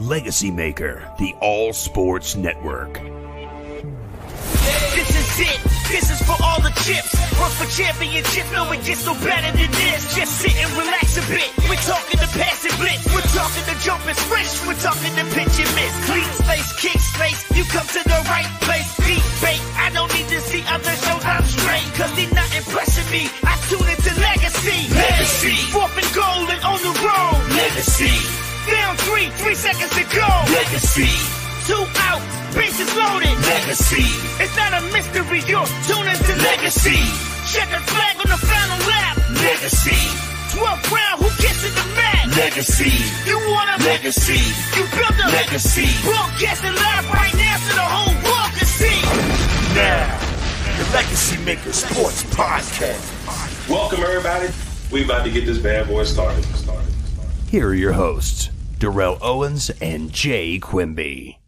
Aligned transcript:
Legacy 0.00 0.50
Maker, 0.50 1.04
the 1.18 1.34
All 1.40 1.74
Sports 1.74 2.34
Network. 2.34 2.94
This 4.96 5.12
is 5.12 5.28
it. 5.44 5.60
This 5.92 6.08
is 6.08 6.20
for 6.24 6.40
all 6.40 6.56
the 6.64 6.72
chips. 6.88 7.12
Run 7.36 7.52
for 7.52 7.68
championship. 7.68 8.48
No, 8.56 8.72
it 8.72 8.80
gets 8.80 9.04
no 9.04 9.12
better 9.12 9.52
than 9.52 9.68
this. 9.68 10.16
Just 10.16 10.40
sit 10.40 10.56
and 10.56 10.72
relax 10.72 11.20
a 11.20 11.24
bit. 11.28 11.52
We're 11.68 11.84
talking 11.84 12.16
the 12.16 12.30
pass 12.32 12.64
blitz. 12.80 13.04
We're 13.12 13.28
talking 13.36 13.64
the 13.68 13.76
jump 13.84 14.00
and 14.08 14.16
switch. 14.16 14.52
We're 14.64 14.80
talking 14.80 15.12
the 15.20 15.26
pitch 15.36 15.56
and 15.60 15.72
miss. 15.76 15.92
Clean 16.08 16.30
space, 16.32 16.70
kick 16.80 16.96
space. 16.96 17.40
You 17.52 17.64
come 17.68 17.84
to 17.84 18.00
the 18.00 18.20
right 18.24 18.48
place. 18.64 18.88
Deep 19.04 19.24
bait. 19.44 19.60
I 19.76 19.92
don't 19.92 20.08
need 20.16 20.32
to 20.32 20.40
see 20.48 20.64
other 20.64 20.96
shows. 20.96 21.24
I'm 21.28 21.44
straight. 21.44 21.88
Cause 22.00 22.12
they're 22.16 22.32
not 22.32 22.48
impressing 22.56 23.08
me. 23.12 23.28
I 23.44 23.52
tune 23.68 23.84
into 23.84 24.12
Legacy. 24.16 24.80
Legacy. 24.96 25.56
Fourth 25.76 25.92
and 25.92 26.10
goal 26.16 26.48
and 26.48 26.60
on 26.64 26.80
the 26.88 26.94
road. 27.04 27.40
Legacy. 27.52 28.49
Down 28.68 28.96
three, 29.08 29.30
three 29.40 29.54
seconds 29.54 29.90
to 29.96 30.04
go. 30.14 30.28
Legacy. 30.52 31.08
Two 31.66 31.80
out, 32.08 32.20
bases 32.54 32.90
loaded. 32.96 33.32
Legacy. 33.46 34.04
It's 34.42 34.56
not 34.56 34.74
a 34.76 34.82
mystery. 34.92 35.40
You're 35.48 35.68
tuning 35.88 36.16
to 36.16 36.32
Legacy. 36.44 37.00
Checkered 37.48 37.84
flag 37.88 38.16
on 38.20 38.28
the 38.28 38.40
final 38.40 38.78
lap. 38.88 39.16
Legacy. 39.40 40.00
12th 40.52 40.90
round, 40.90 41.22
who 41.22 41.28
gets 41.40 41.62
in 41.64 41.72
the 41.74 41.86
mat? 41.94 42.26
Legacy. 42.36 42.90
You 43.24 43.38
want 43.54 43.70
a 43.70 43.84
legacy? 43.84 44.42
You 44.76 44.82
build 44.92 45.14
a 45.22 45.28
legacy. 45.30 45.86
Broadcasting 46.02 46.74
live 46.74 47.06
right 47.14 47.34
now 47.34 47.56
so 47.64 47.70
the 47.74 47.86
whole 47.86 48.14
world 48.26 48.50
can 48.58 48.66
see. 48.66 49.00
Now, 49.78 50.18
the 50.76 50.84
Legacy 50.92 51.38
Maker 51.44 51.72
Sports 51.72 52.24
Podcast. 52.34 53.70
Welcome, 53.70 54.00
everybody. 54.00 54.48
We 54.90 55.04
about 55.04 55.24
to 55.24 55.30
get 55.30 55.46
this 55.46 55.58
bad 55.58 55.86
boy 55.86 56.02
started. 56.02 56.44
started. 56.56 56.79
Here 57.50 57.66
are 57.66 57.74
your 57.74 57.94
hosts, 57.94 58.48
Darrell 58.78 59.18
Owens 59.20 59.70
and 59.82 60.12
Jay 60.12 60.60
Quimby. 60.60 61.40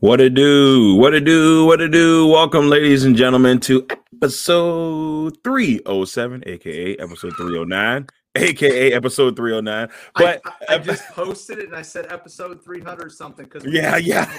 What 0.00 0.16
to 0.16 0.28
do? 0.28 0.96
What 0.96 1.10
to 1.10 1.20
do? 1.20 1.64
What 1.64 1.76
to 1.76 1.86
do? 1.88 2.26
Welcome, 2.26 2.68
ladies 2.68 3.04
and 3.04 3.14
gentlemen, 3.14 3.60
to 3.60 3.86
episode 4.16 5.38
307, 5.44 6.42
aka 6.44 6.96
episode 6.96 7.36
309, 7.36 8.08
aka 8.34 8.92
episode 8.92 9.36
309. 9.36 9.88
But 10.14 10.40
I, 10.44 10.50
I, 10.68 10.74
I 10.74 10.78
just 10.78 11.06
posted 11.08 11.58
it 11.58 11.66
and 11.66 11.76
I 11.76 11.82
said 11.82 12.10
episode 12.10 12.62
300 12.64 13.12
something 13.12 13.44
because 13.44 13.64
yeah, 13.64 13.96
yeah, 13.96 14.30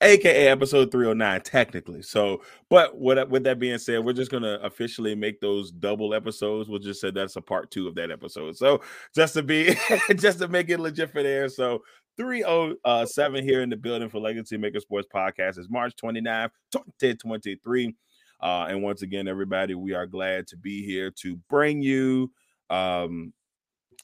aka 0.00 0.48
episode 0.48 0.90
309, 0.90 1.40
technically. 1.42 2.02
So, 2.02 2.42
but 2.70 2.96
what 2.96 3.28
with 3.28 3.44
that 3.44 3.58
being 3.58 3.78
said, 3.78 4.04
we're 4.04 4.12
just 4.12 4.30
gonna 4.30 4.58
officially 4.62 5.14
make 5.14 5.40
those 5.40 5.70
double 5.70 6.14
episodes. 6.14 6.68
We'll 6.68 6.78
just 6.78 7.00
say 7.00 7.10
that's 7.10 7.36
a 7.36 7.42
part 7.42 7.70
two 7.70 7.88
of 7.88 7.94
that 7.96 8.10
episode. 8.10 8.56
So, 8.56 8.80
just 9.14 9.34
to 9.34 9.42
be, 9.42 9.76
just 10.16 10.38
to 10.38 10.48
make 10.48 10.70
it 10.70 10.80
legit 10.80 11.10
for 11.10 11.22
there. 11.22 11.48
So, 11.48 11.82
307 12.16 13.42
here 13.42 13.62
in 13.62 13.70
the 13.70 13.76
building 13.76 14.08
for 14.08 14.20
Legacy 14.20 14.56
Maker 14.56 14.80
Sports 14.80 15.08
Podcast. 15.12 15.58
is 15.58 15.68
March 15.68 15.94
29th, 16.02 16.50
2023. 16.72 17.94
Uh, 18.40 18.66
and 18.68 18.82
once 18.82 19.02
again, 19.02 19.26
everybody, 19.26 19.74
we 19.74 19.94
are 19.94 20.06
glad 20.06 20.46
to 20.46 20.56
be 20.56 20.84
here 20.84 21.10
to 21.10 21.36
bring 21.48 21.80
you 21.82 22.30
um, 22.74 23.32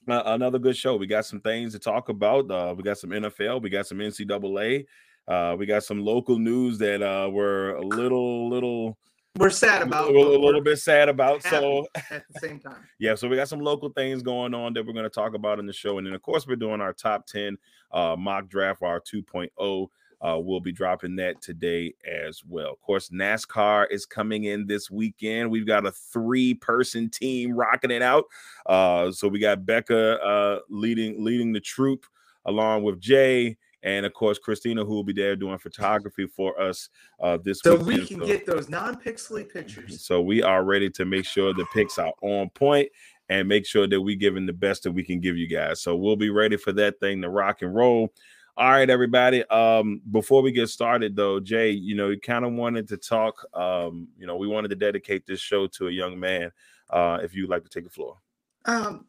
another 0.06 0.58
good 0.58 0.76
show. 0.76 0.96
We 0.96 1.06
got 1.06 1.26
some 1.26 1.40
things 1.40 1.72
to 1.72 1.78
talk 1.78 2.08
about. 2.08 2.50
Uh, 2.50 2.74
we 2.76 2.82
got 2.82 2.98
some 2.98 3.10
NFL, 3.10 3.62
we 3.62 3.70
got 3.70 3.86
some 3.86 3.98
NCAA, 3.98 4.86
uh, 5.28 5.56
we 5.58 5.66
got 5.66 5.84
some 5.84 6.00
local 6.04 6.38
news 6.38 6.78
that 6.78 7.02
uh, 7.02 7.28
we're 7.30 7.74
a 7.74 7.84
little, 7.84 8.48
little 8.48 8.98
we're 9.36 9.48
sad 9.48 9.82
about 9.82 10.10
a 10.10 10.12
little, 10.12 10.34
a 10.34 10.42
little 10.44 10.60
bit 10.60 10.78
sad 10.78 11.08
about 11.08 11.40
so 11.44 11.86
at 12.10 12.24
the 12.28 12.40
same 12.40 12.58
time 12.58 12.84
yeah 12.98 13.14
so 13.14 13.28
we 13.28 13.36
got 13.36 13.48
some 13.48 13.60
local 13.60 13.88
things 13.90 14.24
going 14.24 14.52
on 14.52 14.72
that 14.72 14.84
we're 14.84 14.92
going 14.92 15.04
to 15.04 15.08
talk 15.08 15.34
about 15.34 15.60
in 15.60 15.66
the 15.66 15.72
show 15.72 15.98
and 15.98 16.06
then 16.06 16.14
of 16.14 16.22
course 16.22 16.48
we're 16.48 16.56
doing 16.56 16.80
our 16.80 16.92
top 16.92 17.26
10 17.26 17.56
uh, 17.92 18.16
mock 18.18 18.48
draft 18.48 18.82
our 18.82 19.00
2.0 19.00 19.86
uh, 20.20 20.38
we'll 20.38 20.60
be 20.60 20.72
dropping 20.72 21.16
that 21.16 21.40
today 21.40 21.94
as 22.06 22.42
well. 22.44 22.72
Of 22.72 22.80
course, 22.80 23.08
NASCAR 23.08 23.86
is 23.90 24.06
coming 24.06 24.44
in 24.44 24.66
this 24.66 24.90
weekend. 24.90 25.50
We've 25.50 25.66
got 25.66 25.86
a 25.86 25.92
three 25.92 26.54
person 26.54 27.08
team 27.08 27.52
rocking 27.52 27.90
it 27.90 28.02
out. 28.02 28.24
Uh, 28.66 29.10
so 29.12 29.28
we 29.28 29.38
got 29.38 29.64
Becca 29.64 30.20
uh, 30.20 30.58
leading 30.68 31.24
leading 31.24 31.52
the 31.52 31.60
troop 31.60 32.04
along 32.46 32.82
with 32.82 33.00
Jay 33.00 33.56
and 33.82 34.04
of 34.04 34.12
course 34.12 34.38
Christina, 34.38 34.84
who 34.84 34.94
will 34.94 35.04
be 35.04 35.12
there 35.12 35.36
doing 35.36 35.58
photography 35.58 36.26
for 36.26 36.60
us 36.60 36.88
uh, 37.20 37.38
this 37.42 37.60
so 37.62 37.76
weekend. 37.76 37.86
we 37.86 38.06
can 38.06 38.20
so, 38.20 38.26
get 38.26 38.46
those 38.46 38.68
non-pixely 38.68 39.50
pictures. 39.50 40.04
So 40.04 40.20
we 40.20 40.42
are 40.42 40.64
ready 40.64 40.90
to 40.90 41.04
make 41.04 41.24
sure 41.24 41.54
the 41.54 41.66
pics 41.72 41.98
are 41.98 42.12
on 42.22 42.50
point 42.50 42.88
and 43.28 43.48
make 43.48 43.64
sure 43.64 43.86
that 43.86 44.00
we 44.00 44.16
giving 44.16 44.44
the 44.44 44.52
best 44.52 44.82
that 44.82 44.92
we 44.92 45.04
can 45.04 45.20
give 45.20 45.36
you 45.36 45.48
guys. 45.48 45.80
So 45.80 45.96
we'll 45.96 46.16
be 46.16 46.30
ready 46.30 46.56
for 46.56 46.72
that 46.72 46.98
thing 47.00 47.22
to 47.22 47.30
rock 47.30 47.62
and 47.62 47.74
roll. 47.74 48.12
All 48.56 48.70
right, 48.70 48.88
everybody. 48.90 49.44
Um, 49.44 50.02
before 50.10 50.42
we 50.42 50.52
get 50.52 50.68
started, 50.68 51.16
though, 51.16 51.40
Jay, 51.40 51.70
you 51.70 51.94
know, 51.94 52.10
you 52.10 52.20
kind 52.20 52.44
of 52.44 52.52
wanted 52.52 52.88
to 52.88 52.96
talk. 52.96 53.34
Um, 53.54 54.08
you 54.18 54.26
know, 54.26 54.36
we 54.36 54.46
wanted 54.46 54.68
to 54.68 54.76
dedicate 54.76 55.26
this 55.26 55.40
show 55.40 55.66
to 55.68 55.88
a 55.88 55.90
young 55.90 56.18
man. 56.18 56.52
Uh, 56.90 57.18
if 57.22 57.34
you'd 57.34 57.48
like 57.48 57.62
to 57.62 57.70
take 57.70 57.84
the 57.84 57.90
floor. 57.90 58.16
Um, 58.64 59.06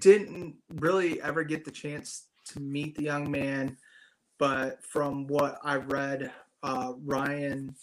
didn't 0.00 0.56
really 0.74 1.22
ever 1.22 1.44
get 1.44 1.64
the 1.64 1.70
chance 1.70 2.24
to 2.46 2.60
meet 2.60 2.96
the 2.96 3.04
young 3.04 3.30
man 3.30 3.76
but 4.38 4.84
from 4.84 5.26
what 5.26 5.58
I've 5.64 5.90
read, 5.90 6.30
uh, 6.62 6.92
Ryan, 7.04 7.74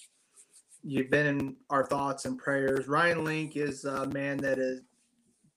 you've 0.83 1.09
been 1.09 1.25
in 1.25 1.55
our 1.69 1.85
thoughts 1.85 2.25
and 2.25 2.37
prayers. 2.37 2.87
Ryan 2.87 3.23
Link 3.23 3.55
is 3.57 3.85
a 3.85 4.07
man 4.07 4.37
that 4.37 4.59
is 4.59 4.81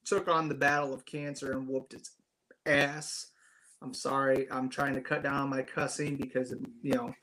took 0.05 0.29
on 0.29 0.49
the 0.49 0.55
battle 0.55 0.95
of 0.95 1.05
cancer 1.05 1.53
and 1.53 1.69
whooped 1.69 1.95
its 1.95 2.13
ass. 2.65 3.33
I'm 3.83 3.95
sorry, 3.95 4.47
I'm 4.51 4.69
trying 4.69 4.95
to 4.95 5.01
cut 5.01 5.23
down 5.23 5.51
my 5.51 5.63
cussing 5.63 6.17
because 6.17 6.55
you 6.83 6.95
know, 6.95 7.15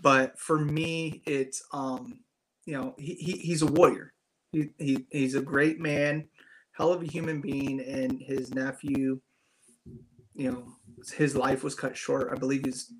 but 0.00 0.38
for 0.38 0.58
me, 0.58 1.22
it's 1.26 1.62
um, 1.72 2.20
you 2.64 2.74
know, 2.74 2.94
he, 2.98 3.14
he 3.14 3.32
he's 3.38 3.62
a 3.62 3.66
warrior. 3.66 4.12
He, 4.52 4.70
he 4.78 5.06
he's 5.10 5.34
a 5.34 5.42
great 5.42 5.80
man, 5.80 6.28
hell 6.72 6.92
of 6.92 7.02
a 7.02 7.06
human 7.06 7.40
being, 7.40 7.80
and 7.80 8.20
his 8.20 8.54
nephew, 8.54 9.20
you 10.34 10.50
know, 10.50 10.64
his 11.16 11.34
life 11.34 11.64
was 11.64 11.74
cut 11.74 11.96
short. 11.96 12.30
I 12.32 12.38
believe 12.38 12.64
he's 12.64 12.92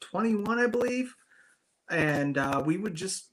21, 0.00 0.58
I 0.58 0.66
believe. 0.66 1.14
And 1.90 2.36
uh, 2.38 2.62
we 2.64 2.76
would 2.76 2.94
just, 2.94 3.30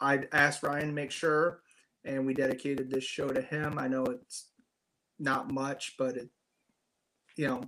I'd 0.00 0.28
ask 0.32 0.62
Ryan 0.62 0.88
to 0.88 0.92
make 0.92 1.10
sure, 1.10 1.62
and 2.04 2.26
we 2.26 2.34
dedicated 2.34 2.90
this 2.90 3.04
show 3.04 3.28
to 3.28 3.40
him. 3.40 3.78
I 3.78 3.88
know 3.88 4.04
it's 4.04 4.50
not 5.18 5.50
much, 5.50 5.94
but 5.98 6.16
it, 6.16 6.28
you 7.36 7.48
know, 7.48 7.62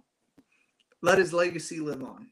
let 1.02 1.18
his 1.18 1.32
legacy 1.32 1.80
live 1.80 2.02
on. 2.02 2.28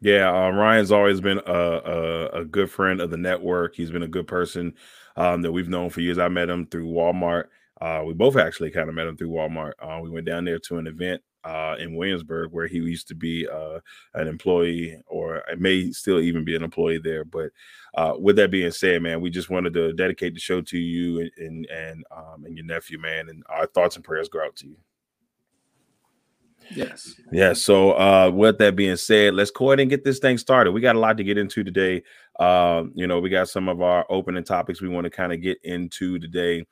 Yeah, 0.00 0.28
uh, 0.30 0.50
Ryan's 0.50 0.92
always 0.92 1.20
been 1.20 1.40
a, 1.44 1.52
a, 1.52 2.26
a, 2.40 2.44
good 2.44 2.70
friend 2.70 3.00
of 3.00 3.10
the 3.10 3.16
network. 3.16 3.74
He's 3.74 3.90
been 3.90 4.04
a 4.04 4.08
good 4.08 4.28
person 4.28 4.74
um, 5.16 5.42
that 5.42 5.50
we've 5.50 5.68
known 5.68 5.90
for 5.90 6.00
years. 6.00 6.18
I 6.18 6.28
met 6.28 6.48
him 6.48 6.66
through 6.66 6.86
Walmart. 6.86 7.46
Uh, 7.80 8.02
we 8.06 8.14
both 8.14 8.36
actually 8.36 8.70
kind 8.70 8.88
of 8.88 8.94
met 8.94 9.08
him 9.08 9.16
through 9.16 9.30
Walmart. 9.30 9.72
Uh, 9.80 10.00
we 10.00 10.10
went 10.10 10.26
down 10.26 10.44
there 10.44 10.60
to 10.60 10.78
an 10.78 10.86
event 10.86 11.20
uh, 11.44 11.76
in 11.78 11.96
Williamsburg, 11.96 12.52
where 12.52 12.66
he 12.66 12.78
used 12.78 13.08
to 13.08 13.14
be 13.14 13.48
uh, 13.48 13.80
an 14.14 14.28
employee, 14.28 15.00
or 15.06 15.42
may 15.58 15.90
still 15.90 16.20
even 16.20 16.44
be 16.44 16.54
an 16.54 16.62
employee 16.62 16.98
there. 16.98 17.24
But 17.24 17.50
uh, 17.96 18.14
with 18.18 18.36
that 18.36 18.50
being 18.50 18.70
said, 18.70 19.02
man, 19.02 19.20
we 19.20 19.30
just 19.30 19.50
wanted 19.50 19.74
to 19.74 19.92
dedicate 19.92 20.34
the 20.34 20.40
show 20.40 20.60
to 20.60 20.78
you 20.78 21.20
and 21.20 21.30
and 21.38 21.66
and, 21.66 22.04
um, 22.16 22.44
and 22.44 22.56
your 22.56 22.66
nephew, 22.66 22.98
man, 22.98 23.28
and 23.28 23.42
our 23.48 23.66
thoughts 23.66 23.96
and 23.96 24.04
prayers 24.04 24.28
go 24.28 24.44
out 24.44 24.56
to 24.56 24.68
you. 24.68 24.76
Yes. 26.74 27.14
Yeah. 27.32 27.54
So, 27.54 27.92
uh, 27.92 28.30
with 28.32 28.58
that 28.58 28.76
being 28.76 28.96
said, 28.96 29.34
let's 29.34 29.50
go 29.50 29.70
ahead 29.70 29.80
and 29.80 29.90
get 29.90 30.04
this 30.04 30.18
thing 30.18 30.38
started. 30.38 30.72
We 30.72 30.80
got 30.80 30.96
a 30.96 31.00
lot 31.00 31.16
to 31.16 31.24
get 31.24 31.38
into 31.38 31.64
today. 31.64 32.02
Uh, 32.38 32.84
you 32.94 33.06
know, 33.06 33.20
we 33.20 33.30
got 33.30 33.48
some 33.48 33.68
of 33.68 33.80
our 33.80 34.04
opening 34.10 34.44
topics 34.44 34.80
we 34.82 34.88
want 34.88 35.04
to 35.04 35.10
kind 35.10 35.32
of 35.32 35.40
get 35.40 35.58
into 35.64 36.18
today. 36.18 36.66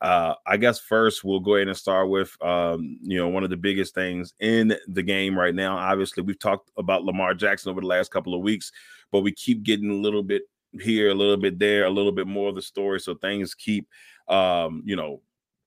Uh, 0.00 0.34
I 0.46 0.56
guess 0.56 0.80
first 0.80 1.22
we'll 1.22 1.38
go 1.38 1.54
ahead 1.54 1.68
and 1.68 1.76
start 1.76 2.08
with 2.08 2.36
um, 2.42 2.98
you 3.02 3.18
know 3.18 3.28
one 3.28 3.44
of 3.44 3.50
the 3.50 3.56
biggest 3.56 3.94
things 3.94 4.34
in 4.40 4.76
the 4.88 5.02
game 5.02 5.38
right 5.38 5.54
now. 5.54 5.76
Obviously, 5.76 6.22
we've 6.24 6.38
talked 6.38 6.70
about 6.76 7.04
Lamar 7.04 7.34
Jackson 7.34 7.70
over 7.70 7.80
the 7.80 7.86
last 7.86 8.10
couple 8.10 8.34
of 8.34 8.42
weeks, 8.42 8.72
but 9.12 9.20
we 9.20 9.32
keep 9.32 9.62
getting 9.62 9.90
a 9.90 9.94
little 9.94 10.24
bit 10.24 10.42
here, 10.80 11.10
a 11.10 11.14
little 11.14 11.36
bit 11.36 11.58
there, 11.58 11.84
a 11.84 11.90
little 11.90 12.10
bit 12.10 12.26
more 12.26 12.48
of 12.48 12.56
the 12.56 12.62
story. 12.62 12.98
So 12.98 13.14
things 13.14 13.54
keep 13.54 13.86
um, 14.28 14.82
you 14.84 14.96
know 14.96 15.20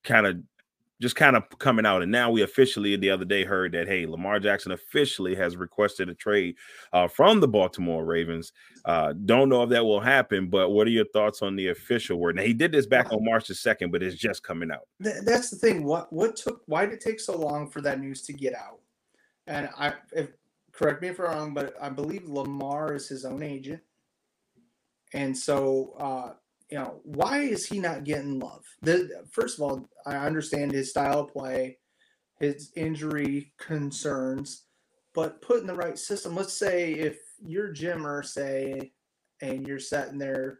kind 0.03 0.27
of 0.27 0.37
just 1.01 1.15
kind 1.15 1.35
of 1.35 1.43
coming 1.59 1.85
out. 1.85 2.01
And 2.01 2.11
now 2.11 2.31
we 2.31 2.41
officially 2.41 2.95
the 2.95 3.09
other 3.09 3.25
day 3.25 3.43
heard 3.43 3.73
that 3.73 3.87
hey, 3.87 4.05
Lamar 4.05 4.39
Jackson 4.39 4.71
officially 4.71 5.35
has 5.35 5.57
requested 5.57 6.09
a 6.09 6.13
trade 6.13 6.55
uh, 6.93 7.07
from 7.07 7.39
the 7.39 7.47
Baltimore 7.47 8.05
Ravens. 8.05 8.53
Uh, 8.85 9.13
don't 9.25 9.49
know 9.49 9.63
if 9.63 9.69
that 9.69 9.83
will 9.83 9.99
happen, 9.99 10.49
but 10.49 10.69
what 10.69 10.87
are 10.87 10.91
your 10.91 11.05
thoughts 11.13 11.41
on 11.41 11.55
the 11.55 11.69
official 11.69 12.17
word? 12.17 12.35
Now 12.35 12.43
he 12.43 12.53
did 12.53 12.71
this 12.71 12.85
back 12.85 13.11
on 13.11 13.23
March 13.23 13.47
the 13.47 13.55
second, 13.55 13.91
but 13.91 14.03
it's 14.03 14.15
just 14.15 14.43
coming 14.43 14.71
out. 14.71 14.87
That's 14.99 15.49
the 15.49 15.57
thing. 15.57 15.83
What 15.83 16.11
what 16.13 16.35
took? 16.35 16.61
Why 16.65 16.85
did 16.85 16.95
it 16.95 17.01
take 17.01 17.19
so 17.19 17.37
long 17.37 17.69
for 17.69 17.81
that 17.81 17.99
news 17.99 18.21
to 18.23 18.33
get 18.33 18.53
out? 18.55 18.79
And 19.47 19.69
I, 19.77 19.93
if, 20.11 20.29
correct 20.71 21.01
me 21.01 21.09
if 21.09 21.19
I'm 21.19 21.25
wrong, 21.25 21.53
but 21.53 21.75
I 21.79 21.89
believe 21.89 22.27
Lamar 22.27 22.93
is 22.95 23.07
his 23.07 23.25
own 23.25 23.43
agent, 23.43 23.81
and 25.13 25.37
so. 25.37 25.93
Uh, 25.99 26.33
you 26.71 26.79
know, 26.79 26.99
why 27.03 27.41
is 27.41 27.63
he 27.63 27.79
not 27.79 28.03
getting 28.05 28.39
love? 28.39 28.65
The, 28.81 29.23
first 29.29 29.59
of 29.59 29.61
all, 29.61 29.87
I 30.05 30.17
understand 30.17 30.71
his 30.71 30.89
style 30.89 31.21
of 31.21 31.33
play, 31.33 31.79
his 32.39 32.71
injury 32.75 33.53
concerns, 33.57 34.63
but 35.13 35.41
put 35.41 35.61
in 35.61 35.67
the 35.67 35.73
right 35.73 35.97
system. 35.97 36.35
Let's 36.35 36.57
say 36.57 36.93
if 36.93 37.17
you're 37.41 37.71
Jim 37.71 38.03
Irsay, 38.03 38.91
and 39.41 39.67
you're 39.67 39.79
sitting 39.79 40.17
there 40.17 40.59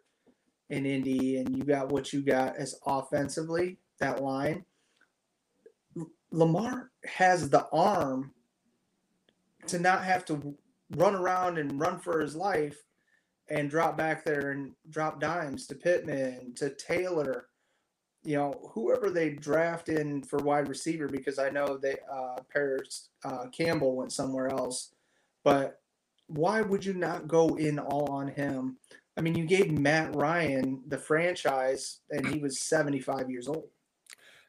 in 0.70 0.86
Indy 0.86 1.38
and 1.38 1.56
you 1.56 1.64
got 1.64 1.92
what 1.92 2.12
you 2.12 2.22
got 2.22 2.56
as 2.58 2.76
offensively, 2.86 3.80
that 4.00 4.22
line, 4.22 4.66
Lamar 6.32 6.92
has 7.06 7.50
the 7.50 7.68
arm 7.72 8.32
to 9.68 9.80
not 9.80 10.04
have 10.04 10.26
to 10.26 10.56
run 10.96 11.16
around 11.16 11.58
and 11.58 11.80
run 11.80 12.00
for 12.00 12.20
his 12.20 12.36
life 12.36 12.78
and 13.50 13.70
drop 13.70 13.98
back 13.98 14.24
there 14.24 14.52
and 14.52 14.74
drop 14.90 15.20
dimes 15.20 15.68
to 15.68 15.76
Pittman, 15.76 16.54
to 16.56 16.72
Taylor, 16.76 17.48
you 18.26 18.36
know, 18.38 18.72
whoever 18.74 19.10
they 19.10 19.30
draft 19.30 19.90
in 19.90 20.24
for 20.24 20.40
wide 20.40 20.68
receiver, 20.68 21.08
because 21.08 21.40
I 21.40 21.50
know 21.50 21.78
they 21.78 21.98
uh 22.12 22.38
Parris 22.52 23.10
uh, 23.24 23.48
Campbell 23.48 23.96
went 23.96 24.12
somewhere 24.12 24.50
else. 24.50 24.94
But 25.44 25.80
why 26.28 26.62
would 26.62 26.84
you 26.84 26.94
not 26.94 27.28
go 27.28 27.56
in 27.56 27.80
all 27.80 28.12
on 28.12 28.28
him? 28.28 28.78
I 29.18 29.22
mean, 29.22 29.36
you 29.36 29.46
gave 29.46 29.72
Matt 29.72 30.16
Ryan 30.16 30.82
the 30.88 30.98
franchise 30.98 32.00
and 32.10 32.28
he 32.28 32.40
was 32.40 32.60
75 32.60 33.30
years 33.30 33.48
old. 33.48 33.70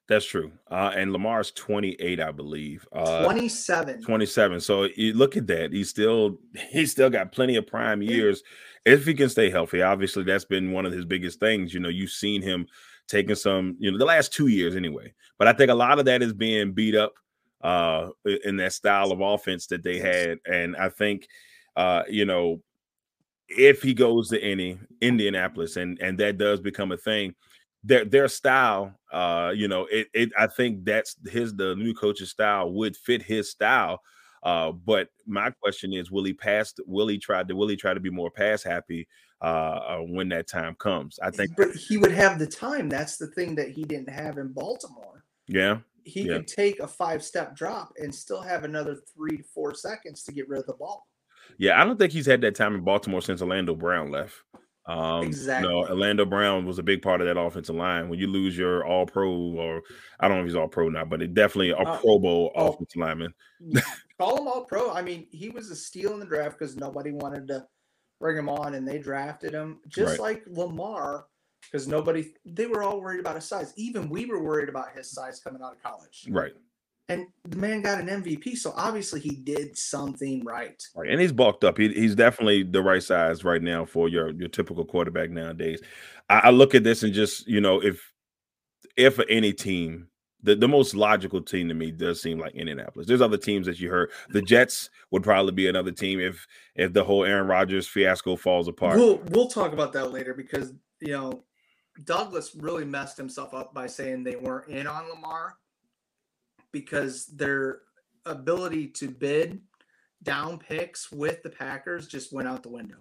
That's 0.09 0.25
true. 0.25 0.53
Uh, 0.71 0.93
and 0.95 1.13
Lamar's 1.13 1.51
28, 1.51 2.21
I 2.21 2.31
believe. 2.31 2.87
Uh, 2.93 3.25
27. 3.25 4.03
27. 4.03 4.61
So 4.61 4.85
you 4.97 5.15
look 5.15 5.37
at 5.37 5.49
that. 5.49 5.73
He's 5.73 5.91
still 5.91 6.39
he's 6.71 6.93
still 6.93 7.11
got 7.11 7.33
plenty 7.33 7.57
of 7.57 7.67
prime 7.67 8.03
years 8.03 8.43
if 8.85 9.05
he 9.05 9.15
can 9.15 9.29
stay 9.29 9.51
healthy. 9.51 9.83
Obviously, 9.83 10.23
that's 10.23 10.45
been 10.45 10.73
one 10.73 10.87
of 10.87 10.93
his 10.93 11.05
biggest 11.05 11.41
things. 11.41 11.75
You 11.75 11.81
know, 11.81 11.89
you've 11.89 12.11
seen 12.11 12.43
him 12.43 12.67
taking 13.09 13.35
some, 13.37 13.77
you 13.79 13.91
know, 13.91 13.99
the 13.99 14.05
last 14.05 14.33
two 14.33 14.49
years 14.49 14.77
anyway. 14.77 15.13
But 15.39 15.49
I 15.49 15.53
think 15.53 15.71
a 15.71 15.75
lot 15.75 15.99
of 15.99 16.05
that 16.07 16.23
is 16.23 16.33
being 16.33 16.73
beat 16.73 16.95
up 16.95 17.15
uh 17.63 18.11
in 18.45 18.57
that 18.59 18.73
style 18.75 19.13
of 19.13 19.21
offense 19.21 19.67
that 19.69 19.83
they 19.83 19.99
had. 19.99 20.39
And 20.47 20.77
I 20.77 20.89
think 20.91 21.27
uh, 21.77 22.03
you 22.09 22.25
know, 22.25 22.63
if 23.49 23.83
he 23.83 23.95
goes 23.95 24.29
to 24.31 24.41
any 24.43 24.79
Indianapolis 25.01 25.77
and 25.77 25.99
and 26.01 26.19
that 26.19 26.39
does 26.39 26.61
become 26.61 26.91
a 26.91 26.97
thing, 26.97 27.35
their 27.85 28.05
their 28.05 28.29
style, 28.29 28.99
uh, 29.13 29.53
you 29.55 29.69
know, 29.69 29.87
it, 29.91 30.09
it 30.15 30.33
I 30.39 30.47
think 30.49 30.85
that's 30.85 31.17
his 31.27 31.55
the 31.55 31.77
new 31.77 31.95
coach's 31.95 32.31
style 32.31 32.73
would 32.73 32.97
fit 32.97 33.23
his 33.23 33.51
style. 33.51 34.01
Uh, 34.43 34.73
but 34.73 35.09
my 35.27 35.51
question 35.51 35.93
is, 35.93 36.11
will 36.11 36.25
he 36.25 36.33
pass? 36.33 36.73
Will 36.87 37.09
he 37.09 37.19
try 37.19 37.43
to? 37.43 37.55
Will 37.55 37.69
he 37.69 37.77
try 37.77 37.95
to 37.95 38.01
be 38.01 38.11
more 38.11 38.31
pass 38.31 38.63
happy 38.63 39.07
uh, 39.43 39.45
uh, 39.45 39.99
when 39.99 40.29
that 40.31 40.49
time 40.49 40.75
comes? 40.77 41.19
I 41.23 41.31
think, 41.31 41.53
but 41.57 41.75
he 41.75 41.97
would 41.97 42.13
have 42.13 42.39
the 42.39 42.47
time. 42.47 42.89
That's 42.89 43.17
the 43.17 43.29
thing 43.29 43.55
that 43.57 43.71
he 43.71 43.85
didn't 43.85 44.11
have 44.11 44.39
in 44.39 44.53
Baltimore. 44.53 45.25
Yeah, 45.49 45.79
he 46.05 46.23
yeah. 46.23 46.35
could 46.35 46.49
take 46.49 46.81
a 46.81 46.89
five 46.89 47.23
step 47.23 47.57
drop 47.57 47.93
and 47.99 48.15
still 48.15 48.41
have 48.41 48.65
another 48.65 48.97
three 49.15 49.39
to 49.39 49.43
four 49.43 49.75
seconds 49.75 50.23
to 50.25 50.33
get 50.33 50.49
rid 50.49 50.61
of 50.61 50.67
the 50.67 50.75
ball. 50.75 51.07
Yeah, 51.59 51.81
I 51.81 51.85
don't 51.85 51.99
think 51.99 52.13
he's 52.13 52.27
had 52.27 52.41
that 52.43 52.55
time 52.55 52.75
in 52.75 52.83
Baltimore 52.83 53.23
since 53.23 53.41
Orlando 53.41 53.75
Brown 53.75 54.11
left. 54.11 54.35
Um, 54.87 55.25
exactly. 55.25 55.69
You 55.69 55.75
know, 55.75 55.89
Orlando 55.89 56.25
Brown 56.25 56.65
was 56.65 56.79
a 56.79 56.83
big 56.83 57.03
part 57.03 57.21
of 57.21 57.27
that 57.27 57.39
offensive 57.39 57.75
line. 57.75 58.09
When 58.09 58.19
you 58.19 58.29
lose 58.29 58.57
your 58.57 58.85
All 58.85 59.05
Pro, 59.05 59.31
or 59.33 59.83
I 60.21 60.29
don't 60.29 60.37
know 60.37 60.43
if 60.43 60.47
he's 60.47 60.57
All 60.57 60.69
Pro 60.69 60.89
now, 60.89 61.05
but 61.05 61.23
it 61.23 61.35
definitely 61.35 61.71
a 61.71 61.77
uh, 61.77 61.99
Pro 61.99 62.19
Bowl 62.19 62.53
oh, 62.55 62.69
offensive 62.69 63.01
lineman. 63.01 63.35
call 64.21 64.39
him 64.39 64.47
All 64.47 64.65
Pro. 64.65 64.93
I 64.93 65.03
mean, 65.03 65.27
he 65.33 65.49
was 65.49 65.71
a 65.71 65.77
steal 65.77 66.13
in 66.13 66.21
the 66.21 66.27
draft 66.27 66.59
because 66.59 66.77
nobody 66.77 67.11
wanted 67.11 67.49
to 67.49 67.67
bring 68.21 68.37
him 68.37 68.49
on, 68.49 68.75
and 68.75 68.87
they 68.87 68.99
drafted 68.99 69.53
him 69.53 69.81
just 69.89 70.19
right. 70.19 70.21
like 70.21 70.45
Lamar 70.47 71.27
because 71.63 71.89
nobody 71.89 72.33
they 72.45 72.67
were 72.67 72.83
all 72.83 73.01
worried 73.01 73.21
about 73.21 73.35
his 73.35 73.45
size. 73.45 73.73
Even 73.77 74.09
we 74.09 74.27
were 74.27 74.43
worried 74.43 74.69
about 74.69 74.97
his 74.97 75.11
size 75.11 75.41
coming 75.41 75.63
out 75.63 75.73
of 75.73 75.83
college. 75.83 76.27
Right. 76.29 76.53
And 77.09 77.29
the 77.45 77.57
man 77.57 77.83
got 77.83 78.01
an 78.01 78.09
MVP, 78.09 78.57
so 78.57 78.73
obviously 78.77 79.21
he 79.21 79.31
did 79.31 79.79
something 79.79 80.45
right. 80.45 80.83
Right, 80.97 81.09
and 81.09 81.21
he's 81.21 81.31
bulked 81.31 81.63
up. 81.63 81.79
He, 81.79 81.89
he's 81.93 82.17
definitely 82.17 82.65
the 82.65 82.83
right 82.83 83.03
size 83.03 83.45
right 83.45 83.63
now 83.63 83.85
for 83.85 84.09
your 84.09 84.31
your 84.31 84.49
typical 84.49 84.85
quarterback 84.85 85.31
nowadays. 85.31 85.81
I, 86.29 86.41
I 86.45 86.51
look 86.51 86.75
at 86.75 86.83
this 86.83 87.05
and 87.05 87.15
just 87.15 87.47
you 87.47 87.61
know 87.61 87.81
if 87.81 88.13
if 88.97 89.21
any 89.29 89.53
team 89.53 90.09
the, 90.47 90.55
the 90.55 90.69
most 90.69 90.95
logical 90.95 91.43
team 91.43 91.69
to 91.69 91.75
me 91.75 91.91
does 91.91 92.23
seem 92.23 92.39
like 92.39 92.55
Indianapolis. 92.55 93.09
There's 93.09 93.21
other 93.21 93.37
teams 93.37 93.67
that 93.67 93.81
you 93.81 93.91
heard. 93.91 94.11
The 94.29 94.39
mm-hmm. 94.39 94.47
Jets 94.47 94.91
would 95.11 95.25
probably 95.25 95.53
be 95.53 95.69
another 95.69 95.91
team 95.91 96.21
if 96.21 96.47
if 96.77 96.93
the 96.93 97.03
whole 97.03 97.25
Aaron 97.25 97.49
Rodgers 97.49 97.89
fiasco 97.89 98.37
falls 98.37 98.69
apart. 98.69 98.97
We'll 98.97 99.21
we'll 99.31 99.49
talk 99.49 99.73
about 99.73 99.93
that 99.95 100.13
later 100.13 100.35
because 100.35 100.73
you 101.01 101.13
know 101.13 101.43
Douglas 102.05 102.55
really 102.55 102.85
messed 102.85 103.17
himself 103.17 103.55
up 103.55 103.75
by 103.75 103.89
saying 103.89 104.23
they 104.23 104.37
weren't 104.37 104.69
in 104.69 104.87
on 104.87 105.09
Lamar 105.09 105.57
because 106.71 107.27
their 107.27 107.81
ability 108.25 108.87
to 108.89 109.11
bid 109.11 109.61
down 110.23 110.59
picks 110.59 111.11
with 111.11 111.43
the 111.43 111.51
Packers 111.51 112.07
just 112.07 112.33
went 112.33 112.47
out 112.47 112.63
the 112.63 112.69
window. 112.69 112.99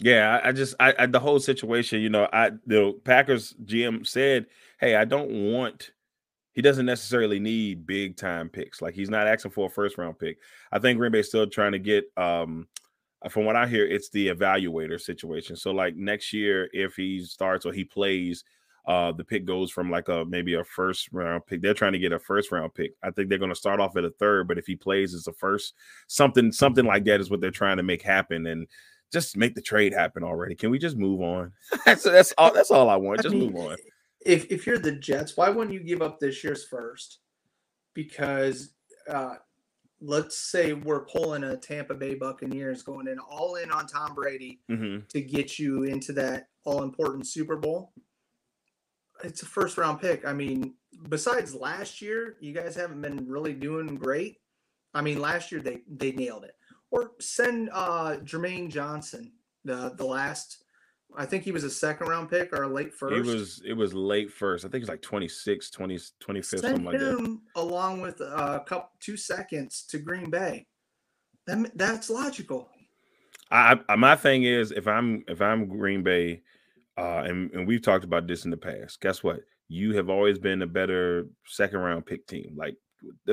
Yeah, 0.00 0.40
I, 0.42 0.52
just 0.52 0.76
I, 0.78 0.94
I, 0.98 1.06
the 1.06 1.18
whole 1.18 1.40
situation, 1.40 2.00
you 2.00 2.08
know, 2.08 2.28
I 2.32 2.52
the 2.66 2.98
Packers 3.04 3.54
GM 3.64 4.06
said, 4.06 4.46
"Hey, 4.80 4.94
I 4.94 5.04
don't 5.04 5.52
want." 5.52 5.90
He 6.58 6.62
doesn't 6.62 6.86
necessarily 6.86 7.38
need 7.38 7.86
big 7.86 8.16
time 8.16 8.48
picks. 8.48 8.82
Like 8.82 8.92
he's 8.92 9.10
not 9.10 9.28
asking 9.28 9.52
for 9.52 9.66
a 9.66 9.70
first 9.70 9.96
round 9.96 10.18
pick. 10.18 10.38
I 10.72 10.80
think 10.80 10.98
Green 10.98 11.12
Bay's 11.12 11.28
still 11.28 11.46
trying 11.46 11.70
to 11.70 11.78
get. 11.78 12.06
um 12.16 12.66
From 13.30 13.44
what 13.44 13.54
I 13.54 13.68
hear, 13.68 13.86
it's 13.86 14.08
the 14.10 14.26
evaluator 14.26 15.00
situation. 15.00 15.54
So 15.54 15.70
like 15.70 15.94
next 15.94 16.32
year, 16.32 16.68
if 16.72 16.96
he 16.96 17.24
starts 17.24 17.64
or 17.64 17.72
he 17.72 17.84
plays, 17.84 18.42
uh, 18.88 19.12
the 19.12 19.22
pick 19.22 19.44
goes 19.44 19.70
from 19.70 19.88
like 19.88 20.08
a 20.08 20.24
maybe 20.24 20.54
a 20.54 20.64
first 20.64 21.10
round 21.12 21.46
pick. 21.46 21.62
They're 21.62 21.74
trying 21.74 21.92
to 21.92 22.00
get 22.00 22.10
a 22.10 22.18
first 22.18 22.50
round 22.50 22.74
pick. 22.74 22.94
I 23.04 23.12
think 23.12 23.28
they're 23.28 23.38
going 23.38 23.52
to 23.52 23.54
start 23.54 23.78
off 23.78 23.96
at 23.96 24.04
a 24.04 24.10
third, 24.10 24.48
but 24.48 24.58
if 24.58 24.66
he 24.66 24.74
plays 24.74 25.14
as 25.14 25.28
a 25.28 25.32
first, 25.34 25.74
something 26.08 26.50
something 26.50 26.84
like 26.84 27.04
that 27.04 27.20
is 27.20 27.30
what 27.30 27.40
they're 27.40 27.52
trying 27.52 27.76
to 27.76 27.84
make 27.84 28.02
happen. 28.02 28.48
And 28.48 28.66
just 29.12 29.36
make 29.36 29.54
the 29.54 29.62
trade 29.62 29.94
happen 29.94 30.24
already. 30.24 30.56
Can 30.56 30.70
we 30.70 30.80
just 30.80 30.96
move 30.96 31.20
on? 31.20 31.52
that's 31.84 32.02
that's 32.02 32.32
all. 32.36 32.52
That's 32.52 32.72
all 32.72 32.90
I 32.90 32.96
want. 32.96 33.22
Just 33.22 33.32
I 33.32 33.38
mean, 33.38 33.52
move 33.52 33.64
on. 33.64 33.76
If 34.24 34.50
if 34.50 34.66
you're 34.66 34.78
the 34.78 34.92
Jets, 34.92 35.36
why 35.36 35.48
wouldn't 35.48 35.74
you 35.74 35.80
give 35.80 36.02
up 36.02 36.18
this 36.18 36.42
year's 36.42 36.64
first? 36.64 37.20
Because 37.94 38.74
uh, 39.08 39.36
let's 40.00 40.38
say 40.38 40.72
we're 40.72 41.06
pulling 41.06 41.44
a 41.44 41.56
Tampa 41.56 41.94
Bay 41.94 42.14
Buccaneers 42.14 42.82
going 42.82 43.08
in 43.08 43.18
all 43.18 43.56
in 43.56 43.70
on 43.70 43.86
Tom 43.86 44.14
Brady 44.14 44.60
mm-hmm. 44.70 45.06
to 45.08 45.20
get 45.20 45.58
you 45.58 45.84
into 45.84 46.12
that 46.14 46.48
all 46.64 46.82
important 46.82 47.26
Super 47.26 47.56
Bowl 47.56 47.92
it's 49.24 49.42
a 49.42 49.46
first 49.46 49.78
round 49.78 50.00
pick. 50.00 50.26
I 50.26 50.32
mean, 50.32 50.74
besides 51.08 51.54
last 51.54 52.00
year, 52.00 52.36
you 52.40 52.52
guys 52.52 52.74
haven't 52.74 53.00
been 53.00 53.26
really 53.26 53.52
doing 53.52 53.96
great. 53.96 54.40
I 54.94 55.02
mean, 55.02 55.20
last 55.20 55.52
year 55.52 55.60
they 55.60 55.82
they 55.88 56.12
nailed 56.12 56.44
it. 56.44 56.54
Or 56.90 57.12
send 57.20 57.70
uh 57.72 58.16
Jermaine 58.24 58.70
Johnson, 58.70 59.32
the 59.64 59.94
the 59.96 60.06
last 60.06 60.64
I 61.16 61.26
think 61.26 61.42
he 61.42 61.52
was 61.52 61.64
a 61.64 61.70
second 61.70 62.08
round 62.08 62.30
pick 62.30 62.52
or 62.52 62.62
a 62.62 62.68
late 62.68 62.94
first. 62.94 63.16
It 63.16 63.24
was 63.24 63.62
it 63.66 63.72
was 63.72 63.94
late 63.94 64.30
first. 64.30 64.64
I 64.64 64.68
think 64.68 64.82
it's 64.82 64.90
like 64.90 65.02
26, 65.02 65.70
20, 65.70 65.94
25th, 65.96 66.44
Send 66.44 66.60
something 66.60 66.84
like 66.84 66.98
that. 66.98 67.38
Along 67.56 68.00
with 68.00 68.20
a 68.20 68.62
couple 68.66 68.90
two 69.00 69.16
seconds 69.16 69.84
to 69.88 69.98
Green 69.98 70.30
Bay. 70.30 70.66
That, 71.46 71.70
that's 71.76 72.10
logical. 72.10 72.68
I, 73.50 73.80
I 73.88 73.96
my 73.96 74.16
thing 74.16 74.42
is 74.44 74.70
if 74.70 74.86
I'm 74.86 75.24
if 75.26 75.40
I'm 75.40 75.66
Green 75.66 76.02
Bay, 76.02 76.42
uh, 76.98 77.22
and, 77.24 77.50
and 77.52 77.66
we've 77.66 77.82
talked 77.82 78.04
about 78.04 78.26
this 78.26 78.44
in 78.44 78.50
the 78.50 78.56
past. 78.56 79.00
Guess 79.00 79.22
what? 79.22 79.40
You 79.68 79.94
have 79.96 80.10
always 80.10 80.38
been 80.38 80.62
a 80.62 80.66
better 80.66 81.26
second 81.46 81.80
round 81.80 82.04
pick 82.04 82.26
team. 82.26 82.54
Like, 82.56 82.76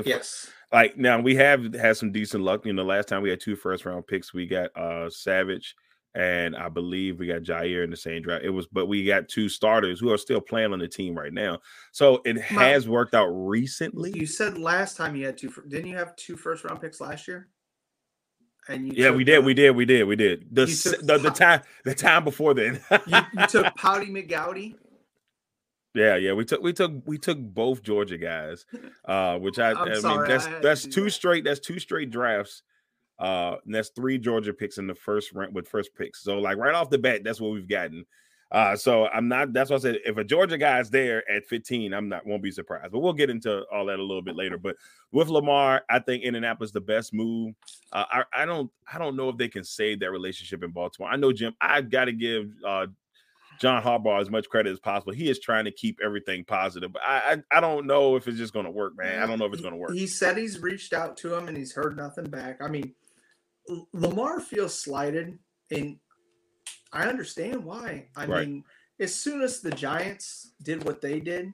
yes. 0.05 0.49
Like 0.71 0.97
now 0.97 1.19
we 1.19 1.35
have 1.35 1.73
had 1.73 1.97
some 1.97 2.11
decent 2.11 2.43
luck. 2.43 2.65
You 2.65 2.73
know, 2.73 2.83
last 2.83 3.09
time 3.09 3.21
we 3.21 3.29
had 3.29 3.41
two 3.41 3.55
first 3.55 3.85
round 3.85 4.07
picks, 4.07 4.33
we 4.33 4.47
got 4.47 4.75
uh 4.77 5.09
Savage 5.09 5.75
and 6.15 6.55
I 6.55 6.69
believe 6.69 7.19
we 7.19 7.27
got 7.27 7.41
Jaire 7.41 7.83
in 7.83 7.89
the 7.89 7.97
same 7.97 8.21
draft. 8.21 8.45
It 8.45 8.49
was, 8.49 8.67
but 8.67 8.87
we 8.87 9.05
got 9.05 9.27
two 9.27 9.49
starters 9.49 9.99
who 9.99 10.11
are 10.11 10.17
still 10.17 10.39
playing 10.39 10.71
on 10.71 10.79
the 10.79 10.87
team 10.87 11.13
right 11.13 11.33
now. 11.33 11.59
So 11.91 12.21
it 12.23 12.39
has 12.41 12.87
worked 12.87 13.13
out 13.13 13.27
recently. 13.27 14.13
You 14.15 14.25
said 14.25 14.57
last 14.57 14.95
time 14.95 15.15
you 15.15 15.25
had 15.25 15.37
two. 15.37 15.53
Didn't 15.67 15.89
you 15.89 15.97
have 15.97 16.15
two 16.15 16.37
first 16.37 16.63
round 16.63 16.79
picks 16.81 17.01
last 17.01 17.27
year? 17.27 17.49
And 18.67 18.93
yeah, 18.93 19.11
we 19.11 19.23
did, 19.23 19.45
we 19.45 19.53
did, 19.53 19.71
we 19.71 19.85
did, 19.85 20.05
we 20.05 20.15
did. 20.15 20.47
The 20.51 20.65
the, 21.03 21.17
the, 21.19 21.29
time 21.29 21.61
the 21.83 21.93
time 21.93 22.23
before 22.23 22.53
then. 22.53 22.81
you, 23.05 23.19
you, 23.37 23.47
took 23.47 23.75
Pouty 23.75 24.07
McGowdy. 24.07 24.75
Yeah, 25.93 26.15
yeah, 26.15 26.33
we 26.33 26.45
took 26.45 26.61
we 26.61 26.73
took 26.73 26.93
we 27.05 27.17
took 27.17 27.37
both 27.39 27.83
Georgia 27.83 28.17
guys, 28.17 28.65
uh, 29.05 29.37
which 29.37 29.59
I, 29.59 29.71
I 29.71 29.93
sorry, 29.95 30.17
mean 30.19 30.27
that's 30.27 30.47
that's 30.63 30.87
two 30.87 31.05
that. 31.05 31.11
straight 31.11 31.43
that's 31.43 31.59
two 31.59 31.79
straight 31.79 32.09
drafts. 32.09 32.63
Uh, 33.17 33.55
and 33.65 33.73
that's 33.73 33.89
three 33.89 34.17
Georgia 34.17 34.53
picks 34.53 34.77
in 34.77 34.87
the 34.87 34.95
first 34.95 35.33
round 35.33 35.53
with 35.53 35.67
first 35.67 35.95
picks. 35.95 36.23
So 36.23 36.39
like 36.39 36.57
right 36.57 36.75
off 36.75 36.89
the 36.89 36.97
bat, 36.97 37.23
that's 37.23 37.39
what 37.39 37.51
we've 37.51 37.67
gotten. 37.67 38.05
Uh, 38.51 38.75
so 38.75 39.07
I'm 39.07 39.27
not. 39.27 39.53
That's 39.53 39.69
why 39.69 39.77
I 39.77 39.79
said 39.79 39.97
if 40.05 40.17
a 40.17 40.23
Georgia 40.23 40.57
guy 40.57 40.79
is 40.79 40.89
there 40.89 41.29
at 41.29 41.45
15, 41.45 41.93
I'm 41.93 42.07
not. 42.07 42.25
Won't 42.25 42.43
be 42.43 42.51
surprised. 42.51 42.91
But 42.91 42.99
we'll 42.99 43.13
get 43.13 43.29
into 43.29 43.63
all 43.73 43.85
that 43.87 43.99
a 43.99 44.03
little 44.03 44.21
bit 44.21 44.35
later. 44.35 44.57
But 44.57 44.75
with 45.11 45.29
Lamar, 45.29 45.83
I 45.89 45.99
think 45.99 46.23
Indianapolis 46.23 46.71
the 46.71 46.81
best 46.81 47.13
move. 47.13 47.55
Uh, 47.91 48.05
I, 48.09 48.23
I 48.31 48.45
don't. 48.45 48.71
I 48.91 48.99
don't 48.99 49.15
know 49.15 49.29
if 49.29 49.37
they 49.37 49.47
can 49.47 49.63
save 49.63 49.99
that 50.01 50.11
relationship 50.11 50.63
in 50.63 50.69
Baltimore. 50.71 51.09
I 51.09 51.15
know 51.15 51.33
Jim. 51.33 51.55
I 51.59 51.81
got 51.81 52.05
to 52.05 52.13
give 52.13 52.51
uh, 52.65 52.85
John 53.59 53.81
Harbaugh 53.81 54.21
as 54.21 54.29
much 54.29 54.47
credit 54.47 54.71
as 54.71 54.79
possible. 54.79 55.13
He 55.13 55.29
is 55.29 55.39
trying 55.39 55.65
to 55.65 55.71
keep 55.71 55.99
everything 56.03 56.45
positive, 56.45 56.93
but 56.93 57.01
I 57.03 57.41
I, 57.51 57.57
I 57.57 57.59
don't 57.59 57.87
know 57.87 58.15
if 58.15 58.27
it's 58.27 58.37
just 58.37 58.53
going 58.53 58.65
to 58.65 58.71
work, 58.71 58.93
man. 58.95 59.23
I 59.23 59.25
don't 59.25 59.39
know 59.39 59.45
if 59.45 59.53
it's 59.53 59.63
going 59.63 59.73
to 59.73 59.79
work. 59.79 59.93
He 59.93 60.05
said 60.05 60.37
he's 60.37 60.59
reached 60.59 60.93
out 60.93 61.17
to 61.17 61.33
him 61.33 61.47
and 61.47 61.57
he's 61.57 61.73
heard 61.73 61.97
nothing 61.97 62.29
back. 62.29 62.61
I 62.61 62.67
mean, 62.67 62.93
Lamar 63.93 64.39
feels 64.39 64.77
slighted, 64.77 65.37
and 65.71 65.97
I 66.91 67.07
understand 67.07 67.63
why. 67.63 68.07
I 68.15 68.25
right. 68.25 68.47
mean, 68.47 68.63
as 68.99 69.13
soon 69.13 69.41
as 69.41 69.61
the 69.61 69.71
Giants 69.71 70.53
did 70.63 70.83
what 70.83 71.01
they 71.01 71.19
did, 71.19 71.53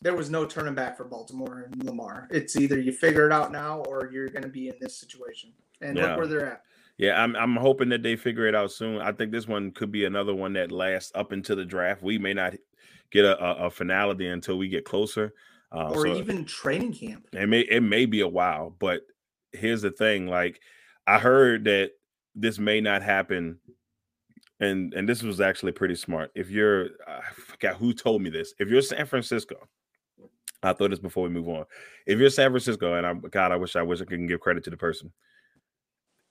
there 0.00 0.14
was 0.14 0.30
no 0.30 0.44
turning 0.44 0.74
back 0.74 0.96
for 0.96 1.04
Baltimore 1.04 1.68
and 1.70 1.84
Lamar. 1.84 2.28
It's 2.30 2.56
either 2.56 2.80
you 2.80 2.92
figure 2.92 3.26
it 3.26 3.32
out 3.32 3.52
now 3.52 3.80
or 3.80 4.10
you're 4.12 4.28
going 4.28 4.44
to 4.44 4.48
be 4.48 4.68
in 4.68 4.76
this 4.80 4.96
situation. 4.98 5.52
And 5.80 5.96
yeah. 5.96 6.08
look 6.08 6.18
where 6.18 6.26
they're 6.26 6.52
at. 6.52 6.62
Yeah, 6.98 7.22
I'm 7.22 7.36
I'm 7.36 7.54
hoping 7.54 7.88
that 7.90 8.02
they 8.02 8.16
figure 8.16 8.46
it 8.46 8.56
out 8.56 8.72
soon. 8.72 9.00
I 9.00 9.12
think 9.12 9.30
this 9.30 9.46
one 9.46 9.70
could 9.70 9.92
be 9.92 10.04
another 10.04 10.34
one 10.34 10.52
that 10.54 10.72
lasts 10.72 11.12
up 11.14 11.32
into 11.32 11.54
the 11.54 11.64
draft. 11.64 12.02
We 12.02 12.18
may 12.18 12.34
not 12.34 12.54
get 13.10 13.24
a, 13.24 13.40
a, 13.40 13.66
a 13.66 13.70
finality 13.70 14.26
until 14.26 14.58
we 14.58 14.68
get 14.68 14.84
closer, 14.84 15.32
uh, 15.70 15.90
or 15.90 16.06
so 16.06 16.16
even 16.16 16.44
training 16.44 16.94
camp. 16.94 17.28
It 17.32 17.48
may 17.48 17.60
it 17.60 17.82
may 17.82 18.04
be 18.04 18.20
a 18.20 18.28
while, 18.28 18.74
but 18.76 19.02
here's 19.52 19.82
the 19.82 19.92
thing: 19.92 20.26
like 20.26 20.60
I 21.08 21.18
heard 21.18 21.64
that 21.64 21.92
this 22.34 22.58
may 22.58 22.80
not 22.80 23.02
happen, 23.02 23.58
and 24.60 24.94
and 24.94 25.08
this 25.08 25.22
was 25.22 25.40
actually 25.40 25.72
pretty 25.72 25.94
smart. 25.94 26.30
If 26.34 26.50
you're, 26.50 26.90
I 27.06 27.22
forgot 27.34 27.76
who 27.76 27.92
told 27.92 28.22
me 28.22 28.30
this. 28.30 28.54
If 28.58 28.68
you're 28.68 28.82
San 28.82 29.06
Francisco, 29.06 29.56
I 30.62 30.72
thought 30.72 30.90
this 30.90 30.98
before 30.98 31.24
we 31.24 31.30
move 31.30 31.48
on. 31.48 31.64
If 32.06 32.18
you're 32.18 32.30
San 32.30 32.50
Francisco, 32.50 32.94
and 32.94 33.06
I'm 33.06 33.20
God, 33.20 33.52
I 33.52 33.56
wish 33.56 33.74
I 33.74 33.82
wish 33.82 34.00
I 34.00 34.04
could 34.04 34.28
give 34.28 34.40
credit 34.40 34.62
to 34.64 34.70
the 34.70 34.76
person 34.76 35.12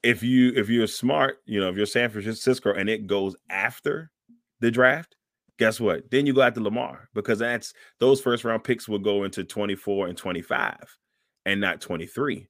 if 0.03 0.23
you 0.23 0.53
if 0.55 0.69
you're 0.69 0.87
smart, 0.87 1.39
you 1.45 1.59
know, 1.59 1.69
if 1.69 1.75
you're 1.75 1.85
San 1.85 2.09
Francisco 2.09 2.73
and 2.73 2.89
it 2.89 3.07
goes 3.07 3.35
after 3.49 4.11
the 4.59 4.71
draft, 4.71 5.15
guess 5.59 5.79
what? 5.79 6.09
Then 6.11 6.25
you 6.25 6.33
go 6.33 6.41
after 6.41 6.61
Lamar 6.61 7.09
because 7.13 7.39
that's 7.39 7.73
those 7.99 8.21
first 8.21 8.43
round 8.43 8.63
picks 8.63 8.87
will 8.87 8.99
go 8.99 9.23
into 9.23 9.43
24 9.43 10.07
and 10.07 10.17
25 10.17 10.97
and 11.45 11.59
not 11.59 11.81
23. 11.81 12.47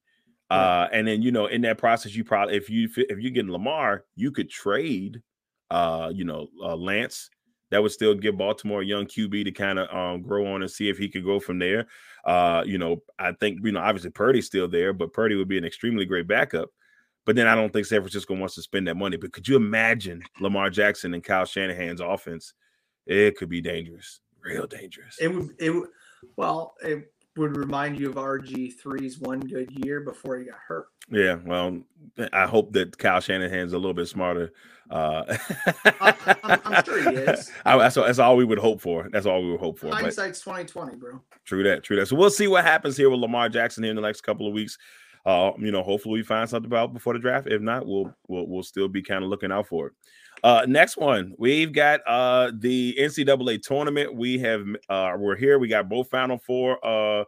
Uh, 0.49 0.87
and 0.93 1.07
then 1.07 1.21
you 1.21 1.31
know, 1.31 1.47
in 1.47 1.61
that 1.61 1.77
process, 1.77 2.15
you 2.15 2.23
probably 2.23 2.55
if 2.55 2.69
you 2.69 2.89
if 2.95 3.19
you 3.19 3.29
get 3.29 3.45
Lamar, 3.47 4.05
you 4.15 4.31
could 4.31 4.49
trade 4.49 5.21
uh, 5.69 6.11
you 6.13 6.25
know, 6.25 6.47
uh, 6.63 6.75
Lance. 6.75 7.29
That 7.69 7.83
would 7.83 7.91
still 7.91 8.15
give 8.15 8.37
Baltimore 8.37 8.81
a 8.81 8.85
young 8.85 9.05
QB 9.05 9.43
to 9.43 9.51
kind 9.51 9.77
of 9.77 9.93
um, 9.93 10.21
grow 10.21 10.47
on 10.47 10.61
and 10.61 10.71
see 10.71 10.87
if 10.87 10.97
he 10.97 11.09
could 11.09 11.25
go 11.25 11.37
from 11.37 11.59
there. 11.59 11.87
Uh, 12.23 12.63
you 12.65 12.77
know, 12.77 13.03
I 13.19 13.33
think 13.33 13.59
you 13.61 13.73
know, 13.73 13.81
obviously 13.81 14.09
Purdy's 14.09 14.45
still 14.45 14.69
there, 14.69 14.93
but 14.93 15.11
Purdy 15.11 15.35
would 15.35 15.49
be 15.49 15.57
an 15.57 15.65
extremely 15.65 16.05
great 16.05 16.27
backup. 16.27 16.69
But 17.25 17.35
then 17.35 17.45
I 17.45 17.55
don't 17.55 17.73
think 17.73 17.85
San 17.85 17.99
Francisco 17.99 18.35
wants 18.35 18.55
to 18.55 18.61
spend 18.61 18.87
that 18.87 18.95
money. 18.95 19.17
But 19.17 19.33
could 19.33 19.49
you 19.49 19.57
imagine 19.57 20.23
Lamar 20.39 20.69
Jackson 20.69 21.13
and 21.13 21.23
Kyle 21.23 21.43
Shanahan's 21.43 21.99
offense? 21.99 22.53
It 23.05 23.35
could 23.35 23.49
be 23.49 23.59
dangerous, 23.59 24.21
real 24.41 24.65
dangerous. 24.65 25.17
It 25.19 25.27
would. 25.27 25.49
It 25.59 25.71
would. 25.71 25.89
Well, 26.37 26.73
it 26.81 27.11
would 27.37 27.55
remind 27.55 27.99
you 27.99 28.09
of 28.09 28.15
RG3's 28.15 29.19
one 29.19 29.39
good 29.39 29.71
year 29.85 30.01
before 30.01 30.37
he 30.37 30.45
got 30.45 30.57
hurt. 30.67 30.87
Yeah, 31.09 31.37
well, 31.45 31.79
I 32.33 32.45
hope 32.45 32.73
that 32.73 32.97
Kyle 32.97 33.21
Shanahan's 33.21 33.73
a 33.73 33.77
little 33.77 33.93
bit 33.93 34.07
smarter. 34.07 34.51
Uh, 34.89 35.37
I'm, 36.01 36.59
I'm, 36.65 36.83
sure 36.83 37.09
he 37.09 37.15
is. 37.17 37.51
I, 37.65 37.77
that's, 37.77 37.95
that's 37.95 38.19
all 38.19 38.37
we 38.37 38.45
would 38.45 38.59
hope 38.59 38.81
for. 38.81 39.09
That's 39.11 39.25
all 39.25 39.41
we 39.41 39.51
would 39.51 39.59
hope 39.59 39.79
for. 39.79 39.91
Hindsight's 39.91 40.39
twenty 40.39 40.65
twenty, 40.65 40.95
bro. 40.95 41.21
True 41.45 41.63
that. 41.63 41.83
True 41.83 41.97
that. 41.97 42.07
So 42.07 42.15
we'll 42.15 42.29
see 42.29 42.47
what 42.47 42.63
happens 42.63 42.97
here 42.97 43.09
with 43.09 43.19
Lamar 43.19 43.49
Jackson 43.49 43.83
here 43.83 43.91
in 43.91 43.95
the 43.95 44.01
next 44.01 44.21
couple 44.21 44.47
of 44.47 44.53
weeks 44.53 44.77
uh, 45.27 45.51
you 45.59 45.71
know, 45.71 45.83
hopefully 45.83 46.13
we 46.13 46.23
find 46.23 46.49
something 46.49 46.67
about 46.69 46.93
before 46.93 47.11
the 47.11 47.19
draft. 47.19 47.47
If 47.47 47.61
not, 47.61 47.85
we'll 47.85 48.15
we'll, 48.29 48.47
we'll 48.47 48.63
still 48.63 48.87
be 48.87 49.03
kind 49.03 49.25
of 49.25 49.29
looking 49.29 49.51
out 49.51 49.67
for 49.67 49.87
it. 49.87 49.93
Uh, 50.43 50.65
next 50.67 50.97
one, 50.97 51.33
we've 51.37 51.73
got 51.73 52.01
uh 52.07 52.51
the 52.59 52.95
NCAA 52.99 53.61
tournament. 53.61 54.15
We 54.15 54.37
have 54.39 54.65
uh 54.89 55.13
we're 55.17 55.35
here. 55.35 55.59
We 55.59 55.67
got 55.67 55.89
both 55.89 56.09
Final 56.09 56.37
Four 56.37 56.85
uh 56.85 57.23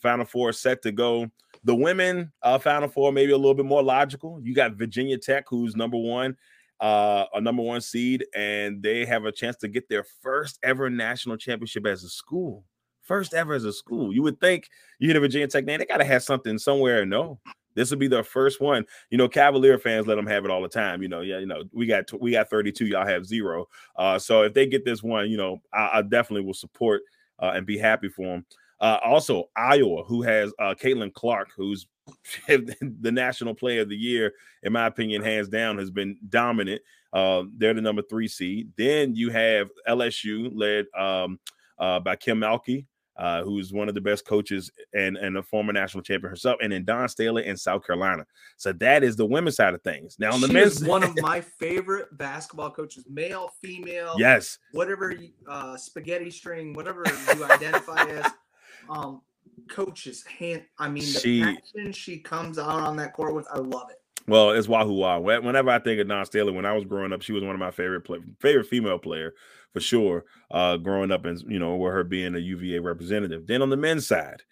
Final 0.00 0.24
Four 0.24 0.52
set 0.52 0.82
to 0.82 0.92
go. 0.92 1.30
The 1.64 1.74
women 1.74 2.32
uh 2.42 2.58
Final 2.58 2.88
Four 2.88 3.12
maybe 3.12 3.32
a 3.32 3.36
little 3.36 3.54
bit 3.54 3.66
more 3.66 3.82
logical. 3.82 4.40
You 4.42 4.54
got 4.54 4.74
Virginia 4.74 5.18
Tech, 5.18 5.44
who's 5.48 5.76
number 5.76 5.98
one, 5.98 6.36
uh 6.80 7.26
a 7.34 7.40
number 7.40 7.62
one 7.62 7.80
seed, 7.80 8.24
and 8.34 8.82
they 8.82 9.04
have 9.04 9.26
a 9.26 9.32
chance 9.32 9.56
to 9.56 9.68
get 9.68 9.88
their 9.88 10.04
first 10.22 10.58
ever 10.62 10.88
national 10.88 11.36
championship 11.36 11.86
as 11.86 12.04
a 12.04 12.08
school. 12.08 12.64
First 13.02 13.34
ever 13.34 13.54
as 13.54 13.64
a 13.64 13.72
school. 13.72 14.12
You 14.12 14.22
would 14.22 14.40
think 14.40 14.68
you 14.98 15.08
hit 15.08 15.16
a 15.16 15.20
Virginia 15.20 15.46
Tech 15.46 15.64
name, 15.64 15.78
they 15.78 15.84
got 15.84 15.98
to 15.98 16.04
have 16.04 16.24
something 16.24 16.58
somewhere. 16.58 17.04
No, 17.04 17.38
this 17.76 17.90
will 17.90 17.98
be 17.98 18.08
their 18.08 18.24
first 18.24 18.60
one. 18.60 18.84
You 19.10 19.18
know, 19.18 19.28
Cavalier 19.28 19.78
fans 19.78 20.08
let 20.08 20.16
them 20.16 20.26
have 20.26 20.44
it 20.44 20.50
all 20.50 20.62
the 20.62 20.68
time. 20.68 21.02
You 21.02 21.08
know, 21.08 21.20
yeah, 21.20 21.38
you 21.38 21.46
know, 21.46 21.62
we 21.72 21.86
got 21.86 22.10
we 22.20 22.32
got 22.32 22.50
32, 22.50 22.86
y'all 22.86 23.06
have 23.06 23.24
zero. 23.24 23.68
Uh, 23.94 24.18
so 24.18 24.42
if 24.42 24.54
they 24.54 24.66
get 24.66 24.84
this 24.84 25.02
one, 25.02 25.30
you 25.30 25.36
know, 25.36 25.60
I, 25.72 25.90
I 25.94 26.02
definitely 26.02 26.44
will 26.44 26.54
support 26.54 27.02
uh, 27.38 27.52
and 27.54 27.64
be 27.64 27.78
happy 27.78 28.08
for 28.08 28.26
them. 28.26 28.46
Uh, 28.80 28.98
also, 29.04 29.48
Iowa, 29.56 30.02
who 30.04 30.22
has 30.22 30.52
uh, 30.58 30.74
Caitlin 30.74 31.12
Clark, 31.12 31.50
who's 31.56 31.86
the 32.48 33.12
national 33.12 33.54
player 33.54 33.82
of 33.82 33.88
the 33.88 33.96
year, 33.96 34.32
in 34.62 34.72
my 34.72 34.86
opinion, 34.86 35.22
hands 35.22 35.48
down, 35.48 35.78
has 35.78 35.90
been 35.90 36.18
dominant. 36.28 36.82
Uh, 37.12 37.44
they're 37.56 37.74
the 37.74 37.80
number 37.80 38.02
three 38.02 38.28
seed. 38.28 38.70
Then 38.76 39.14
you 39.14 39.30
have 39.30 39.70
LSU, 39.88 40.50
led 40.54 40.86
um, 40.98 41.38
uh, 41.78 42.00
by 42.00 42.16
Kim 42.16 42.40
Mulkey 42.40 42.86
uh, 43.18 43.42
who's 43.42 43.72
one 43.72 43.88
of 43.88 43.94
the 43.94 44.00
best 44.00 44.26
coaches 44.26 44.70
and, 44.94 45.16
and 45.16 45.36
a 45.36 45.42
former 45.42 45.72
national 45.72 46.02
champion 46.02 46.30
herself, 46.30 46.56
and 46.62 46.72
then 46.72 46.84
Dawn 46.84 47.08
Staley 47.08 47.46
in 47.46 47.56
South 47.56 47.86
Carolina. 47.86 48.24
So 48.56 48.72
that 48.74 49.02
is 49.02 49.16
the 49.16 49.26
women's 49.26 49.56
side 49.56 49.74
of 49.74 49.82
things. 49.82 50.16
Now 50.18 50.32
on 50.32 50.40
the 50.40 50.48
she 50.48 50.52
men's, 50.52 50.84
one 50.84 51.02
of 51.02 51.16
my 51.20 51.40
favorite 51.40 52.16
basketball 52.18 52.70
coaches, 52.70 53.04
male, 53.08 53.50
female, 53.62 54.14
yes, 54.18 54.58
whatever 54.72 55.14
uh, 55.48 55.76
spaghetti 55.76 56.30
string, 56.30 56.72
whatever 56.72 57.04
you 57.34 57.44
identify 57.44 58.02
as. 58.04 58.32
Um, 58.88 59.22
coaches 59.68 60.24
hand. 60.24 60.62
I 60.78 60.88
mean, 60.88 61.02
the 61.02 61.20
she, 61.20 61.42
passion 61.42 61.92
she 61.92 62.18
comes 62.18 62.58
out 62.58 62.80
on 62.80 62.96
that 62.96 63.14
court 63.14 63.34
with, 63.34 63.46
I 63.52 63.58
love 63.58 63.90
it. 63.90 63.96
Well, 64.28 64.50
it's 64.50 64.68
Wahoo 64.68 64.92
Wah. 64.92 65.18
Whenever 65.18 65.70
I 65.70 65.78
think 65.78 66.00
of 66.00 66.08
Dawn 66.08 66.26
Staley, 66.26 66.52
when 66.52 66.66
I 66.66 66.72
was 66.72 66.84
growing 66.84 67.12
up, 67.12 67.22
she 67.22 67.32
was 67.32 67.44
one 67.44 67.54
of 67.54 67.60
my 67.60 67.70
favorite 67.70 68.02
play, 68.02 68.18
favorite 68.40 68.66
female 68.66 68.98
player 68.98 69.34
for 69.72 69.80
sure. 69.80 70.24
Uh, 70.50 70.76
growing 70.76 71.12
up 71.12 71.24
and 71.24 71.40
you 71.48 71.58
know, 71.58 71.76
with 71.76 71.92
her 71.92 72.04
being 72.04 72.34
a 72.34 72.38
UVA 72.38 72.80
representative. 72.80 73.46
Then 73.46 73.62
on 73.62 73.70
the 73.70 73.76
men's 73.76 74.06
side, 74.06 74.42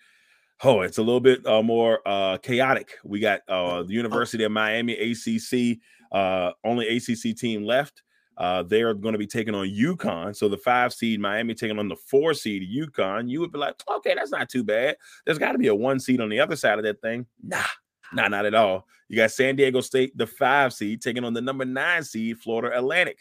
oh, 0.62 0.82
it's 0.82 0.98
a 0.98 1.02
little 1.02 1.20
bit 1.20 1.44
uh, 1.46 1.62
more 1.62 2.00
uh, 2.06 2.38
chaotic. 2.38 2.92
We 3.04 3.18
got 3.18 3.40
uh, 3.48 3.82
the 3.82 3.92
University 3.92 4.44
of 4.44 4.52
Miami 4.52 4.94
ACC, 4.94 5.78
uh, 6.12 6.52
only 6.64 6.96
ACC 6.96 7.36
team 7.36 7.64
left. 7.64 8.02
Uh, 8.36 8.62
they 8.64 8.82
are 8.82 8.94
going 8.94 9.12
to 9.12 9.18
be 9.18 9.26
taking 9.26 9.54
on 9.54 9.68
UConn. 9.68 10.34
So 10.34 10.48
the 10.48 10.56
five 10.56 10.92
seed 10.92 11.20
Miami 11.20 11.54
taking 11.54 11.78
on 11.78 11.88
the 11.88 11.96
four 11.96 12.34
seed 12.34 12.62
UConn. 12.62 13.28
You 13.28 13.40
would 13.40 13.52
be 13.52 13.58
like, 13.58 13.76
okay, 13.88 14.14
that's 14.14 14.32
not 14.32 14.48
too 14.48 14.64
bad. 14.64 14.96
There's 15.24 15.38
got 15.38 15.52
to 15.52 15.58
be 15.58 15.68
a 15.68 15.74
one 15.74 16.00
seed 16.00 16.20
on 16.20 16.28
the 16.28 16.40
other 16.40 16.56
side 16.56 16.78
of 16.78 16.84
that 16.84 17.00
thing. 17.00 17.26
Nah, 17.42 17.62
Nah, 18.12 18.28
not 18.28 18.46
at 18.46 18.54
all. 18.54 18.86
You 19.08 19.16
got 19.16 19.30
San 19.30 19.56
Diego 19.56 19.80
State, 19.80 20.16
the 20.16 20.26
five 20.26 20.72
seed, 20.72 21.00
taking 21.00 21.24
on 21.24 21.34
the 21.34 21.40
number 21.40 21.64
nine 21.64 22.04
seed, 22.04 22.38
Florida 22.38 22.76
Atlantic. 22.76 23.18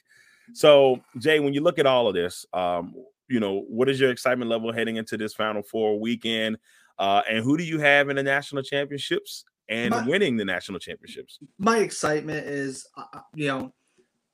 So, 0.53 1.01
Jay, 1.17 1.39
when 1.39 1.53
you 1.53 1.61
look 1.61 1.79
at 1.79 1.85
all 1.85 2.07
of 2.07 2.13
this, 2.13 2.45
um, 2.53 2.93
you 3.29 3.39
know, 3.39 3.65
what 3.67 3.89
is 3.89 3.99
your 3.99 4.11
excitement 4.11 4.49
level 4.49 4.71
heading 4.71 4.97
into 4.97 5.17
this 5.17 5.33
Final 5.33 5.61
Four 5.61 5.99
weekend? 5.99 6.57
Uh, 6.99 7.21
and 7.29 7.43
who 7.43 7.57
do 7.57 7.63
you 7.63 7.79
have 7.79 8.09
in 8.09 8.17
the 8.17 8.23
national 8.23 8.61
championships 8.61 9.45
and 9.69 9.91
my, 9.91 10.05
winning 10.05 10.37
the 10.37 10.45
national 10.45 10.79
championships? 10.79 11.39
My 11.57 11.79
excitement 11.79 12.45
is, 12.45 12.87
uh, 12.97 13.05
uh, 13.13 13.21
you 13.33 13.47
know, 13.47 13.73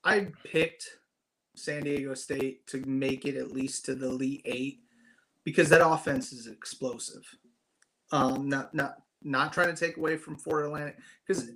I 0.03 0.27
picked 0.43 0.85
San 1.55 1.83
Diego 1.83 2.13
State 2.13 2.65
to 2.67 2.83
make 2.85 3.25
it 3.25 3.35
at 3.35 3.51
least 3.51 3.85
to 3.85 3.95
the 3.95 4.07
Elite 4.07 4.41
Eight 4.45 4.79
because 5.45 5.69
that 5.69 5.85
offense 5.85 6.33
is 6.33 6.47
explosive. 6.47 7.23
Um, 8.11 8.49
not 8.49 8.73
not 8.73 8.97
not 9.23 9.53
trying 9.53 9.73
to 9.73 9.75
take 9.75 9.97
away 9.97 10.17
from 10.17 10.37
Fort 10.37 10.65
Atlantic 10.65 10.97
because 11.27 11.49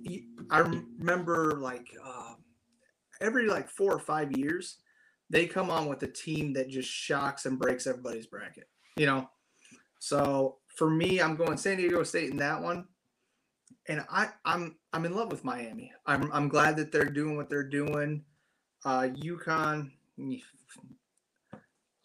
I 0.50 0.58
remember 0.58 1.58
like 1.58 1.88
uh, 2.04 2.34
every 3.20 3.48
like 3.48 3.68
four 3.68 3.92
or 3.92 3.98
five 3.98 4.36
years 4.36 4.78
they 5.30 5.46
come 5.46 5.70
on 5.70 5.88
with 5.88 6.02
a 6.02 6.06
team 6.06 6.52
that 6.52 6.68
just 6.68 6.88
shocks 6.88 7.46
and 7.46 7.58
breaks 7.58 7.86
everybody's 7.86 8.26
bracket. 8.26 8.68
You 8.96 9.06
know, 9.06 9.30
so 9.98 10.58
for 10.76 10.90
me, 10.90 11.20
I'm 11.20 11.36
going 11.36 11.56
San 11.56 11.78
Diego 11.78 12.02
State 12.02 12.30
in 12.30 12.36
that 12.38 12.62
one, 12.62 12.86
and 13.88 14.04
I 14.10 14.28
I'm 14.44 14.76
I'm 14.92 15.04
in 15.04 15.14
love 15.14 15.30
with 15.30 15.44
Miami. 15.44 15.92
I'm 16.06 16.30
I'm 16.32 16.48
glad 16.48 16.76
that 16.76 16.92
they're 16.92 17.04
doing 17.04 17.36
what 17.36 17.48
they're 17.48 17.68
doing. 17.68 18.24
Uh, 18.84 19.08
UConn, 19.16 19.90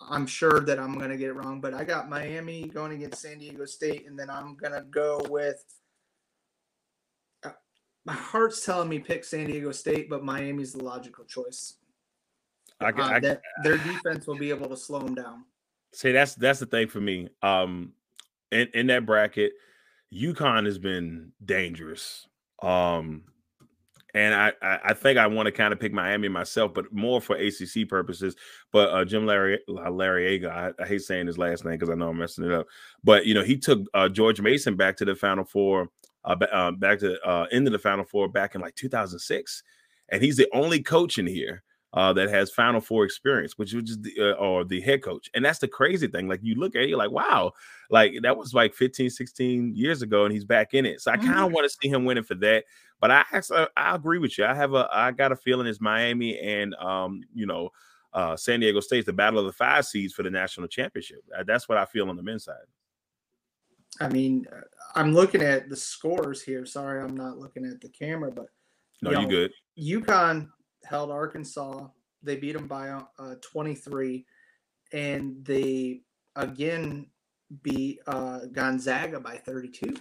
I'm 0.10 0.26
sure 0.26 0.60
that 0.62 0.80
I'm 0.80 0.98
going 0.98 1.12
to 1.12 1.18
get 1.18 1.30
it 1.30 1.34
wrong, 1.34 1.62
but 1.62 1.74
I 1.74 1.84
got 1.84 2.10
Miami 2.10 2.68
going 2.68 2.94
against 2.94 3.22
San 3.22 3.38
Diego 3.38 3.66
State, 3.66 4.08
and 4.08 4.18
then 4.18 4.30
I'm 4.30 4.56
going 4.56 4.74
to 4.74 4.82
go 4.82 5.22
with. 5.30 5.64
Uh, 7.44 7.52
my 8.06 8.14
heart's 8.14 8.66
telling 8.66 8.90
me 8.90 9.00
pick 9.00 9.24
San 9.24 9.46
Diego 9.46 9.72
State, 9.72 10.10
but 10.10 10.24
Miami's 10.24 10.74
the 10.74 10.84
logical 10.84 11.26
choice. 11.26 11.76
I, 12.82 12.90
uh, 12.90 12.94
I 12.98 13.20
that 13.20 13.42
their 13.64 13.78
defense 13.78 14.26
will 14.26 14.38
be 14.38 14.50
able 14.50 14.70
to 14.70 14.78
slow 14.78 15.00
them 15.00 15.16
down. 15.16 15.46
See, 15.94 16.12
that's 16.12 16.36
that's 16.36 16.60
the 16.60 16.66
thing 16.66 16.88
for 16.88 17.02
me. 17.02 17.30
Um, 17.42 17.94
in 18.52 18.68
in 18.74 18.88
that 18.88 19.06
bracket, 19.06 19.54
UConn 20.14 20.66
has 20.66 20.80
been 20.80 21.34
dangerous. 21.44 22.28
Um, 22.62 23.24
and 24.16 24.34
I, 24.34 24.54
I, 24.62 24.94
think 24.94 25.20
I 25.20 25.28
want 25.28 25.46
to 25.46 25.52
kind 25.52 25.72
of 25.72 25.80
pick 25.80 25.94
Miami 25.94 26.30
myself, 26.30 26.74
but 26.74 26.92
more 26.92 27.22
for 27.22 27.36
ACC 27.36 27.88
purposes. 27.88 28.36
But 28.72 28.90
uh, 28.90 29.06
Jim 29.06 29.26
Larry 29.26 29.60
Larriega, 29.70 30.50
I, 30.50 30.72
I 30.82 30.88
hate 30.88 31.02
saying 31.02 31.28
his 31.28 31.38
last 31.38 31.64
name 31.64 31.76
because 31.76 31.90
I 31.90 31.96
know 31.96 32.10
I'm 32.10 32.18
messing 32.18 32.46
it 32.46 32.52
up. 32.52 32.68
But 33.04 33.26
you 33.26 33.34
know, 33.34 33.44
he 33.44 33.58
took 33.58 33.82
uh, 33.94 34.10
George 34.10 34.42
Mason 34.42 34.76
back 34.76 34.98
to 34.98 35.06
the 35.06 35.16
Final 35.16 35.44
Four, 35.44 35.90
uh, 36.26 36.36
uh, 36.52 36.72
back 36.72 37.00
to 37.00 37.20
uh, 37.22 37.46
into 37.52 37.70
the 37.70 37.80
Final 37.80 38.04
Four 38.04 38.30
back 38.30 38.56
in 38.56 38.62
like 38.62 38.76
2006, 38.76 39.64
and 40.10 40.24
he's 40.24 40.38
the 40.38 40.50
only 40.54 40.82
coach 40.82 41.20
in 41.20 41.28
here 41.28 41.64
uh, 41.94 42.14
that 42.14 42.30
has 42.30 42.52
Final 42.52 42.82
Four 42.82 43.04
experience, 43.06 43.58
which 43.58 43.74
is 43.74 43.98
the, 44.00 44.14
uh, 44.20 44.34
or 44.34 44.64
the 44.64 44.82
head 44.82 45.04
coach. 45.04 45.30
And 45.34 45.44
that's 45.44 45.60
the 45.60 45.68
crazy 45.68 46.08
thing. 46.08 46.28
Like 46.28 46.42
you 46.44 46.56
look 46.56 46.76
at 46.76 46.84
it, 46.84 46.90
you're 46.90 46.98
like, 46.98 47.12
wow, 47.12 47.54
like 47.90 48.14
that 48.22 48.38
was 48.38 48.54
like 48.54 48.74
15, 48.74 49.10
16 49.10 49.76
years 49.76 50.02
ago, 50.02 50.26
and 50.26 50.34
he's 50.34 50.46
back 50.46 50.74
in 50.74 50.86
it. 50.86 51.02
So 51.02 51.12
I 51.12 51.18
kind 51.18 51.32
of 51.32 51.36
mm-hmm. 51.36 51.54
want 51.54 51.70
to 51.70 51.78
see 51.82 51.90
him 51.90 52.06
winning 52.06 52.24
for 52.24 52.36
that. 52.36 52.66
But 53.00 53.12
I, 53.12 53.24
I, 53.32 53.68
I 53.78 53.96
agree 53.96 54.20
with 54.20 54.38
you. 54.38 54.46
I 54.46 54.54
have 54.54 54.74
a, 54.74 54.90
I 54.92 55.12
got 55.12 55.32
a 55.32 55.36
feeling 55.36 55.68
it's 55.68 55.80
Miami 55.80 56.38
and, 56.40 56.76
um, 56.76 57.22
you 57.34 57.46
know, 57.46 57.70
uh, 58.14 58.36
San 58.36 58.60
Diego 58.60 58.80
State's 58.80 59.06
the 59.06 59.14
battle 59.14 59.40
of 59.40 59.46
the 59.46 59.54
five 59.54 59.86
seeds 59.86 60.14
for 60.14 60.24
the 60.24 60.30
national 60.30 60.68
championship. 60.68 61.24
Uh, 61.38 61.44
that's 61.46 61.70
what 61.70 61.78
I 61.78 61.86
feel 61.86 62.10
on 62.10 62.16
the 62.16 62.24
men's 62.24 62.46
side. 62.46 62.56
I 64.02 64.10
mean, 64.10 64.46
uh, 64.52 64.62
I'm 64.96 65.14
looking 65.14 65.42
at 65.42 65.70
the 65.70 65.76
scores 65.76 66.42
here. 66.42 66.66
Sorry, 66.66 67.02
I'm 67.02 67.16
not 67.16 67.38
looking 67.38 67.66
at 67.66 67.82
the 67.82 67.90
camera, 67.90 68.32
but 68.32 68.48
no, 69.02 69.12
you, 69.12 69.22
know, 69.22 69.28
good. 69.28 69.52
UConn 69.80 70.50
held 70.84 71.12
Arkansas. 71.12 71.88
They 72.24 72.36
beat 72.36 72.54
them 72.54 72.68
by 72.68 72.90
uh, 72.90 73.36
23, 73.42 74.26
and 74.94 75.46
they 75.46 76.02
again 76.36 77.08
beat 77.64 78.00
uh, 78.08 78.42
Gonzaga 78.52 79.20
by 79.20 79.38
32. 79.38 79.96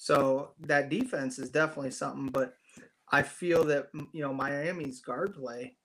So 0.00 0.52
that 0.60 0.88
defense 0.88 1.38
is 1.38 1.50
definitely 1.50 1.90
something. 1.90 2.28
But 2.28 2.54
I 3.12 3.22
feel 3.22 3.64
that 3.64 3.88
you 4.12 4.22
know 4.22 4.32
Miami's 4.32 5.02
guard 5.02 5.34
play, 5.34 5.76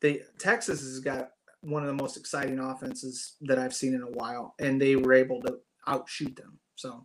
they 0.00 0.22
Texas 0.38 0.80
has 0.80 1.00
got 1.00 1.30
one 1.60 1.82
of 1.82 1.88
the 1.88 2.00
most 2.00 2.16
exciting 2.16 2.60
offenses 2.60 3.34
that 3.40 3.58
I've 3.58 3.74
seen 3.74 3.92
in 3.92 4.02
a 4.02 4.12
while, 4.12 4.54
and 4.60 4.80
they 4.80 4.94
were 4.94 5.12
able 5.12 5.42
to 5.42 5.58
outshoot 5.88 6.36
them. 6.36 6.60
So 6.76 7.04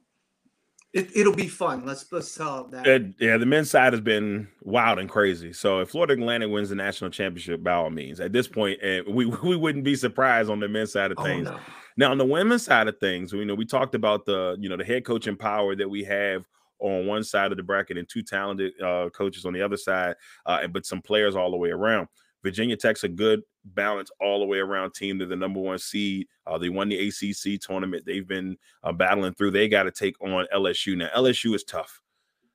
it, 0.93 1.09
it'll 1.15 1.33
be 1.33 1.47
fun. 1.47 1.87
Let's 1.87 2.05
let's 2.11 2.35
tell 2.35 2.67
that. 2.67 2.87
Uh, 2.87 3.07
yeah, 3.19 3.37
the 3.37 3.47
men's 3.47 3.71
side 3.71 3.93
has 3.93 4.01
been 4.01 4.47
wild 4.61 4.99
and 4.99 5.09
crazy. 5.09 5.53
So 5.53 5.79
if 5.79 5.89
Florida 5.89 6.13
Atlantic 6.13 6.51
wins 6.51 6.69
the 6.69 6.75
national 6.75 7.09
championship, 7.09 7.63
by 7.63 7.73
all 7.73 7.89
means, 7.89 8.19
at 8.19 8.31
this 8.31 8.47
point, 8.47 8.79
point, 8.79 9.11
we 9.11 9.25
we 9.43 9.55
wouldn't 9.55 9.85
be 9.85 9.95
surprised 9.95 10.51
on 10.51 10.59
the 10.59 10.67
men's 10.67 10.91
side 10.91 11.09
of 11.09 11.17
oh, 11.19 11.23
things. 11.23 11.47
Oh, 11.47 11.53
no. 11.53 11.59
Now 11.97 12.11
on 12.11 12.19
the 12.19 12.25
women's 12.25 12.63
side 12.63 12.87
of 12.87 12.99
things, 12.99 13.33
you 13.33 13.43
know, 13.43 13.55
we 13.55 13.65
talked 13.65 13.95
about 13.95 14.27
the 14.27 14.55
you 14.59 14.69
know 14.69 14.77
the 14.77 14.85
head 14.85 15.03
coaching 15.03 15.35
power 15.35 15.75
that 15.75 15.89
we 15.89 16.03
have 16.03 16.45
on 16.79 17.05
one 17.05 17.23
side 17.23 17.51
of 17.51 17.57
the 17.57 17.63
bracket 17.63 17.97
and 17.97 18.07
two 18.07 18.21
talented 18.21 18.73
uh, 18.81 19.09
coaches 19.09 19.45
on 19.45 19.53
the 19.53 19.61
other 19.61 19.77
side, 19.77 20.15
uh, 20.45 20.65
but 20.67 20.85
some 20.85 21.01
players 21.01 21.35
all 21.35 21.51
the 21.51 21.57
way 21.57 21.69
around. 21.69 22.07
Virginia 22.43 22.77
Tech's 22.77 23.03
a 23.03 23.09
good 23.09 23.41
balance 23.65 24.11
all 24.21 24.39
the 24.39 24.45
way 24.45 24.59
around 24.59 24.93
team. 24.93 25.17
They're 25.17 25.27
the 25.27 25.35
number 25.35 25.59
one 25.59 25.77
seed. 25.77 26.27
Uh, 26.47 26.57
they 26.57 26.69
won 26.69 26.89
the 26.89 27.07
ACC 27.07 27.59
tournament. 27.59 28.05
They've 28.05 28.27
been 28.27 28.57
uh, 28.83 28.93
battling 28.93 29.33
through. 29.33 29.51
They 29.51 29.67
got 29.67 29.83
to 29.83 29.91
take 29.91 30.15
on 30.21 30.45
LSU. 30.53 30.97
Now, 30.97 31.09
LSU 31.15 31.53
is 31.53 31.63
tough. 31.63 32.01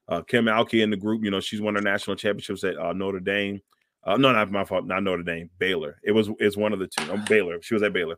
Uh, 0.08 0.22
Kim 0.22 0.46
Mulkey 0.46 0.82
in 0.82 0.90
the 0.90 0.96
group, 0.96 1.24
you 1.24 1.30
know, 1.30 1.40
she's 1.40 1.60
won 1.60 1.74
her 1.74 1.80
national 1.80 2.16
championships 2.16 2.64
at 2.64 2.78
uh, 2.78 2.92
Notre 2.92 3.20
Dame. 3.20 3.60
Uh, 4.04 4.16
no, 4.16 4.32
not 4.32 4.50
my 4.50 4.64
fault. 4.64 4.86
Not 4.86 5.02
Notre 5.02 5.22
Dame. 5.22 5.50
Baylor. 5.58 5.98
It 6.02 6.12
was 6.12 6.30
it's 6.38 6.56
one 6.56 6.72
of 6.72 6.78
the 6.78 6.86
two. 6.86 7.16
Baylor. 7.26 7.60
She 7.62 7.74
was 7.74 7.82
at 7.82 7.94
Baylor. 7.94 8.16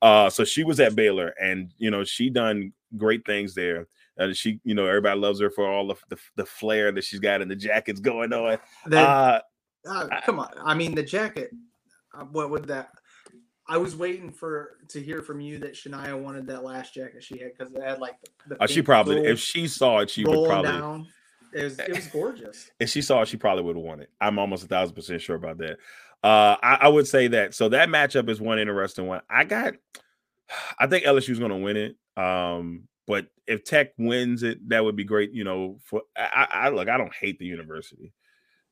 Uh, 0.00 0.30
so 0.30 0.44
she 0.44 0.64
was 0.64 0.80
at 0.80 0.94
Baylor, 0.94 1.34
and 1.40 1.72
you 1.76 1.90
know 1.90 2.04
she 2.04 2.30
done 2.30 2.72
great 2.96 3.24
things 3.26 3.54
there. 3.54 3.86
And 4.18 4.36
she, 4.36 4.60
you 4.64 4.74
know, 4.74 4.86
everybody 4.86 5.18
loves 5.18 5.40
her 5.40 5.50
for 5.50 5.70
all 5.70 5.90
of 5.90 6.02
the, 6.08 6.18
the 6.36 6.46
flair 6.46 6.90
that 6.92 7.04
she's 7.04 7.20
got 7.20 7.42
and 7.42 7.50
the 7.50 7.56
jackets 7.56 8.00
going 8.00 8.32
on. 8.32 8.58
uh, 8.90 9.40
uh, 9.88 10.20
come 10.24 10.38
on. 10.38 10.50
I 10.64 10.74
mean, 10.74 10.94
the 10.94 11.02
jacket. 11.02 11.50
Uh, 12.14 12.24
what 12.24 12.50
would 12.50 12.66
that? 12.68 12.90
I 13.68 13.78
was 13.78 13.96
waiting 13.96 14.30
for 14.30 14.78
to 14.88 15.02
hear 15.02 15.22
from 15.22 15.40
you 15.40 15.58
that 15.58 15.74
Shania 15.74 16.18
wanted 16.18 16.46
that 16.46 16.64
last 16.64 16.94
jacket 16.94 17.22
she 17.22 17.38
had 17.38 17.52
because 17.56 17.74
it 17.74 17.82
had 17.82 17.98
like 17.98 18.14
the. 18.20 18.54
the 18.54 18.62
uh, 18.62 18.66
she 18.66 18.82
probably, 18.82 19.18
if 19.18 19.40
she 19.40 19.66
saw 19.66 19.98
it, 19.98 20.10
she 20.10 20.24
would 20.24 20.46
probably. 20.48 20.72
Down. 20.72 21.06
It 21.52 21.64
was 21.64 21.78
it 21.78 21.94
was 21.94 22.06
gorgeous. 22.08 22.70
If 22.80 22.90
she 22.90 23.02
saw 23.02 23.22
it, 23.22 23.28
she 23.28 23.36
probably 23.36 23.64
would 23.64 23.76
have 23.76 23.84
won 23.84 24.00
it. 24.00 24.10
I'm 24.20 24.38
almost 24.38 24.64
a 24.64 24.68
thousand 24.68 24.94
percent 24.94 25.22
sure 25.22 25.36
about 25.36 25.58
that. 25.58 25.78
Uh, 26.22 26.56
I, 26.62 26.78
I, 26.82 26.88
would 26.88 27.06
say 27.06 27.28
that. 27.28 27.54
So 27.54 27.68
that 27.68 27.88
matchup 27.88 28.28
is 28.28 28.40
one 28.40 28.58
interesting 28.58 29.06
one. 29.06 29.20
I 29.28 29.44
got. 29.44 29.74
I 30.78 30.86
think 30.86 31.04
LSU's 31.04 31.38
going 31.38 31.50
to 31.50 31.56
win 31.56 31.76
it. 31.76 31.96
Um, 32.16 32.88
but 33.06 33.26
if 33.46 33.64
Tech 33.64 33.92
wins 33.98 34.42
it, 34.42 34.68
that 34.68 34.84
would 34.84 34.96
be 34.96 35.04
great. 35.04 35.32
You 35.32 35.44
know, 35.44 35.78
for 35.82 36.02
I, 36.16 36.48
I 36.50 36.68
look, 36.70 36.88
I 36.88 36.98
don't 36.98 37.14
hate 37.14 37.38
the 37.38 37.46
university 37.46 38.12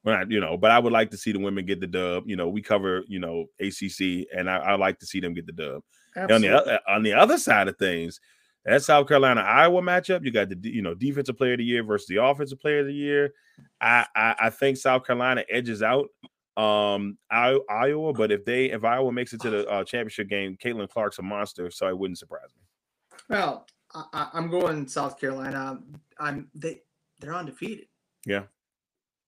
when 0.05 0.31
you 0.31 0.41
know, 0.41 0.57
but 0.57 0.71
I 0.71 0.79
would 0.79 0.93
like 0.93 1.11
to 1.13 1.17
see 1.17 1.33
the 1.33 1.39
women 1.39 1.65
get 1.65 1.81
the 1.81 1.87
dub. 1.87 2.25
You 2.27 2.37
know, 2.37 2.49
we 2.49 2.63
cover, 2.63 3.05
you 3.09 3.19
know, 3.19 3.47
ACC, 3.59 4.27
and 4.37 4.49
I, 4.49 4.57
I 4.57 4.77
like 4.77 4.99
to 5.01 5.07
see 5.07 5.19
them 5.19 5.35
get 5.35 5.47
the 5.47 5.53
dub. 5.53 5.83
On 6.31 6.41
the 6.43 6.81
on 6.87 7.03
the 7.03 7.15
other 7.15 7.39
side 7.39 7.69
of 7.69 7.77
things, 7.79 8.21
that 8.65 8.83
South 8.83 9.09
Carolina 9.09 9.41
Iowa 9.41 9.83
matchup, 9.83 10.25
you 10.25 10.31
got 10.31 10.51
the 10.51 10.59
you 10.63 10.83
know 10.83 10.95
defensive 10.95 11.37
player 11.37 11.53
of 11.53 11.59
the 11.59 11.65
year 11.65 11.83
versus 11.83 12.07
the 12.07 12.23
offensive 12.23 12.61
player 12.61 12.81
of 12.81 12.87
the 12.87 12.95
year. 12.95 13.33
I 13.81 14.07
I, 14.15 14.35
I 14.39 14.51
think 14.51 14.77
South 14.77 15.07
Carolina 15.07 15.43
edges 15.51 15.83
out 15.83 16.09
um 16.57 17.19
Iowa, 17.31 18.13
but 18.13 18.31
if 18.31 18.45
they 18.45 18.67
if 18.67 18.85
Iowa 18.85 19.11
makes 19.11 19.33
it 19.33 19.41
to 19.41 19.51
the 19.51 19.69
uh, 19.69 19.85
championship 19.85 20.29
game, 20.29 20.57
Caitlin 20.63 20.89
Clark's 20.89 21.19
a 21.19 21.23
monster, 21.23 21.71
so 21.71 21.89
it 21.89 21.99
wouldn't 21.99 22.19
surprise 22.19 22.51
me. 22.55 23.17
Well, 23.29 23.67
I, 23.95 24.29
am 24.35 24.51
going 24.51 24.89
South 24.89 25.21
Carolina. 25.21 25.79
I'm 26.19 26.49
they 26.55 26.83
they're 27.21 27.35
undefeated. 27.35 27.87
Yeah, 28.27 28.45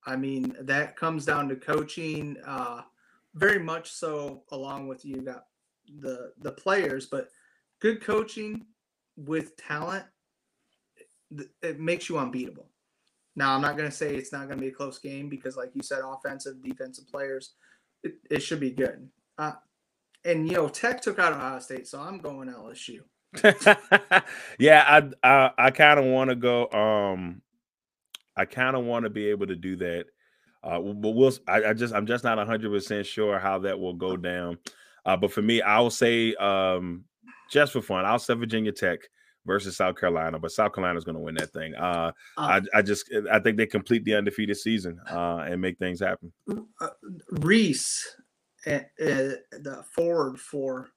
I 0.04 0.16
mean, 0.16 0.56
that 0.60 0.96
comes 0.96 1.24
down 1.24 1.48
to 1.48 1.56
coaching, 1.56 2.36
uh, 2.46 2.82
very 3.34 3.58
much 3.58 3.92
so. 3.92 4.42
Along 4.50 4.88
with 4.88 5.04
you 5.04 5.22
got 5.22 5.46
the 6.00 6.32
the 6.40 6.52
players, 6.52 7.06
but 7.06 7.28
good 7.80 8.02
coaching 8.02 8.66
with 9.16 9.56
talent, 9.56 10.04
it 11.62 11.80
makes 11.80 12.08
you 12.08 12.18
unbeatable. 12.18 12.68
Now, 13.34 13.54
I'm 13.54 13.60
not 13.60 13.76
going 13.76 13.88
to 13.88 13.94
say 13.94 14.14
it's 14.14 14.32
not 14.32 14.46
going 14.46 14.58
to 14.58 14.62
be 14.62 14.68
a 14.68 14.72
close 14.72 14.98
game 14.98 15.28
because, 15.28 15.56
like 15.56 15.70
you 15.74 15.82
said, 15.82 16.00
offensive, 16.02 16.62
defensive 16.62 17.06
players, 17.06 17.52
it, 18.02 18.14
it 18.30 18.40
should 18.40 18.60
be 18.60 18.70
good. 18.70 19.08
Uh, 19.36 19.52
and 20.24 20.48
you 20.48 20.56
know, 20.56 20.68
Tech 20.68 21.02
took 21.02 21.18
out 21.18 21.34
Ohio 21.34 21.58
State, 21.58 21.86
so 21.86 22.00
I'm 22.00 22.18
going 22.18 22.48
LSU. 22.48 23.00
yeah, 24.58 24.84
I 24.86 25.10
I, 25.22 25.50
I 25.58 25.70
kind 25.70 25.98
of 25.98 26.06
want 26.06 26.30
to 26.30 26.36
go. 26.36 26.70
Um, 26.70 27.42
I 28.36 28.44
kind 28.44 28.76
of 28.76 28.84
want 28.84 29.04
to 29.04 29.10
be 29.10 29.26
able 29.28 29.46
to 29.46 29.56
do 29.56 29.76
that. 29.76 30.06
Uh, 30.62 30.80
but 30.80 31.10
we'll. 31.10 31.32
I, 31.46 31.64
I 31.66 31.72
just. 31.72 31.94
I'm 31.94 32.06
just 32.06 32.24
not 32.24 32.38
100 32.38 32.70
percent 32.70 33.06
sure 33.06 33.38
how 33.38 33.58
that 33.60 33.78
will 33.78 33.94
go 33.94 34.16
down. 34.16 34.58
Uh, 35.04 35.16
but 35.16 35.32
for 35.32 35.42
me, 35.42 35.62
I 35.62 35.78
will 35.78 35.90
say, 35.90 36.34
um, 36.34 37.04
just 37.50 37.72
for 37.72 37.80
fun, 37.80 38.04
I'll 38.04 38.18
say 38.18 38.34
Virginia 38.34 38.72
Tech 38.72 38.98
versus 39.46 39.76
South 39.76 39.96
Carolina. 39.96 40.38
But 40.38 40.50
South 40.50 40.72
Carolina's 40.72 41.04
going 41.04 41.14
to 41.14 41.22
win 41.22 41.36
that 41.36 41.52
thing. 41.52 41.74
Uh, 41.76 42.10
uh, 42.36 42.60
I, 42.74 42.78
I 42.78 42.82
just. 42.82 43.12
I 43.30 43.38
think 43.38 43.56
they 43.56 43.66
complete 43.66 44.04
the 44.04 44.16
undefeated 44.16 44.56
season 44.56 44.98
uh, 45.10 45.44
and 45.46 45.60
make 45.60 45.78
things 45.78 46.00
happen. 46.00 46.32
Uh, 46.80 46.88
Reese, 47.30 48.16
uh, 48.66 48.80
the 48.98 49.84
forward 49.94 50.40
for 50.40 50.88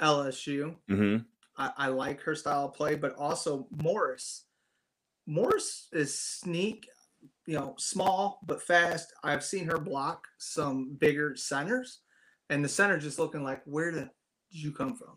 LSU. 0.00 0.76
Mm-hmm. 0.90 1.16
I, 1.56 1.70
I 1.76 1.88
like 1.88 2.20
her 2.22 2.34
style 2.34 2.66
of 2.66 2.74
play, 2.74 2.94
but 2.94 3.14
also 3.16 3.66
Morris 3.82 4.44
Morris 5.26 5.88
is 5.92 6.18
sneak, 6.18 6.88
you 7.46 7.54
know, 7.54 7.74
small 7.78 8.40
but 8.46 8.62
fast. 8.62 9.12
I've 9.22 9.44
seen 9.44 9.66
her 9.66 9.78
block 9.78 10.26
some 10.38 10.96
bigger 10.98 11.36
centers, 11.36 12.00
and 12.50 12.64
the 12.64 12.68
center 12.68 12.98
just 12.98 13.18
looking 13.18 13.42
like, 13.42 13.62
where 13.64 13.92
the, 13.92 14.10
did 14.52 14.62
you 14.62 14.72
come 14.72 14.94
from? 14.94 15.16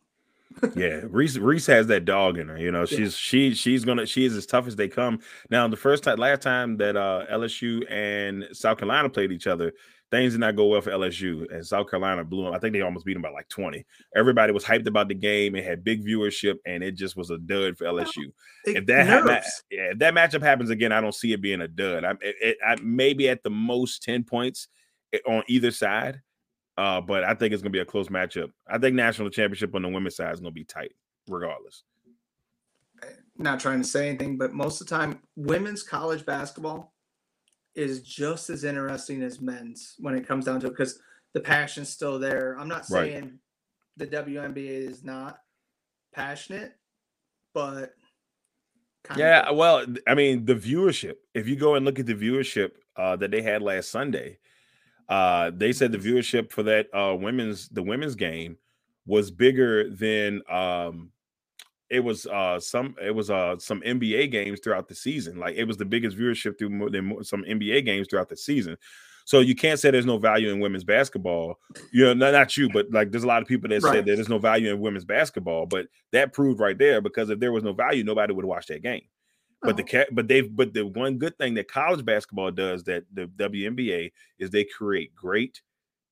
yeah, 0.76 1.02
Reese 1.04 1.38
Reese 1.38 1.68
has 1.68 1.88
that 1.88 2.06
dog 2.06 2.38
in 2.38 2.48
her. 2.48 2.58
You 2.58 2.72
know, 2.72 2.86
she's 2.86 3.00
yeah. 3.00 3.10
she 3.10 3.54
she's 3.54 3.84
gonna 3.84 4.06
she 4.06 4.26
is 4.26 4.36
as 4.36 4.46
tough 4.46 4.66
as 4.66 4.76
they 4.78 4.88
come. 4.88 5.20
Now, 5.50 5.68
the 5.68 5.76
first 5.76 6.06
time 6.06 6.18
last 6.18 6.42
time 6.42 6.78
that 6.78 6.96
uh 6.96 7.26
LSU 7.30 7.84
and 7.92 8.48
South 8.54 8.78
Carolina 8.78 9.10
played 9.10 9.32
each 9.32 9.46
other, 9.46 9.74
things 10.10 10.34
did 10.34 10.40
not 10.40 10.56
go 10.56 10.68
well 10.68 10.82
for 10.82 10.92
LSU, 10.92 11.52
and 11.54 11.66
South 11.66 11.90
Carolina 11.90 12.24
blew 12.24 12.46
them. 12.46 12.54
I 12.54 12.60
think 12.60 12.74
they 12.74 12.82
almost 12.82 13.06
beat 13.06 13.14
them 13.14 13.22
by 13.22 13.30
like 13.30 13.50
20. 13.50 13.86
Everybody 14.16 14.54
was 14.54 14.64
hyped 14.64 14.88
about 14.88 15.08
the 15.10 15.16
game. 15.16 15.56
It 15.56 15.66
had 15.66 15.84
big 15.84 16.06
viewership, 16.06 16.56
and 16.66 16.84
it 16.84 16.96
just 16.96 17.18
was 17.18 17.30
a 17.30 17.38
dud 17.38 17.78
for 17.78 17.86
LSU. 17.86 18.32
if 18.66 18.86
that 18.86 19.08
ha- 19.08 19.42
yeah, 19.70 19.92
if 19.92 20.00
that 20.00 20.14
matchup 20.14 20.42
happens 20.42 20.70
again, 20.70 20.92
I 20.92 21.02
don't 21.02 21.16
see 21.16 21.34
it 21.34 21.42
being 21.42 21.62
a 21.62 21.68
dud. 21.68 22.04
I, 22.06 22.14
it, 22.22 22.58
I 22.66 22.76
maybe 22.82 23.30
at 23.30 23.44
the 23.44 23.50
most 23.50 24.04
10 24.04 24.24
points 24.24 24.68
eh, 25.14 25.20
on 25.28 25.44
either 25.48 25.72
side. 25.72 26.22
Uh, 26.78 27.02
but 27.02 27.24
I 27.24 27.34
think 27.34 27.54
it's 27.54 27.64
gonna 27.64 27.72
be 27.72 27.80
a 27.80 27.86
close 27.86 28.08
matchup. 28.08 28.52
I 28.68 28.78
think 28.78 28.96
national 28.96 29.32
championship 29.32 29.74
on 29.74 29.82
the 29.82 29.90
women's 29.90 30.16
side 30.16 30.32
is 30.34 30.40
gonna 30.40 30.52
be 30.52 30.64
tight, 30.64 30.94
regardless. 31.28 31.84
Not 33.36 33.60
trying 33.60 33.82
to 33.82 33.88
say 33.88 34.10
anything, 34.10 34.38
but 34.38 34.54
most 34.54 34.80
of 34.80 34.88
the 34.88 34.96
time, 34.96 35.20
women's 35.36 35.82
college 35.82 36.24
basketball 36.24 36.94
is 37.78 38.02
just 38.02 38.50
as 38.50 38.64
interesting 38.66 39.22
as 39.22 39.40
men's 39.42 39.96
when 40.00 40.16
it 40.16 40.28
comes 40.28 40.46
down 40.46 40.60
to 40.62 40.68
it 40.68 40.72
because 40.72 41.00
the 41.34 41.40
passion's 41.40 41.90
still 41.90 42.20
there. 42.20 42.58
I'm 42.60 42.68
not 42.68 42.86
saying 42.86 43.24
right. 43.24 43.34
the 43.98 44.08
WNBA 44.08 44.90
is 44.90 45.04
not 45.04 45.40
passionate, 46.14 46.74
but 47.54 47.94
Kind 49.08 49.20
Yeah, 49.22 49.50
of. 49.50 49.56
well, 49.56 49.86
I 50.06 50.16
mean, 50.16 50.46
the 50.46 50.56
viewership. 50.56 51.16
If 51.34 51.48
you 51.48 51.56
go 51.56 51.76
and 51.76 51.86
look 51.86 52.00
at 52.00 52.06
the 52.06 52.16
viewership 52.16 52.72
uh, 52.98 53.16
that 53.18 53.32
they 53.32 53.42
had 53.42 53.62
last 53.62 53.90
Sunday, 53.90 54.40
uh, 55.08 55.52
they 55.56 55.72
said 55.72 55.94
the 55.94 55.98
viewership 55.98 56.52
for 56.52 56.64
that 56.64 56.94
uh, 56.94 57.16
women's 57.16 57.70
the 57.70 57.84
women's 57.84 58.16
game 58.16 58.58
was 59.06 59.32
bigger 59.32 59.90
than 59.90 60.42
um, 60.50 61.12
it 61.90 62.00
was 62.02 62.26
uh, 62.28 62.60
some 62.60 62.96
it 63.02 63.12
was 63.16 63.30
uh, 63.30 63.58
some 63.60 63.82
NBA 63.82 64.32
games 64.32 64.60
throughout 64.62 64.88
the 64.88 64.96
season. 64.96 65.38
Like 65.38 65.56
it 65.56 65.64
was 65.66 65.78
the 65.78 65.86
biggest 65.86 66.18
viewership 66.18 66.58
through 66.60 66.70
more 66.72 66.90
than 66.90 67.06
mo- 67.06 67.22
some 67.22 67.44
NBA 67.44 67.86
games 67.86 68.08
throughout 68.10 68.30
the 68.30 68.38
season. 68.38 68.78
So 69.26 69.42
you 69.42 69.56
can't 69.56 69.78
say 69.78 69.92
there's 69.92 70.06
no 70.06 70.18
value 70.18 70.50
in 70.52 70.62
women's 70.62 70.86
basketball. 70.86 71.60
You 71.92 72.06
know, 72.06 72.14
not, 72.14 72.32
not 72.32 72.56
you, 72.56 72.70
but 72.70 72.90
like 72.92 73.12
there's 73.12 73.26
a 73.26 73.28
lot 73.28 73.42
of 73.42 73.48
people 73.48 73.68
that 73.70 73.84
Right. 73.84 73.94
said 73.96 74.06
that 74.06 74.16
there's 74.16 74.30
no 74.30 74.38
value 74.40 74.72
in 74.72 74.80
women's 74.80 75.04
basketball. 75.06 75.66
But 75.66 75.88
that 76.14 76.32
proved 76.34 76.60
right 76.62 76.78
there 76.78 77.02
because 77.02 77.30
if 77.30 77.40
there 77.40 77.52
was 77.52 77.64
no 77.64 77.74
value, 77.74 78.04
nobody 78.06 78.34
would 78.34 78.46
watch 78.46 78.68
that 78.68 78.84
game. 78.84 79.04
But 79.62 79.76
the 79.76 79.84
Oh, 79.84 79.88
ca- 79.88 80.06
but 80.14 80.28
they've 80.30 80.54
but 80.56 80.74
the 80.74 80.86
one 80.86 81.18
good 81.18 81.38
thing 81.38 81.56
that 81.56 81.68
college 81.68 82.06
basketball 82.06 82.52
does 82.52 82.84
that 82.86 83.04
the 83.14 83.28
WNBA 83.28 84.12
is 84.40 84.50
they 84.50 84.64
create 84.64 85.14
great 85.16 85.62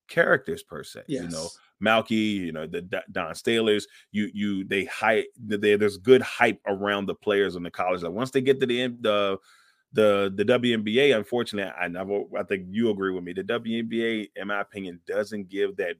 characters 0.08 0.62
per 0.62 0.82
se. 0.84 1.02
yes. 1.08 1.22
You 1.24 1.28
know, 1.30 1.48
Mulkey, 1.84 2.36
you 2.38 2.52
know, 2.52 2.66
the 2.66 2.82
D- 2.82 2.98
Dawn 3.12 3.32
Staleys, 3.34 3.84
you 4.12 4.30
you 4.32 4.64
they 4.64 4.84
hype 4.86 5.26
they, 5.38 5.76
there's 5.76 5.98
good 5.98 6.22
hype 6.22 6.60
around 6.66 7.06
the 7.06 7.14
players 7.14 7.56
on 7.56 7.62
the 7.62 7.70
college. 7.70 8.02
Like 8.02 8.12
once 8.12 8.30
they 8.30 8.40
get 8.40 8.60
to 8.60 8.66
the 8.66 8.80
end 8.80 8.98
the 9.00 9.38
the 9.92 10.32
the 10.34 10.44
WNBA, 10.44 11.16
unfortunately, 11.16 11.72
I 11.78 11.88
never 11.88 12.22
I 12.38 12.42
think 12.44 12.66
you 12.70 12.90
agree 12.90 13.12
with 13.12 13.24
me. 13.24 13.32
The 13.32 13.44
WNBA, 13.44 14.28
in 14.36 14.48
my 14.48 14.60
opinion, 14.60 15.00
doesn't 15.06 15.48
give 15.48 15.76
that 15.76 15.96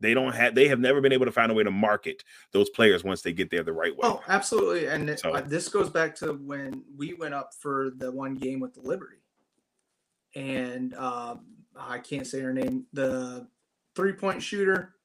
they 0.00 0.14
don't 0.14 0.34
have 0.34 0.54
they 0.54 0.68
have 0.68 0.78
never 0.78 1.00
been 1.00 1.12
able 1.12 1.26
to 1.26 1.32
find 1.32 1.50
a 1.50 1.54
way 1.54 1.64
to 1.64 1.70
market 1.70 2.22
those 2.52 2.68
players 2.70 3.02
once 3.02 3.22
they 3.22 3.32
get 3.32 3.50
there 3.50 3.62
the 3.62 3.72
right 3.72 3.92
way. 3.92 4.00
Oh, 4.02 4.22
absolutely. 4.28 4.86
And 4.86 5.18
So- 5.18 5.32
uh, 5.32 5.40
this 5.40 5.68
goes 5.68 5.90
back 5.90 6.14
to 6.16 6.34
when 6.34 6.82
we 6.96 7.14
went 7.14 7.34
up 7.34 7.50
for 7.58 7.90
the 7.96 8.12
one 8.12 8.34
game 8.34 8.60
with 8.60 8.74
the 8.74 8.82
Liberty. 8.82 9.16
And 10.34 10.94
um, 10.94 11.46
I 11.78 11.98
can't 11.98 12.26
say 12.26 12.40
her 12.40 12.52
name. 12.52 12.84
The 12.92 13.48
three 13.94 14.12
point 14.12 14.42
shooter, 14.42 14.95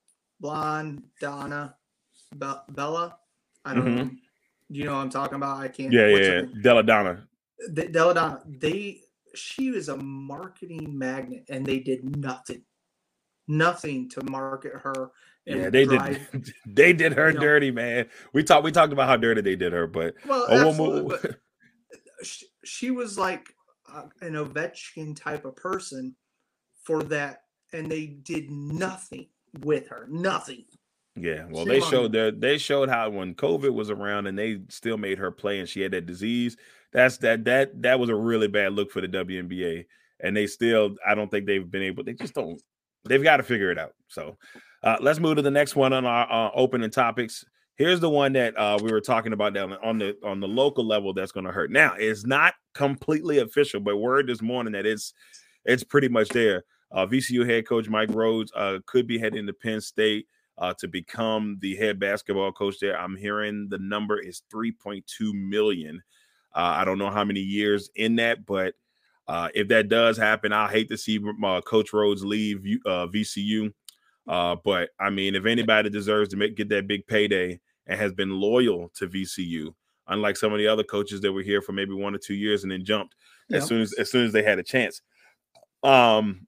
blonde, 0.41 1.03
Donna, 1.21 1.75
Be- 2.37 2.63
Bella. 2.69 3.17
I 3.63 3.73
don't 3.75 3.95
know. 3.95 4.09
You 4.69 4.85
know 4.85 4.95
what 4.95 5.01
I'm 5.01 5.09
talking 5.09 5.35
about? 5.35 5.57
I 5.59 5.67
can't. 5.67 5.93
Mm-hmm. 5.93 5.93
yeah, 5.93 6.07
yeah, 6.07 6.41
yeah. 6.41 6.61
Delle 6.61 6.83
Donne. 6.83 7.27
The, 7.69 7.87
Delle 7.87 8.13
Donne. 8.13 8.39
They, 8.47 9.01
she 9.35 9.69
was 9.71 9.89
a 9.89 9.97
marketing 9.97 10.97
magnet 10.97 11.45
and 11.49 11.65
they 11.65 11.79
did 11.79 12.17
nothing. 12.17 12.63
Nothing 13.47 14.09
to 14.09 14.23
market 14.29 14.73
her. 14.73 15.11
Yeah, 15.45 15.69
they 15.69 15.85
drive- 15.85 16.31
did. 16.31 16.53
They 16.65 16.93
did 16.93 17.13
her 17.13 17.29
you 17.29 17.35
know. 17.35 17.41
dirty, 17.41 17.71
man. 17.71 18.07
We 18.33 18.43
talked. 18.43 18.63
We 18.63 18.71
talked 18.71 18.93
about 18.93 19.07
how 19.07 19.17
dirty 19.17 19.41
they 19.41 19.55
did 19.55 19.73
her, 19.73 19.87
but 19.87 20.15
Well, 20.27 20.45
we'll 20.49 20.67
absolutely, 20.69 21.17
but 21.21 21.35
she, 22.23 22.45
she 22.63 22.91
was 22.91 23.17
like 23.17 23.53
uh, 23.91 24.03
an 24.21 24.33
Ovechkin 24.33 25.15
type 25.19 25.45
of 25.45 25.55
person 25.55 26.15
for 26.83 27.03
that, 27.03 27.41
and 27.73 27.91
they 27.91 28.05
did 28.05 28.51
nothing 28.51 29.27
with 29.59 29.87
her. 29.89 30.07
Nothing. 30.09 30.65
yeah. 31.15 31.45
Well, 31.49 31.65
they 31.65 31.81
showed 31.81 32.11
their 32.11 32.31
they 32.31 32.57
showed 32.57 32.89
how 32.89 33.09
when 33.09 33.35
COVID 33.35 33.73
was 33.73 33.89
around 33.89 34.27
and 34.27 34.37
they 34.37 34.61
still 34.69 34.97
made 34.97 35.17
her 35.17 35.31
play 35.31 35.59
and 35.59 35.67
she 35.67 35.81
had 35.81 35.91
that 35.91 36.05
disease. 36.05 36.57
That's 36.93 37.17
that 37.17 37.45
that 37.45 37.81
that 37.81 37.99
was 37.99 38.09
a 38.09 38.15
really 38.15 38.47
bad 38.47 38.73
look 38.73 38.91
for 38.91 39.01
the 39.01 39.07
WNBA, 39.07 39.85
and 40.19 40.35
they 40.35 40.47
still. 40.47 40.95
I 41.07 41.15
don't 41.15 41.29
think 41.31 41.45
they've 41.45 41.69
been 41.69 41.83
able. 41.83 42.03
They 42.03 42.13
just 42.13 42.33
don't. 42.33 42.61
They've 43.05 43.23
got 43.23 43.37
to 43.37 43.43
figure 43.43 43.71
it 43.71 43.79
out. 43.79 43.93
So, 44.07 44.37
uh, 44.83 44.97
let's 44.99 45.19
move 45.19 45.37
to 45.37 45.41
the 45.41 45.51
next 45.51 45.75
one 45.75 45.93
on 45.93 46.05
our 46.05 46.31
uh, 46.31 46.51
opening 46.53 46.89
topics. 46.91 47.45
Here's 47.75 47.99
the 47.99 48.09
one 48.09 48.33
that 48.33 48.57
uh, 48.57 48.77
we 48.81 48.91
were 48.91 49.01
talking 49.01 49.33
about 49.33 49.53
down 49.53 49.73
on 49.83 49.97
the 49.97 50.17
on 50.23 50.39
the 50.39 50.47
local 50.47 50.85
level 50.85 51.13
that's 51.13 51.31
going 51.31 51.45
to 51.45 51.51
hurt. 51.51 51.71
Now, 51.71 51.95
it's 51.97 52.25
not 52.25 52.53
completely 52.73 53.39
official, 53.39 53.79
but 53.79 53.97
word 53.97 54.27
this 54.27 54.41
morning 54.41 54.73
that 54.73 54.85
it's 54.85 55.13
it's 55.65 55.83
pretty 55.83 56.09
much 56.09 56.27
there. 56.29 56.63
Uh, 56.91 57.05
VCU 57.05 57.47
head 57.47 57.67
coach 57.67 57.87
Mike 57.87 58.09
Rhoades 58.09 58.49
uh, 58.55 58.79
could 58.85 59.07
be 59.07 59.17
heading 59.17 59.47
to 59.47 59.53
Penn 59.53 59.81
State 59.81 60.27
uh, 60.57 60.73
to 60.79 60.87
become 60.87 61.57
the 61.61 61.75
head 61.75 61.99
basketball 61.99 62.51
coach 62.51 62.79
there. 62.79 62.99
I'm 62.99 63.15
hearing 63.15 63.67
the 63.69 63.79
number 63.79 64.19
is 64.19 64.43
3.2 64.53 65.03
million. 65.33 66.01
Uh, 66.53 66.75
I 66.77 66.85
don't 66.85 66.97
know 66.97 67.09
how 67.09 67.23
many 67.23 67.39
years 67.39 67.89
in 67.95 68.17
that, 68.17 68.45
but 68.45 68.75
uh, 69.27 69.49
if 69.53 69.69
that 69.69 69.87
does 69.87 70.17
happen, 70.17 70.51
I 70.51 70.69
hate 70.69 70.89
to 70.89 70.97
see 70.97 71.19
uh, 71.43 71.61
Coach 71.61 71.91
Rhoades 71.91 72.23
leave 72.23 72.63
uh, 72.85 73.07
VCU. 73.07 73.73
Uh, 74.27 74.55
but 74.63 74.89
I 74.99 75.09
mean, 75.09 75.35
if 75.35 75.45
anybody 75.45 75.89
deserves 75.89 76.29
to 76.29 76.37
make 76.37 76.55
get 76.55 76.69
that 76.69 76.87
big 76.87 77.07
payday 77.07 77.59
and 77.87 77.99
has 77.99 78.11
been 78.13 78.29
loyal 78.29 78.91
to 78.95 79.07
VCU, 79.07 79.73
unlike 80.07 80.37
some 80.37 80.51
of 80.51 80.59
the 80.59 80.67
other 80.67 80.83
coaches 80.83 81.21
that 81.21 81.31
were 81.31 81.41
here 81.41 81.61
for 81.61 81.71
maybe 81.71 81.93
one 81.93 82.13
or 82.13 82.19
two 82.19 82.33
years 82.33 82.63
and 82.63 82.71
then 82.71 82.83
jumped 82.83 83.15
as 83.51 83.65
soon 83.65 83.81
as 83.81 83.93
as 83.93 84.11
soon 84.11 84.25
as 84.25 84.33
they 84.33 84.43
had 84.43 84.59
a 84.59 84.63
chance. 84.63 85.01
Um, 85.83 86.47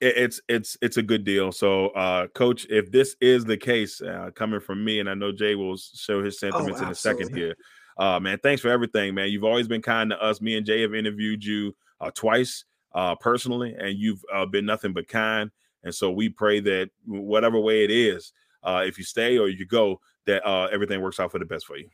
it- 0.00 0.16
it's 0.16 0.40
it's 0.48 0.76
it's 0.82 0.96
a 0.96 1.02
good 1.02 1.24
deal. 1.24 1.52
So, 1.52 1.88
uh, 1.88 2.28
coach, 2.28 2.66
if 2.68 2.90
this 2.90 3.16
is 3.20 3.44
the 3.44 3.56
case, 3.56 4.00
uh, 4.00 4.30
coming 4.34 4.60
from 4.60 4.84
me, 4.84 5.00
and 5.00 5.08
I 5.08 5.14
know 5.14 5.32
Jay 5.32 5.54
will 5.54 5.76
show 5.76 6.22
his 6.22 6.38
sentiments 6.38 6.80
in 6.80 6.88
a 6.88 6.94
second 6.94 7.34
here. 7.36 7.56
Uh, 7.98 8.20
man, 8.20 8.38
thanks 8.42 8.60
for 8.60 8.68
everything, 8.68 9.14
man. 9.14 9.30
You've 9.30 9.44
always 9.44 9.68
been 9.68 9.80
kind 9.82 10.10
to 10.10 10.22
us. 10.22 10.40
Me 10.40 10.56
and 10.56 10.66
Jay 10.66 10.82
have 10.82 10.94
interviewed 10.94 11.42
you 11.42 11.74
uh, 12.00 12.10
twice 12.14 12.64
uh, 12.94 13.14
personally, 13.14 13.74
and 13.78 13.96
you've 13.98 14.22
uh, 14.32 14.44
been 14.44 14.66
nothing 14.66 14.92
but 14.92 15.08
kind. 15.08 15.50
And 15.82 15.94
so 15.94 16.10
we 16.10 16.28
pray 16.28 16.60
that 16.60 16.90
whatever 17.06 17.58
way 17.58 17.84
it 17.84 17.90
is, 17.90 18.32
uh, 18.62 18.82
if 18.86 18.98
you 18.98 19.04
stay 19.04 19.38
or 19.38 19.48
you 19.48 19.64
go, 19.64 20.00
that 20.26 20.46
uh, 20.46 20.66
everything 20.66 21.00
works 21.00 21.20
out 21.20 21.30
for 21.30 21.38
the 21.38 21.44
best 21.46 21.64
for 21.66 21.76
you. 21.78 21.88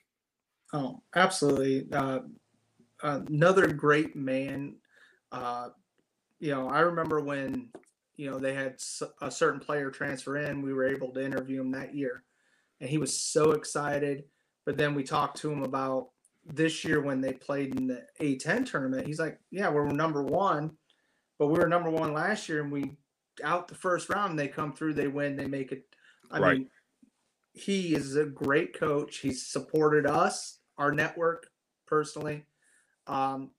Oh, 0.72 1.02
absolutely. 1.14 1.86
Uh, 1.92 2.20
another 3.02 3.66
great 3.66 4.16
man. 4.16 4.76
Uh, 5.30 5.68
you 6.40 6.50
know, 6.50 6.68
I 6.68 6.80
remember 6.80 7.20
when 7.20 7.70
you 8.16 8.30
know 8.30 8.38
they 8.38 8.54
had 8.54 8.76
a 9.20 9.30
certain 9.30 9.60
player 9.60 9.90
transfer 9.90 10.36
in. 10.36 10.62
We 10.62 10.72
were 10.72 10.86
able 10.86 11.12
to 11.12 11.24
interview 11.24 11.60
him 11.60 11.70
that 11.72 11.94
year, 11.94 12.24
and 12.80 12.88
he 12.88 12.98
was 12.98 13.18
so 13.18 13.52
excited. 13.52 14.24
But 14.64 14.76
then 14.76 14.94
we 14.94 15.02
talked 15.02 15.38
to 15.38 15.50
him 15.50 15.62
about 15.62 16.10
this 16.44 16.84
year 16.84 17.00
when 17.00 17.20
they 17.20 17.32
played 17.32 17.76
in 17.78 17.86
the 17.86 18.06
A10 18.20 18.64
tournament. 18.66 19.06
He's 19.06 19.18
like, 19.18 19.38
"Yeah, 19.50 19.70
we're 19.70 19.86
number 19.88 20.22
one, 20.22 20.76
but 21.38 21.48
we 21.48 21.58
were 21.58 21.68
number 21.68 21.90
one 21.90 22.12
last 22.12 22.48
year, 22.48 22.62
and 22.62 22.70
we 22.70 22.96
out 23.42 23.68
the 23.68 23.74
first 23.74 24.08
round. 24.08 24.38
They 24.38 24.48
come 24.48 24.72
through, 24.72 24.94
they 24.94 25.08
win, 25.08 25.36
they 25.36 25.46
make 25.46 25.72
it. 25.72 25.84
I 26.30 26.38
Right. 26.38 26.58
mean, 26.58 26.70
he 27.54 27.94
is 27.94 28.16
a 28.16 28.24
great 28.26 28.74
coach. 28.74 29.18
He's 29.18 29.46
supported 29.46 30.06
us, 30.06 30.60
our 30.78 30.92
network, 30.92 31.50
personally. 31.86 32.46
Um, 33.06 33.50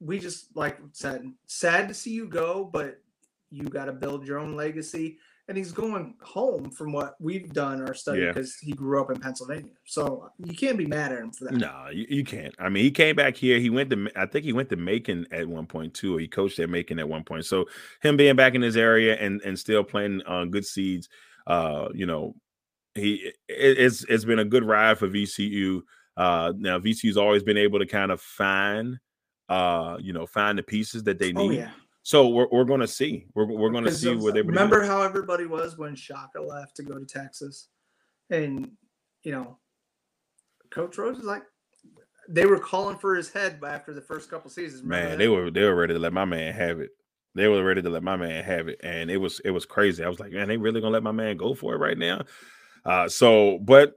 we 0.00 0.18
just 0.18 0.54
like 0.56 0.78
said, 0.92 1.32
sad 1.46 1.88
to 1.88 1.94
see 1.94 2.12
you 2.12 2.28
go, 2.28 2.64
but 2.64 3.02
you 3.50 3.64
got 3.64 3.86
to 3.86 3.92
build 3.92 4.26
your 4.26 4.38
own 4.38 4.56
legacy. 4.56 5.18
And 5.48 5.56
he's 5.56 5.70
going 5.70 6.16
home 6.20 6.72
from 6.72 6.92
what 6.92 7.14
we've 7.20 7.52
done 7.52 7.80
our 7.80 7.94
study 7.94 8.22
Yeah. 8.22 8.32
because 8.32 8.56
he 8.56 8.72
grew 8.72 9.00
up 9.00 9.12
in 9.12 9.20
Pennsylvania. 9.20 9.70
So 9.84 10.28
you 10.38 10.56
can't 10.56 10.76
be 10.76 10.86
mad 10.86 11.12
at 11.12 11.20
him 11.20 11.30
for 11.30 11.44
that. 11.44 11.54
No, 11.54 11.86
you, 11.92 12.04
you 12.08 12.24
can't. 12.24 12.52
I 12.58 12.68
mean, 12.68 12.82
he 12.82 12.90
came 12.90 13.14
back 13.14 13.36
here. 13.36 13.60
He 13.60 13.70
went 13.70 13.90
to, 13.90 14.10
I 14.16 14.26
think 14.26 14.44
he 14.44 14.52
went 14.52 14.70
to 14.70 14.76
Macon 14.76 15.24
at 15.30 15.46
one 15.46 15.66
point 15.66 15.94
too, 15.94 16.16
or 16.16 16.18
he 16.18 16.26
coached 16.26 16.58
at 16.58 16.68
Macon 16.68 16.98
at 16.98 17.08
one 17.08 17.22
point. 17.22 17.44
So 17.44 17.66
him 18.02 18.16
being 18.16 18.34
back 18.34 18.56
in 18.56 18.62
his 18.62 18.76
area 18.76 19.14
and 19.14 19.40
and 19.42 19.56
still 19.56 19.84
playing 19.84 20.20
uh, 20.26 20.46
good 20.46 20.66
seeds, 20.66 21.08
uh, 21.46 21.90
you 21.94 22.06
know, 22.06 22.34
he 22.96 23.30
it, 23.48 23.78
it's 23.78 24.02
it's 24.08 24.24
been 24.24 24.40
a 24.40 24.44
good 24.44 24.64
ride 24.64 24.98
for 24.98 25.06
VCU. 25.06 25.82
Uh, 26.16 26.54
now 26.56 26.80
VCU's 26.80 27.16
always 27.16 27.44
been 27.44 27.56
able 27.58 27.78
to 27.78 27.86
kind 27.86 28.10
of 28.10 28.20
find, 28.20 28.98
uh, 29.48 29.96
you 30.00 30.12
know, 30.12 30.26
find 30.26 30.58
the 30.58 30.64
pieces 30.64 31.04
that 31.04 31.20
they 31.20 31.30
need. 31.30 31.38
Oh 31.38 31.50
yeah. 31.50 31.70
So 32.06 32.28
we're 32.28 32.46
we're 32.52 32.62
gonna 32.62 32.86
see. 32.86 33.26
We're 33.34 33.46
we're 33.46 33.70
going 33.70 33.82
to 33.82 33.90
see 33.90 34.14
where 34.14 34.32
they 34.32 34.40
remember 34.40 34.84
how 34.84 35.02
everybody 35.02 35.44
was 35.44 35.76
when 35.76 35.96
Shaka 35.96 36.40
left 36.40 36.76
to 36.76 36.84
go 36.84 36.96
to 36.96 37.04
Texas, 37.04 37.66
and 38.30 38.70
you 39.24 39.32
know, 39.32 39.58
Coach 40.70 40.98
Rose 40.98 41.16
was 41.16 41.26
like, 41.26 41.42
they 42.28 42.46
were 42.46 42.60
calling 42.60 42.96
for 42.96 43.16
his 43.16 43.32
head 43.32 43.58
after 43.66 43.92
the 43.92 44.00
first 44.00 44.30
couple 44.30 44.48
seasons. 44.48 44.84
remember 44.84 45.02
Man, 45.02 45.10
that? 45.10 45.18
they 45.18 45.26
were 45.26 45.50
they 45.50 45.64
were 45.64 45.74
ready 45.74 45.94
to 45.94 45.98
let 45.98 46.12
my 46.12 46.24
man 46.24 46.54
have 46.54 46.78
it. 46.78 46.90
They 47.34 47.48
were 47.48 47.64
ready 47.64 47.82
to 47.82 47.90
let 47.90 48.04
my 48.04 48.16
man 48.16 48.44
have 48.44 48.68
it, 48.68 48.78
and 48.84 49.10
it 49.10 49.16
was 49.16 49.40
it 49.40 49.50
was 49.50 49.66
crazy. 49.66 50.04
I 50.04 50.08
was 50.08 50.20
like, 50.20 50.30
man, 50.30 50.46
they 50.46 50.58
really 50.58 50.80
gonna 50.80 50.92
let 50.92 51.02
my 51.02 51.10
man 51.10 51.36
go 51.36 51.56
for 51.56 51.74
it 51.74 51.78
right 51.78 51.98
now. 51.98 52.22
Uh, 52.84 53.08
so, 53.08 53.58
but 53.58 53.94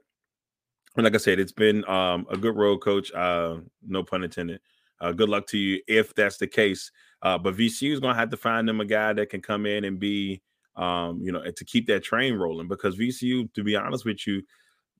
like 0.97 1.13
I 1.13 1.19
said, 1.19 1.39
it's 1.39 1.51
been 1.51 1.87
um 1.87 2.25
a 2.31 2.37
good 2.37 2.55
road 2.55 2.79
coach. 2.79 3.13
Uh, 3.13 3.57
no 3.87 4.01
pun 4.01 4.23
intended. 4.23 4.61
Uh, 4.99 5.11
good 5.11 5.29
luck 5.29 5.45
to 5.49 5.59
you 5.59 5.79
if 5.87 6.15
that's 6.15 6.37
the 6.37 6.47
case. 6.47 6.91
Uh, 7.21 7.37
but 7.37 7.55
VCU 7.55 7.91
is 7.91 7.99
gonna 7.99 8.15
have 8.15 8.29
to 8.29 8.37
find 8.37 8.67
them 8.67 8.81
a 8.81 8.85
guy 8.85 9.13
that 9.13 9.29
can 9.29 9.41
come 9.41 9.65
in 9.65 9.83
and 9.83 9.99
be, 9.99 10.41
um, 10.75 11.19
you 11.21 11.31
know, 11.31 11.43
to 11.51 11.65
keep 11.65 11.87
that 11.87 12.03
train 12.03 12.35
rolling 12.35 12.67
because 12.67 12.97
VCU, 12.97 13.51
to 13.53 13.63
be 13.63 13.75
honest 13.75 14.05
with 14.05 14.25
you, 14.25 14.41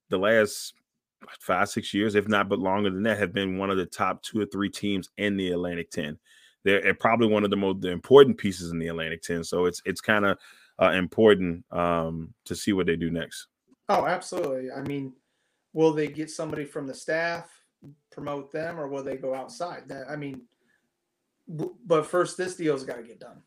the 0.10 0.18
last 0.18 0.74
five 1.40 1.70
six 1.70 1.94
years, 1.94 2.16
if 2.16 2.28
not 2.28 2.50
but 2.50 2.60
longer 2.60 2.90
than 2.90 3.04
that, 3.04 3.18
have 3.18 3.34
been 3.34 3.58
one 3.58 3.70
of 3.70 3.78
the 3.78 3.86
top 3.86 4.22
two 4.22 4.42
or 4.42 4.46
three 4.46 4.70
teams 4.70 5.10
in 5.18 5.38
the 5.38 5.52
Atlantic 5.52 5.92
Ten. 5.92 6.18
They're 6.66 6.94
probably 6.94 7.28
one 7.28 7.46
of 7.46 7.52
the 7.52 7.56
most 7.56 7.86
important 7.86 8.38
pieces 8.38 8.72
in 8.72 8.80
the 8.80 8.88
Atlantic 8.88 9.22
Ten. 9.22 9.44
So 9.44 9.66
it's 9.66 9.82
it's 9.86 10.02
kind 10.02 10.26
of 10.26 10.38
uh, 10.82 10.92
important 10.92 11.64
um, 11.72 12.34
to 12.46 12.56
see 12.56 12.74
what 12.74 12.88
they 12.88 12.96
do 12.98 13.10
next. 13.10 13.48
Oh, 13.88 14.06
absolutely. 14.06 14.72
I 14.72 14.82
mean, 14.82 15.14
will 15.74 15.94
they 15.94 16.08
get 16.08 16.30
somebody 16.30 16.66
from 16.66 16.86
the 16.86 16.94
staff? 16.94 17.50
promote 18.12 18.52
them 18.52 18.80
or 18.80 18.88
will 18.88 19.04
they 19.04 19.18
go 19.18 19.34
outside? 19.34 19.84
That 19.88 20.10
I 20.10 20.16
mean, 20.16 20.42
but 21.50 22.06
first 22.06 22.38
this 22.38 22.56
deal's 22.56 22.84
got 22.84 22.98
to 22.98 23.04
get 23.04 23.20
done. 23.20 23.42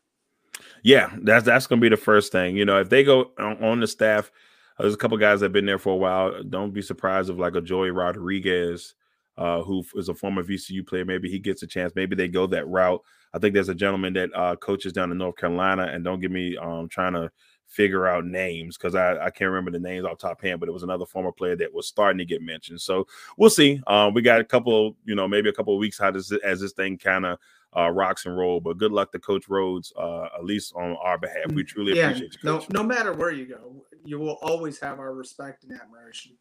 Yeah, 0.82 1.12
that's 1.22 1.44
that's 1.44 1.66
gonna 1.66 1.80
be 1.80 1.88
the 1.88 1.96
first 1.96 2.32
thing. 2.32 2.56
You 2.56 2.64
know, 2.64 2.80
if 2.80 2.88
they 2.88 3.04
go 3.04 3.30
on, 3.38 3.62
on 3.62 3.80
the 3.80 3.86
staff, 3.86 4.30
uh, 4.78 4.82
there's 4.82 4.94
a 4.94 4.98
couple 4.98 5.16
guys 5.16 5.40
that 5.40 5.46
have 5.46 5.52
been 5.52 5.66
there 5.66 5.78
for 5.78 5.92
a 5.92 5.96
while. 5.96 6.42
Don't 6.42 6.72
be 6.72 6.82
surprised 6.82 7.30
if 7.30 7.38
like 7.38 7.54
a 7.54 7.60
Joey 7.60 7.90
Rodriguez, 7.90 8.94
uh, 9.38 9.62
who 9.62 9.84
is 9.94 10.08
a 10.08 10.14
former 10.14 10.42
VCU 10.42 10.86
player, 10.86 11.04
maybe 11.04 11.28
he 11.28 11.38
gets 11.38 11.62
a 11.62 11.66
chance. 11.66 11.92
Maybe 11.94 12.16
they 12.16 12.28
go 12.28 12.46
that 12.48 12.66
route. 12.68 13.02
I 13.32 13.38
think 13.38 13.54
there's 13.54 13.68
a 13.68 13.74
gentleman 13.74 14.12
that 14.14 14.30
uh, 14.34 14.56
coaches 14.56 14.92
down 14.92 15.10
in 15.10 15.18
North 15.18 15.36
Carolina, 15.36 15.84
and 15.84 16.04
don't 16.04 16.20
get 16.20 16.30
me 16.30 16.56
um, 16.56 16.88
trying 16.88 17.14
to 17.14 17.30
figure 17.72 18.06
out 18.06 18.26
names 18.26 18.76
because 18.76 18.94
I, 18.94 19.16
I 19.16 19.30
can't 19.30 19.48
remember 19.50 19.70
the 19.70 19.78
names 19.78 20.04
off 20.04 20.18
top 20.18 20.42
hand, 20.42 20.60
but 20.60 20.68
it 20.68 20.72
was 20.72 20.82
another 20.82 21.06
former 21.06 21.32
player 21.32 21.56
that 21.56 21.72
was 21.72 21.88
starting 21.88 22.18
to 22.18 22.24
get 22.26 22.42
mentioned. 22.42 22.82
So 22.82 23.06
we'll 23.38 23.50
see. 23.50 23.80
Um, 23.86 24.12
we 24.12 24.20
got 24.20 24.40
a 24.40 24.44
couple, 24.44 24.96
you 25.04 25.14
know, 25.14 25.26
maybe 25.26 25.48
a 25.48 25.54
couple 25.54 25.72
of 25.72 25.80
weeks 25.80 25.98
how 25.98 26.10
does 26.10 26.30
as 26.44 26.60
this 26.60 26.72
thing 26.72 26.98
kind 26.98 27.24
of 27.24 27.38
uh, 27.76 27.90
rocks 27.90 28.26
and 28.26 28.36
roll. 28.36 28.60
But 28.60 28.78
good 28.78 28.92
luck 28.92 29.12
to 29.12 29.18
Coach 29.18 29.48
Rhoades, 29.48 29.92
uh, 29.98 30.28
at 30.36 30.44
least 30.44 30.72
on 30.76 30.96
our 31.02 31.18
behalf. 31.18 31.52
We 31.52 31.64
truly 31.64 31.96
yeah, 31.96 32.08
appreciate 32.08 32.34
you. 32.34 32.38
no, 32.44 32.58
Coach. 32.58 32.70
no 32.70 32.82
matter 32.82 33.12
where 33.12 33.30
you 33.30 33.46
go, 33.46 33.84
you 34.04 34.18
will 34.18 34.38
always 34.42 34.78
have 34.80 34.98
our 34.98 35.14
respect 35.14 35.64
and 35.64 35.80
admiration. 35.80 36.32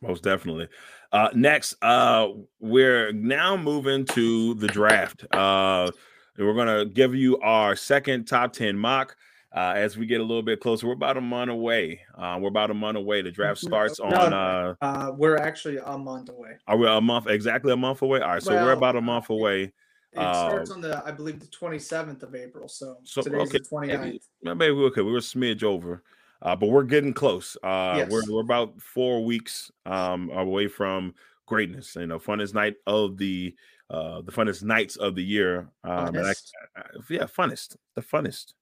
Most 0.00 0.22
definitely. 0.22 0.68
Uh, 1.12 1.28
next, 1.34 1.74
uh, 1.82 2.28
we're 2.60 3.12
now 3.12 3.56
moving 3.56 4.04
to 4.06 4.54
the 4.54 4.66
draft. 4.68 5.24
Uh, 5.32 5.90
we're 6.36 6.54
gonna 6.54 6.84
give 6.84 7.14
you 7.14 7.38
our 7.40 7.74
second 7.74 8.26
top 8.26 8.52
ten 8.52 8.76
mock. 8.78 9.16
Uh, 9.56 9.72
as 9.74 9.96
we 9.96 10.04
get 10.04 10.20
a 10.20 10.22
little 10.24 10.42
bit 10.42 10.60
closer, 10.60 10.86
we're 10.86 10.92
about 10.92 11.16
a 11.16 11.20
month 11.20 11.50
away. 11.50 11.98
Uh, 12.16 12.38
we're 12.40 12.48
about 12.50 12.70
a 12.70 12.74
month 12.74 12.98
away. 12.98 13.22
The 13.22 13.30
draft 13.30 13.58
starts 13.58 13.98
on. 13.98 14.10
No, 14.10 14.16
Uh, 14.18 14.74
Uh, 14.82 15.12
we're 15.16 15.36
actually 15.38 15.78
a 15.78 15.96
month 15.96 16.28
away. 16.28 16.58
are 16.66 16.76
we 16.76 16.86
a 16.86 17.00
month 17.00 17.26
exactly 17.28 17.72
a 17.72 17.76
month 17.76 18.02
away? 18.02 18.20
All 18.20 18.28
right, 18.28 18.42
so 18.42 18.52
we're 18.52 18.72
about 18.72 18.94
a 18.96 19.00
month 19.00 19.30
away. 19.30 19.72
It 20.12 20.16
starts 20.20 20.70
Uh, 20.70 20.74
on 20.74 20.80
the, 20.80 21.02
I 21.04 21.10
believe, 21.10 21.38
the 21.40 21.46
27th 21.46 22.22
of 22.22 22.34
April. 22.34 22.68
So, 22.68 22.98
So 23.04 23.20
today's 23.22 23.48
okay, 23.48 23.58
the 23.58 23.64
29th. 23.64 24.00
maybe, 24.00 24.20
maybe 24.42 24.72
we 24.72 24.84
okay. 24.84 25.02
We 25.02 25.12
were 25.12 25.18
a 25.18 25.20
smidge 25.20 25.62
over, 25.62 26.02
uh, 26.42 26.56
but 26.56 26.68
we're 26.70 26.84
getting 26.84 27.12
close. 27.12 27.56
Uh, 27.62 27.94
Yes. 27.98 28.10
we're 28.10 28.22
we're 28.28 28.40
about 28.40 28.80
four 28.80 29.24
weeks 29.24 29.70
um, 29.86 30.30
away 30.30 30.66
from 30.68 31.14
greatness. 31.46 31.94
You 31.96 32.06
know, 32.06 32.18
funnest 32.18 32.54
night 32.54 32.76
of 32.86 33.18
the 33.18 33.54
uh, 33.90 34.22
the 34.22 34.32
funnest 34.32 34.62
nights 34.62 34.96
of 34.96 35.14
the 35.14 35.22
year. 35.24 35.68
Um, 35.84 36.16
I, 36.16 36.32
I- 36.76 36.82
yeah, 37.10 37.24
funnest, 37.24 37.76
the 37.94 38.02
funnest. 38.02 38.54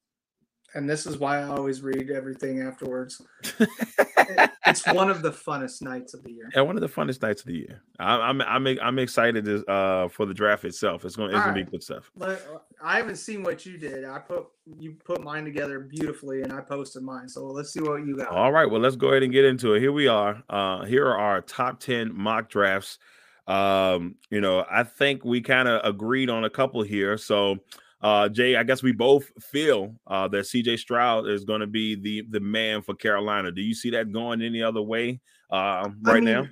And 0.74 0.88
this 0.88 1.06
is 1.06 1.18
why 1.18 1.38
I 1.38 1.44
always 1.44 1.80
read 1.82 2.10
everything 2.10 2.60
afterwards. 2.62 3.22
It- 3.58 3.68
it's 4.66 4.86
one 4.86 5.08
of 5.08 5.22
the 5.22 5.30
funnest 5.30 5.82
nights 5.82 6.14
of 6.14 6.22
the 6.24 6.32
year. 6.32 6.50
And 6.54 6.66
one 6.66 6.76
of 6.76 6.80
the 6.80 6.88
funnest 6.88 7.22
nights 7.22 7.42
of 7.42 7.46
the 7.46 7.54
year. 7.56 7.82
I, 7.98 8.16
I'm 8.16 8.42
I'm 8.42 8.66
I'm 8.66 8.98
excited 8.98 9.48
uh, 9.68 10.08
for 10.08 10.26
the 10.26 10.34
draft 10.34 10.64
itself. 10.64 11.04
It's 11.04 11.16
going 11.16 11.30
to 11.30 11.36
it's 11.36 11.44
gonna 11.44 11.64
be 11.64 11.70
good 11.70 11.82
stuff. 11.82 12.10
But 12.16 12.66
I 12.82 12.96
haven't 12.96 13.16
seen 13.16 13.42
what 13.42 13.64
you 13.64 13.78
did. 13.78 14.04
I 14.04 14.18
put 14.18 14.46
you 14.78 14.96
put 15.04 15.22
mine 15.22 15.44
together 15.44 15.80
beautifully, 15.80 16.42
and 16.42 16.52
I 16.52 16.60
posted 16.60 17.02
mine. 17.02 17.28
So 17.28 17.46
let's 17.46 17.72
see 17.72 17.80
what 17.80 18.04
you 18.06 18.16
got. 18.16 18.28
All 18.28 18.52
right, 18.52 18.68
well, 18.68 18.80
let's 18.80 18.96
go 18.96 19.08
ahead 19.08 19.22
and 19.22 19.32
get 19.32 19.44
into 19.44 19.74
it. 19.74 19.80
Here 19.80 19.92
we 19.92 20.08
are. 20.08 20.42
Uh, 20.50 20.84
here 20.84 21.06
are 21.06 21.16
our 21.16 21.40
top 21.40 21.80
10 21.80 22.14
mock 22.14 22.48
drafts. 22.48 22.98
Um, 23.46 24.16
you 24.30 24.40
know, 24.40 24.64
I 24.68 24.82
think 24.82 25.24
we 25.24 25.40
kind 25.40 25.68
of 25.68 25.84
agreed 25.84 26.30
on 26.30 26.44
a 26.44 26.50
couple 26.50 26.82
here. 26.82 27.16
So, 27.16 27.58
uh, 28.02 28.28
Jay, 28.28 28.56
I 28.56 28.62
guess 28.62 28.82
we 28.82 28.92
both 28.92 29.30
feel 29.42 29.94
uh, 30.06 30.28
that 30.28 30.44
CJ 30.44 30.78
Stroud 30.78 31.28
is 31.28 31.44
going 31.44 31.60
to 31.60 31.66
be 31.66 31.94
the 31.94 32.22
the 32.30 32.40
man 32.40 32.82
for 32.82 32.94
Carolina. 32.94 33.50
Do 33.50 33.62
you 33.62 33.74
see 33.74 33.90
that 33.90 34.12
going 34.12 34.42
any 34.42 34.62
other 34.62 34.82
way 34.82 35.20
uh, 35.50 35.88
I 35.88 35.90
right 36.02 36.22
mean, 36.22 36.34
now? 36.34 36.46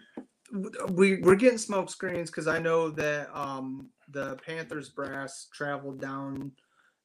We 0.91 1.21
we're 1.21 1.37
getting 1.37 1.59
smoke 1.59 1.91
screens 1.91 2.31
because 2.31 2.47
I 2.47 2.59
know 2.59 2.91
that 2.91 3.29
um 3.37 3.89
the 4.09 4.37
Panthers 4.37 4.89
brass 4.89 5.49
traveled 5.53 6.01
down. 6.01 6.53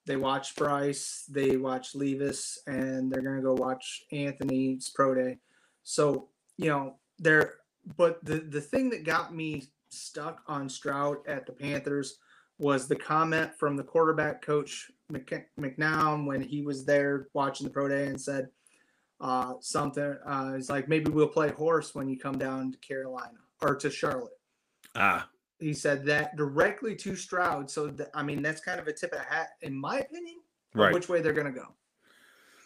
They 0.06 0.16
watched 0.16 0.56
Bryce, 0.56 1.26
they 1.30 1.58
watched 1.58 1.96
Levis, 1.96 2.60
and 2.66 3.12
they're 3.12 3.22
gonna 3.22 3.42
go 3.42 3.54
watch 3.54 4.04
Anthony's 4.12 4.90
pro 4.90 5.16
day. 5.16 5.38
So 5.84 6.30
you 6.58 6.70
know 6.70 6.96
they're. 7.18 7.56
But 7.98 8.24
the 8.24 8.40
the 8.40 8.62
thing 8.62 8.90
that 8.92 9.04
got 9.04 9.36
me 9.36 9.64
stuck 9.90 10.44
on 10.48 10.70
Stroud 10.70 11.18
at 11.28 11.46
the 11.46 11.52
Panthers 11.52 12.20
was 12.60 12.88
the 12.88 12.96
comment 12.96 13.52
from 13.58 13.76
the 13.76 13.84
quarterback 13.84 14.42
coach 14.42 14.92
Mc- 15.10 15.50
McCown 15.60 16.26
when 16.26 16.42
he 16.42 16.62
was 16.62 16.86
there 16.86 17.30
watching 17.34 17.66
the 17.66 17.72
pro 17.72 17.88
day 17.88 18.08
and 18.08 18.20
said 18.20 18.50
uh, 19.22 19.54
something. 19.62 20.16
Uh, 20.26 20.54
it's 20.56 20.70
like 20.70 20.88
maybe 20.88 21.10
we'll 21.10 21.28
play 21.28 21.50
horse 21.50 21.96
when 21.96 22.10
you 22.10 22.20
come 22.20 22.38
down 22.38 22.72
to 22.72 22.78
Carolina 22.80 23.40
or 23.62 23.76
to 23.76 23.90
Charlotte. 23.90 24.34
Ah, 24.96 25.28
He 25.60 25.74
said 25.74 26.06
that 26.06 26.36
directly 26.36 26.96
to 26.98 27.16
Stroud. 27.16 27.72
So 27.72 27.90
th- 27.90 28.10
I 28.14 28.24
mean, 28.24 28.42
that's 28.42 28.62
kind 28.62 28.80
of 28.80 28.88
a 28.88 28.94
tip 28.94 29.14
of 29.14 29.20
the 29.20 29.26
hat, 29.26 29.52
in 29.62 29.74
my 29.74 30.00
opinion, 30.00 30.38
right. 30.76 30.94
which 30.94 31.10
way 31.10 31.22
they're 31.22 31.34
gonna 31.34 31.52
go. 31.52 31.74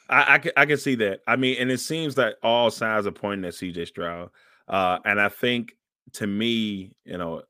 I, 0.10 0.36
I, 0.36 0.38
can, 0.40 0.52
I 0.58 0.66
can 0.66 0.78
see 0.78 0.96
that. 0.96 1.22
I 1.28 1.36
mean, 1.36 1.58
and 1.60 1.72
it 1.72 1.80
seems 1.80 2.16
that 2.16 2.36
all 2.44 2.70
signs 2.72 3.08
are 3.08 3.12
pointing 3.12 3.46
at 3.46 3.54
CJ 3.54 3.88
Stroud. 3.88 4.30
Uh, 4.68 5.00
and 5.06 5.20
I 5.20 5.30
think 5.30 5.74
to 6.14 6.28
me, 6.28 6.94
you 7.06 7.18
know, 7.18 7.44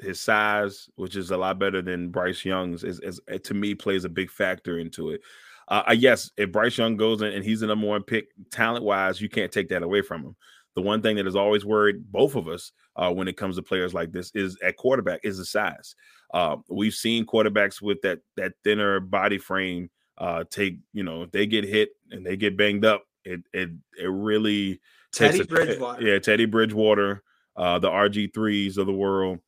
his 0.00 0.20
size, 0.20 0.88
which 0.96 1.16
is 1.16 1.30
a 1.30 1.36
lot 1.36 1.58
better 1.58 1.82
than 1.82 2.10
Bryce 2.10 2.44
Young's, 2.44 2.84
is, 2.84 3.00
is 3.00 3.20
uh, 3.32 3.38
to 3.44 3.54
me 3.54 3.74
plays 3.74 4.04
a 4.04 4.08
big 4.08 4.30
factor 4.30 4.78
into 4.78 5.10
it. 5.10 5.20
Uh, 5.68 5.82
uh, 5.88 5.92
yes, 5.92 6.30
if 6.36 6.50
Bryce 6.52 6.78
Young 6.78 6.96
goes 6.96 7.22
in 7.22 7.28
and 7.32 7.44
he's 7.44 7.60
the 7.60 7.66
number 7.66 7.86
one 7.86 8.02
pick, 8.02 8.28
talent 8.50 8.84
wise, 8.84 9.20
you 9.20 9.28
can't 9.28 9.52
take 9.52 9.68
that 9.68 9.82
away 9.82 10.02
from 10.02 10.22
him. 10.22 10.36
The 10.74 10.82
one 10.82 11.02
thing 11.02 11.16
that 11.16 11.24
has 11.26 11.36
always 11.36 11.64
worried 11.64 12.10
both 12.10 12.36
of 12.36 12.48
us 12.48 12.72
uh, 12.96 13.12
when 13.12 13.28
it 13.28 13.36
comes 13.36 13.56
to 13.56 13.62
players 13.62 13.94
like 13.94 14.12
this 14.12 14.30
is 14.34 14.56
at 14.62 14.76
quarterback 14.76 15.20
is 15.24 15.38
the 15.38 15.44
size. 15.44 15.94
Uh, 16.32 16.56
we've 16.68 16.94
seen 16.94 17.26
quarterbacks 17.26 17.82
with 17.82 18.00
that 18.02 18.20
that 18.36 18.52
thinner 18.62 19.00
body 19.00 19.38
frame 19.38 19.90
uh, 20.18 20.44
take 20.50 20.78
you 20.92 21.02
know 21.02 21.22
if 21.22 21.30
they 21.32 21.46
get 21.46 21.64
hit 21.64 21.90
and 22.10 22.24
they 22.24 22.36
get 22.36 22.56
banged 22.56 22.84
up, 22.84 23.04
it 23.24 23.40
it 23.52 23.70
it 23.98 24.10
really 24.10 24.80
takes 25.12 25.36
Teddy 25.36 25.40
a- 25.40 25.44
Bridgewater. 25.44 26.02
yeah, 26.06 26.18
Teddy 26.18 26.44
Bridgewater, 26.44 27.22
uh, 27.56 27.78
the 27.78 27.88
RG 27.90 28.34
threes 28.34 28.78
of 28.78 28.86
the 28.86 28.92
world. 28.92 29.38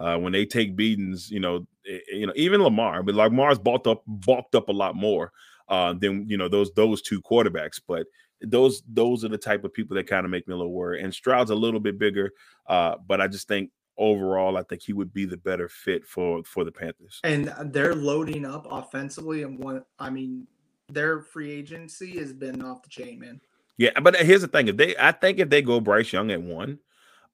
Uh, 0.00 0.16
when 0.18 0.32
they 0.32 0.46
take 0.46 0.74
beatings, 0.74 1.30
you 1.30 1.38
know, 1.40 1.66
i- 1.86 2.02
you 2.08 2.26
know, 2.26 2.32
even 2.34 2.62
Lamar, 2.62 3.02
but 3.02 3.14
Lamar's 3.14 3.58
bulked 3.58 3.86
up, 3.86 4.02
bulked 4.06 4.54
up 4.54 4.68
a 4.70 4.72
lot 4.72 4.96
more 4.96 5.30
uh, 5.68 5.92
than 5.92 6.26
you 6.28 6.36
know 6.38 6.48
those 6.48 6.72
those 6.72 7.02
two 7.02 7.20
quarterbacks. 7.20 7.78
But 7.86 8.06
those 8.40 8.82
those 8.88 9.24
are 9.24 9.28
the 9.28 9.36
type 9.38 9.62
of 9.62 9.74
people 9.74 9.94
that 9.96 10.06
kind 10.06 10.24
of 10.24 10.30
make 10.30 10.48
me 10.48 10.54
a 10.54 10.56
little 10.56 10.72
worried. 10.72 11.04
And 11.04 11.14
Stroud's 11.14 11.50
a 11.50 11.54
little 11.54 11.80
bit 11.80 11.98
bigger, 11.98 12.32
uh, 12.66 12.96
but 13.06 13.20
I 13.20 13.28
just 13.28 13.46
think 13.46 13.70
overall, 13.98 14.56
I 14.56 14.62
think 14.62 14.80
he 14.82 14.94
would 14.94 15.12
be 15.12 15.26
the 15.26 15.36
better 15.36 15.68
fit 15.68 16.06
for 16.06 16.42
for 16.44 16.64
the 16.64 16.72
Panthers. 16.72 17.20
And 17.22 17.52
they're 17.66 17.94
loading 17.94 18.46
up 18.46 18.66
offensively, 18.70 19.42
and 19.42 19.58
what 19.62 19.86
I 19.98 20.08
mean, 20.08 20.46
their 20.88 21.20
free 21.20 21.50
agency 21.52 22.18
has 22.18 22.32
been 22.32 22.62
off 22.62 22.82
the 22.82 22.88
chain, 22.88 23.20
man. 23.20 23.40
Yeah, 23.76 23.98
but 24.00 24.16
here's 24.16 24.40
the 24.40 24.48
thing: 24.48 24.68
if 24.68 24.76
they, 24.78 24.96
I 24.96 25.12
think 25.12 25.38
if 25.38 25.50
they 25.50 25.60
go 25.62 25.78
Bryce 25.80 26.10
Young 26.12 26.30
at 26.30 26.40
one, 26.42 26.78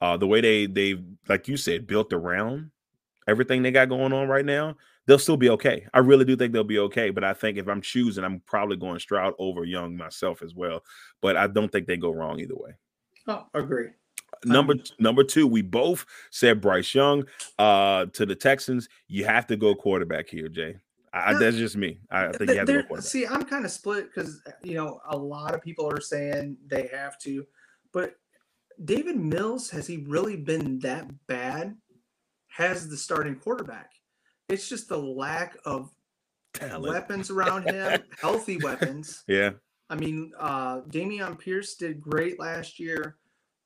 uh, 0.00 0.16
the 0.16 0.26
way 0.26 0.40
they 0.40 0.66
they 0.66 1.02
like 1.28 1.48
you 1.48 1.56
said 1.56 1.86
built 1.86 2.12
around 2.12 2.70
everything 3.28 3.62
they 3.62 3.70
got 3.70 3.88
going 3.88 4.12
on 4.12 4.28
right 4.28 4.44
now, 4.44 4.76
they'll 5.06 5.18
still 5.18 5.36
be 5.36 5.50
okay. 5.50 5.86
I 5.92 5.98
really 5.98 6.24
do 6.24 6.36
think 6.36 6.52
they'll 6.52 6.64
be 6.64 6.78
okay. 6.80 7.10
But 7.10 7.24
I 7.24 7.34
think 7.34 7.58
if 7.58 7.68
I'm 7.68 7.80
choosing, 7.80 8.24
I'm 8.24 8.40
probably 8.46 8.76
going 8.76 8.98
Stroud 9.00 9.34
over 9.38 9.64
Young 9.64 9.96
myself 9.96 10.42
as 10.42 10.54
well. 10.54 10.84
But 11.20 11.36
I 11.36 11.46
don't 11.46 11.70
think 11.70 11.86
they 11.86 11.96
go 11.96 12.12
wrong 12.12 12.40
either 12.40 12.54
way. 12.54 12.72
Oh, 13.26 13.46
agree. 13.54 13.88
Number 14.44 14.74
Um, 14.74 14.82
number 14.98 15.24
two, 15.24 15.46
we 15.46 15.62
both 15.62 16.04
said 16.30 16.60
Bryce 16.60 16.94
Young 16.94 17.24
uh, 17.58 18.06
to 18.12 18.26
the 18.26 18.34
Texans. 18.34 18.88
You 19.08 19.24
have 19.24 19.46
to 19.48 19.56
go 19.56 19.74
quarterback 19.74 20.28
here, 20.28 20.48
Jay. 20.48 20.76
I, 21.12 21.32
Yeah. 21.32 21.38
that's 21.38 21.56
just 21.56 21.76
me. 21.76 21.98
I, 22.10 22.30
think 22.32 22.50
you 22.50 22.58
have 22.58 22.66
to 22.66 22.74
go 22.74 22.82
quarterback. 22.82 23.04
see, 23.04 23.26
I'm 23.26 23.42
kind 23.42 23.64
of 23.64 23.70
split 23.70 24.08
because 24.14 24.42
you 24.62 24.74
know 24.74 25.00
a 25.08 25.16
lot 25.16 25.54
of 25.54 25.62
people 25.62 25.90
are 25.90 26.00
saying 26.00 26.58
they 26.66 26.88
have 26.92 27.18
to, 27.20 27.46
but 27.92 28.16
Davis 28.84 29.16
Mills 29.16 29.70
has 29.70 29.86
he 29.86 30.04
really 30.06 30.36
been 30.36 30.78
that 30.80 31.08
bad? 31.26 31.76
Has 32.48 32.88
the 32.88 32.96
starting 32.96 33.36
quarterback? 33.36 33.90
It's 34.48 34.68
just 34.68 34.88
the 34.88 34.98
lack 34.98 35.56
of 35.64 35.90
Talent. 36.54 36.84
weapons 36.84 37.30
around 37.30 37.68
him, 37.68 38.02
healthy 38.20 38.58
weapons. 38.58 39.24
Yeah. 39.26 39.50
I 39.88 39.94
mean, 39.94 40.32
uh, 40.38 40.80
Dameon 40.82 41.38
Pierce 41.38 41.74
did 41.74 42.00
great 42.00 42.40
last 42.40 42.78
year. 42.78 43.16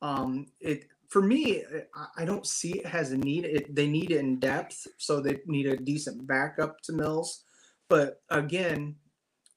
Um, 0.03 0.47
it 0.61 0.87
for 1.09 1.23
me, 1.23 1.65
I, 1.95 2.23
I 2.23 2.25
don't 2.25 2.47
see 2.47 2.79
it 2.79 2.87
has 2.87 3.13
a 3.13 3.19
need. 3.19 3.45
It, 3.45 3.75
they 3.75 3.89
need 3.89 4.11
it 4.11 4.19
in 4.19 4.39
depth, 4.39 4.87
so 4.97 5.21
they 5.21 5.39
need 5.47 5.67
a 5.67 5.77
decent 5.77 6.27
backup 6.27 6.81
to 6.83 6.93
Mills. 6.93 7.45
But 7.89 8.23
again, 8.31 8.97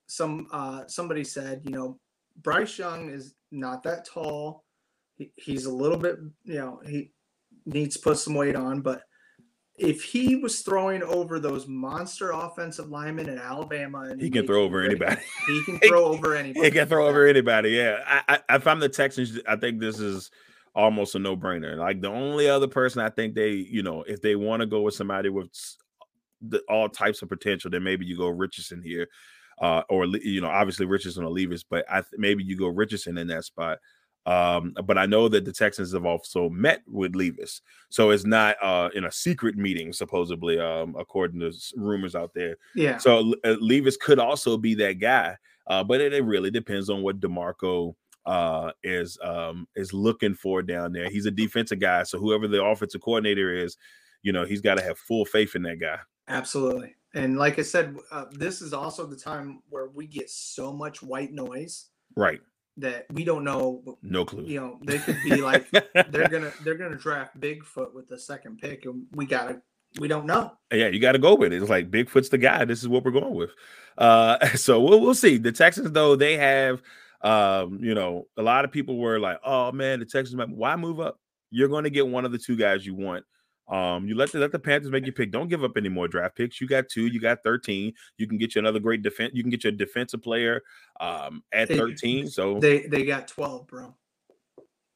some 0.07 0.47
uh, 0.51 0.87
somebody 0.87 1.23
said, 1.23 1.61
you 1.65 1.71
know, 1.71 1.99
Bryce 2.41 2.77
Young 2.77 3.09
is 3.09 3.35
not 3.51 3.83
that 3.83 4.05
tall. 4.05 4.62
He, 5.17 5.31
he's 5.35 5.65
a 5.65 5.73
little 5.73 5.97
bit, 5.97 6.17
you 6.43 6.55
know, 6.55 6.81
he 6.85 7.11
needs 7.65 7.95
to 7.95 8.01
put 8.01 8.17
some 8.17 8.35
weight 8.35 8.55
on, 8.55 8.81
but 8.81 9.03
if 9.75 10.03
he 10.03 10.35
was 10.35 10.61
throwing 10.61 11.01
over 11.01 11.39
those 11.39 11.67
monster 11.67 12.31
offensive 12.31 12.89
linemen 12.89 13.27
in 13.27 13.39
Alabama, 13.39 14.01
and 14.01 14.21
He 14.21 14.29
can 14.29 14.45
throw 14.45 14.63
over 14.63 14.81
anybody. 14.81 15.21
he 15.47 15.63
can 15.63 15.79
throw 15.87 16.05
over 16.05 16.35
anybody. 16.35 16.65
He 16.65 16.71
can 16.71 16.87
throw 16.87 17.07
over 17.07 17.25
anybody. 17.25 17.71
Yeah. 17.71 17.99
I, 18.05 18.39
I, 18.49 18.55
if 18.55 18.67
I'm 18.67 18.79
the 18.79 18.89
Texans, 18.89 19.39
I 19.47 19.55
think 19.55 19.79
this 19.79 19.99
is 19.99 20.29
almost 20.75 21.15
a 21.15 21.19
no 21.19 21.35
brainer. 21.35 21.75
Like 21.77 22.01
the 22.01 22.09
only 22.09 22.49
other 22.49 22.67
person 22.67 23.01
I 23.01 23.09
think 23.09 23.33
they, 23.33 23.51
you 23.51 23.83
know, 23.83 24.03
if 24.03 24.21
they 24.21 24.35
want 24.35 24.61
to 24.61 24.67
go 24.67 24.81
with 24.81 24.93
somebody 24.93 25.29
with 25.29 25.49
the, 26.41 26.59
all 26.69 26.89
types 26.89 27.21
of 27.21 27.29
potential, 27.29 27.71
then 27.71 27.83
maybe 27.83 28.05
you 28.05 28.17
go 28.17 28.29
Richardson 28.29 28.81
here, 28.81 29.07
uh, 29.61 29.81
or 29.89 30.05
you 30.05 30.41
know, 30.41 30.49
obviously 30.49 30.85
Richardson 30.85 31.23
or 31.23 31.31
Levis, 31.31 31.63
but 31.63 31.85
I 31.89 32.01
th- 32.01 32.13
maybe 32.17 32.43
you 32.43 32.57
go 32.57 32.67
Richardson 32.67 33.17
in 33.17 33.27
that 33.27 33.45
spot. 33.45 33.79
Um, 34.25 34.73
but 34.85 34.97
I 34.97 35.05
know 35.05 35.27
that 35.27 35.43
the 35.43 35.51
Texans 35.51 35.93
have 35.93 36.05
also 36.05 36.49
met 36.49 36.81
with 36.87 37.15
Levis, 37.15 37.61
so 37.89 38.11
it's 38.11 38.25
not 38.25 38.55
uh, 38.61 38.89
in 38.95 39.03
a 39.03 39.11
secret 39.11 39.57
meeting, 39.57 39.91
supposedly, 39.91 40.59
um, 40.59 40.95
according 40.97 41.41
to 41.41 41.51
rumors 41.75 42.15
out 42.15 42.33
there. 42.33 42.55
Yeah. 42.73 42.97
So 42.97 43.33
uh, 43.43 43.55
Levis 43.59 43.97
could 43.97 44.19
also 44.19 44.57
be 44.57 44.75
that 44.75 44.93
guy, 44.93 45.35
uh, 45.67 45.83
but 45.83 45.99
it, 45.99 46.13
it 46.13 46.23
really 46.23 46.51
depends 46.51 46.89
on 46.89 47.01
what 47.01 47.19
Demarco 47.19 47.95
uh, 48.25 48.71
is 48.81 49.17
um, 49.21 49.67
is 49.75 49.91
looking 49.93 50.35
for 50.35 50.61
down 50.61 50.93
there. 50.93 51.09
He's 51.09 51.25
a 51.25 51.31
defensive 51.31 51.79
guy, 51.79 52.03
so 52.03 52.17
whoever 52.17 52.47
the 52.47 52.63
offensive 52.63 53.01
coordinator 53.01 53.53
is, 53.53 53.75
you 54.21 54.31
know, 54.31 54.45
he's 54.45 54.61
got 54.61 54.75
to 54.75 54.83
have 54.83 54.97
full 54.97 55.25
faith 55.25 55.55
in 55.55 55.63
that 55.63 55.81
guy. 55.81 55.97
Absolutely. 56.29 56.95
And 57.13 57.37
like 57.37 57.59
I 57.59 57.63
said, 57.63 57.97
uh, 58.09 58.25
this 58.31 58.61
is 58.61 58.73
also 58.73 59.05
the 59.05 59.17
time 59.17 59.61
where 59.69 59.89
we 59.89 60.07
get 60.07 60.29
so 60.29 60.71
much 60.71 61.03
white 61.03 61.33
noise. 61.33 61.89
Right 62.15 62.39
that 62.77 63.05
we 63.11 63.23
don't 63.23 63.43
know. 63.43 63.97
No 64.01 64.25
clue. 64.25 64.43
You 64.45 64.59
know, 64.59 64.79
they 64.83 64.99
could 64.99 65.17
be 65.23 65.37
like 65.37 65.69
they're 66.09 66.27
gonna 66.27 66.51
they're 66.63 66.77
gonna 66.77 66.97
draft 66.97 67.39
Bigfoot 67.39 67.93
with 67.93 68.07
the 68.07 68.17
second 68.17 68.59
pick, 68.59 68.85
and 68.85 69.05
we 69.13 69.25
gotta 69.25 69.61
we 69.99 70.07
don't 70.07 70.25
know. 70.25 70.53
Yeah, 70.71 70.87
you 70.87 70.99
got 70.99 71.11
to 71.13 71.19
go 71.19 71.35
with 71.35 71.53
it. 71.53 71.61
It's 71.61 71.69
like 71.69 71.91
Bigfoot's 71.91 72.29
the 72.29 72.37
guy. 72.37 72.65
This 72.65 72.81
is 72.81 72.87
what 72.87 73.03
we're 73.05 73.11
going 73.11 73.35
with. 73.35 73.51
Uh, 73.97 74.45
so 74.55 74.81
we'll 74.81 74.99
we'll 74.99 75.13
see. 75.13 75.37
The 75.37 75.51
Texans 75.51 75.91
though 75.91 76.15
they 76.15 76.37
have, 76.37 76.81
um, 77.21 77.79
you 77.81 77.93
know, 77.93 78.27
a 78.37 78.41
lot 78.41 78.65
of 78.65 78.71
people 78.71 78.97
were 78.97 79.19
like, 79.19 79.39
"Oh 79.45 79.71
man, 79.71 79.99
the 79.99 80.05
Texans, 80.05 80.41
why 80.49 80.75
move 80.75 80.99
up? 80.99 81.19
You're 81.51 81.69
going 81.69 81.83
to 81.83 81.89
get 81.89 82.07
one 82.07 82.25
of 82.25 82.31
the 82.31 82.39
two 82.39 82.55
guys 82.55 82.85
you 82.85 82.95
want." 82.95 83.25
Um, 83.69 84.07
you 84.07 84.15
let 84.15 84.31
the 84.31 84.39
let 84.39 84.51
the 84.51 84.59
Panthers 84.59 84.91
make 84.91 85.05
you 85.05 85.13
pick. 85.13 85.31
Don't 85.31 85.47
give 85.47 85.63
up 85.63 85.77
any 85.77 85.89
more 85.89 86.07
draft 86.07 86.35
picks. 86.35 86.59
You 86.59 86.67
got 86.67 86.89
two, 86.89 87.07
you 87.07 87.19
got 87.21 87.43
13. 87.43 87.93
You 88.17 88.27
can 88.27 88.37
get 88.37 88.55
you 88.55 88.59
another 88.59 88.79
great 88.79 89.01
defense. 89.03 89.31
You 89.33 89.41
can 89.41 89.49
get 89.49 89.63
your 89.63 89.71
defensive 89.71 90.21
player 90.21 90.61
um 90.99 91.43
at 91.53 91.69
They- 91.69 91.77
13. 91.77 92.27
So 92.27 92.59
They 92.59 92.81
they 92.87 93.05
got 93.05 93.27
twelve, 93.27 93.65
bro. 93.67 93.95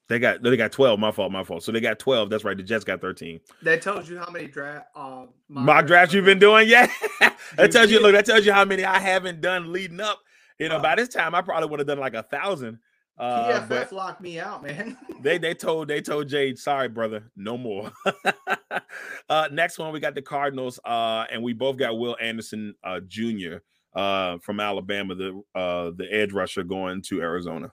they 0.09 0.19
got 0.19 0.41
they 0.43 0.55
got 0.57 0.71
12. 0.71 0.99
My 0.99 1.11
fault, 1.11 1.31
my 1.31 1.43
fault. 1.43 1.63
So 1.63 1.71
they 1.71 1.79
got 1.79 1.97
12. 1.99 2.29
That's 2.29 2.43
right. 2.43 2.55
The 2.57 2.63
Jets 2.63 2.83
got 2.83 2.99
13. 3.01 3.39
That 3.63 3.81
tells 3.81 4.09
you 4.09 4.17
how 4.17 4.29
many 4.29 4.47
draft 4.47 4.87
uh, 4.95 5.25
Mock 5.49 5.85
drafts 5.87 6.13
you've 6.13 6.25
been 6.25 6.39
doing, 6.39 6.67
yeah. 6.67 6.91
that 7.57 7.71
tells 7.71 7.89
you 7.91 8.01
look, 8.01 8.13
that 8.13 8.25
tells 8.25 8.45
you 8.45 8.51
how 8.53 8.65
many 8.65 8.83
I 8.83 8.99
haven't 8.99 9.41
done 9.41 9.71
leading 9.71 10.01
up. 10.01 10.19
You 10.59 10.69
know, 10.69 10.77
Uh, 10.77 10.81
by 10.81 10.95
this 10.95 11.07
time 11.09 11.35
I 11.35 11.41
probably 11.41 11.69
would 11.69 11.79
have 11.79 11.87
done 11.87 11.99
like 11.99 12.15
a 12.15 12.23
thousand. 12.23 12.79
Uh, 13.17 13.61
PFF 13.61 13.91
locked 13.91 14.21
me 14.21 14.39
out, 14.39 14.61
man. 14.63 14.97
they 15.21 15.37
they 15.37 15.53
told 15.53 15.87
they 15.87 16.01
told 16.01 16.27
Jade, 16.29 16.59
sorry, 16.59 16.87
brother, 16.87 17.31
no 17.35 17.57
more. 17.57 17.91
uh 19.29 19.49
next 19.51 19.79
one, 19.79 19.91
we 19.91 19.99
got 19.99 20.13
the 20.15 20.21
Cardinals, 20.21 20.79
uh, 20.85 21.25
and 21.31 21.41
we 21.41 21.53
both 21.53 21.77
got 21.77 21.97
Will 21.97 22.15
Anderson 22.21 22.75
uh 22.83 22.99
Jr. 23.07 23.57
uh 23.95 24.37
from 24.39 24.59
Alabama, 24.59 25.15
the 25.15 25.41
uh 25.55 25.91
the 25.95 26.07
edge 26.11 26.31
rusher 26.31 26.63
going 26.63 27.01
to 27.03 27.21
Arizona. 27.21 27.71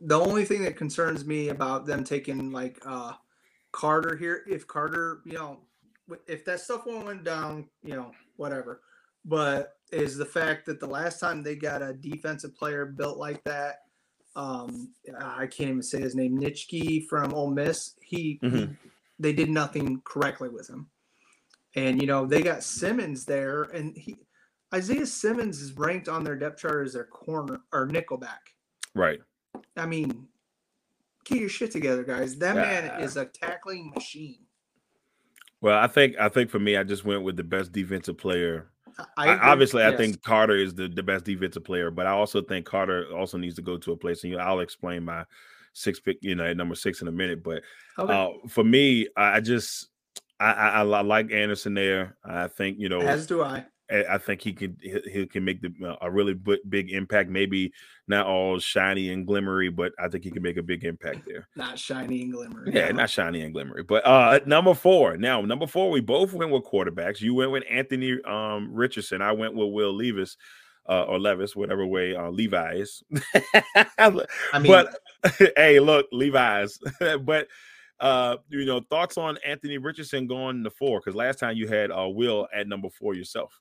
the 0.00 0.18
only 0.18 0.44
thing 0.44 0.62
that 0.64 0.76
concerns 0.76 1.24
me 1.24 1.48
about 1.48 1.86
them 1.86 2.04
taking 2.04 2.50
like 2.52 2.78
uh 2.84 3.12
Carter 3.72 4.16
here, 4.16 4.42
if 4.48 4.66
Carter, 4.66 5.20
you 5.24 5.34
know, 5.34 5.60
if 6.26 6.44
that 6.44 6.60
stuff 6.60 6.86
went 6.86 7.24
down, 7.24 7.68
you 7.82 7.94
know, 7.94 8.10
whatever. 8.36 8.82
But 9.24 9.76
is 9.92 10.16
the 10.16 10.24
fact 10.24 10.66
that 10.66 10.80
the 10.80 10.86
last 10.86 11.20
time 11.20 11.42
they 11.42 11.56
got 11.56 11.82
a 11.82 11.92
defensive 11.92 12.54
player 12.54 12.86
built 12.86 13.18
like 13.18 13.42
that, 13.44 13.82
um, 14.36 14.92
I 15.18 15.46
can't 15.46 15.70
even 15.70 15.82
say 15.82 16.00
his 16.00 16.14
name, 16.14 16.38
Nitschke 16.38 17.06
from 17.08 17.34
Ole 17.34 17.50
Miss, 17.50 17.96
he, 18.00 18.38
Mhm. 18.42 18.76
they 19.18 19.32
did 19.32 19.50
nothing 19.50 20.00
correctly 20.04 20.48
with 20.48 20.68
him. 20.68 20.88
And 21.74 22.00
you 22.00 22.06
know, 22.06 22.26
they 22.26 22.42
got 22.42 22.62
Simmons 22.62 23.24
there, 23.24 23.62
and 23.64 23.96
he 23.96 24.16
Isaiah 24.72 25.06
Simmons 25.06 25.60
is 25.60 25.72
ranked 25.72 26.08
on 26.08 26.22
their 26.22 26.36
depth 26.36 26.60
chart 26.60 26.86
as 26.86 26.92
their 26.92 27.04
corner 27.04 27.60
or 27.72 27.88
nickelback. 27.88 28.38
Right. 28.94 29.20
I 29.76 29.86
mean, 29.86 30.28
get 31.24 31.38
your 31.40 31.48
shit 31.48 31.72
together, 31.72 32.04
guys. 32.04 32.36
That 32.38 32.54
man 32.54 33.00
is 33.00 33.16
a 33.16 33.24
tackling 33.26 33.90
machine. 33.90 34.46
Well, 35.60 35.76
I 35.78 35.88
think 35.88 36.16
I 36.18 36.28
think 36.28 36.50
for 36.50 36.58
me, 36.58 36.76
I 36.76 36.84
just 36.84 37.04
went 37.04 37.22
with 37.22 37.36
the 37.36 37.44
best 37.44 37.72
defensive 37.72 38.16
player 38.16 38.70
I, 38.98 39.04
I, 39.16 39.34
agree. 39.34 39.48
obviously, 39.48 39.84
I 39.84 39.96
think 39.96 40.22
Carter 40.22 40.56
is 40.56 40.74
the, 40.74 40.88
the 40.88 41.02
best 41.02 41.24
defensive 41.24 41.64
player, 41.64 41.90
but 41.90 42.06
I 42.06 42.10
also 42.10 42.42
think 42.42 42.66
Carter 42.66 43.06
also 43.14 43.38
needs 43.38 43.56
to 43.56 43.62
go 43.62 43.76
to 43.78 43.92
a 43.92 43.96
place, 43.96 44.22
and 44.24 44.32
you 44.32 44.38
know, 44.38 44.44
I'll 44.44 44.60
explain 44.60 45.04
my 45.04 45.24
six 45.72 46.00
pick, 46.00 46.18
you 46.20 46.34
know, 46.34 46.44
at 46.44 46.56
number 46.56 46.74
six 46.74 47.02
in 47.02 47.08
a 47.08 47.12
minute. 47.12 47.42
But 47.42 47.62
Okay. 47.98 48.12
uh, 48.12 48.48
for 48.48 48.64
me, 48.64 49.08
I 49.16 49.36
I 49.36 49.40
just 49.40 49.88
I, 50.38 50.52
I, 50.52 50.68
I 50.80 51.02
like 51.02 51.30
Anderson 51.32 51.74
there. 51.74 52.16
I 52.24 52.48
think 52.48 52.78
you 52.78 52.88
know, 52.88 53.00
as 53.00 53.26
do 53.26 53.42
I. 53.42 53.64
I 53.90 54.18
think 54.18 54.40
he 54.40 54.52
can 54.52 54.76
he, 54.80 55.26
can 55.26 55.44
make 55.44 55.60
the, 55.62 55.72
uh, 55.84 55.96
a 56.00 56.10
really 56.10 56.34
big 56.68 56.90
impact. 56.90 57.28
Maybe 57.28 57.72
not 58.06 58.26
all 58.26 58.58
shiny 58.58 59.12
and 59.12 59.26
glimmery, 59.26 59.74
but 59.74 59.92
I 59.98 60.08
think 60.08 60.24
he 60.24 60.30
can 60.30 60.42
make 60.42 60.56
a 60.56 60.62
big 60.62 60.84
impact 60.84 61.26
there. 61.26 61.48
Not 61.56 61.78
shiny 61.78 62.22
and 62.22 62.32
glimmer. 62.32 62.68
Yeah, 62.68 62.90
not 62.92 63.10
shiny 63.10 63.42
and 63.42 63.54
glimmery. 63.54 63.86
But 63.86 64.06
uh 64.06 64.40
number 64.46 64.74
four. 64.74 65.16
Now, 65.16 65.40
number 65.42 65.66
four, 65.66 65.90
we 65.90 66.00
both 66.00 66.32
went 66.32 66.50
with 66.50 66.64
quarterbacks. 66.64 67.20
You 67.20 67.34
went 67.34 67.50
with 67.50 67.64
Anthony 67.68 68.20
um 68.24 68.72
Richardson. 68.72 69.22
I 69.22 69.32
went 69.32 69.54
with 69.54 69.70
Will 69.70 69.94
Levis. 69.94 70.36
Uh, 70.88 71.02
or 71.02 71.20
Levis, 71.20 71.54
whatever 71.54 71.86
way 71.86 72.16
uh, 72.16 72.30
Levi's. 72.30 73.04
I 73.98 74.10
mean, 74.10 74.22
but 74.66 74.98
hey, 75.56 75.78
look, 75.78 76.06
Levi's. 76.10 76.80
but 76.98 77.46
uh, 78.00 78.38
you 78.48 78.64
know, 78.64 78.80
thoughts 78.90 79.16
on 79.16 79.38
Anthony 79.46 79.78
Richardson 79.78 80.26
going 80.26 80.64
to 80.64 80.70
four? 80.70 80.98
Because 80.98 81.14
last 81.14 81.38
time 81.38 81.56
you 81.56 81.68
had 81.68 81.92
uh 81.92 82.08
Will 82.08 82.48
at 82.52 82.66
number 82.66 82.88
four 82.88 83.14
yourself. 83.14 83.52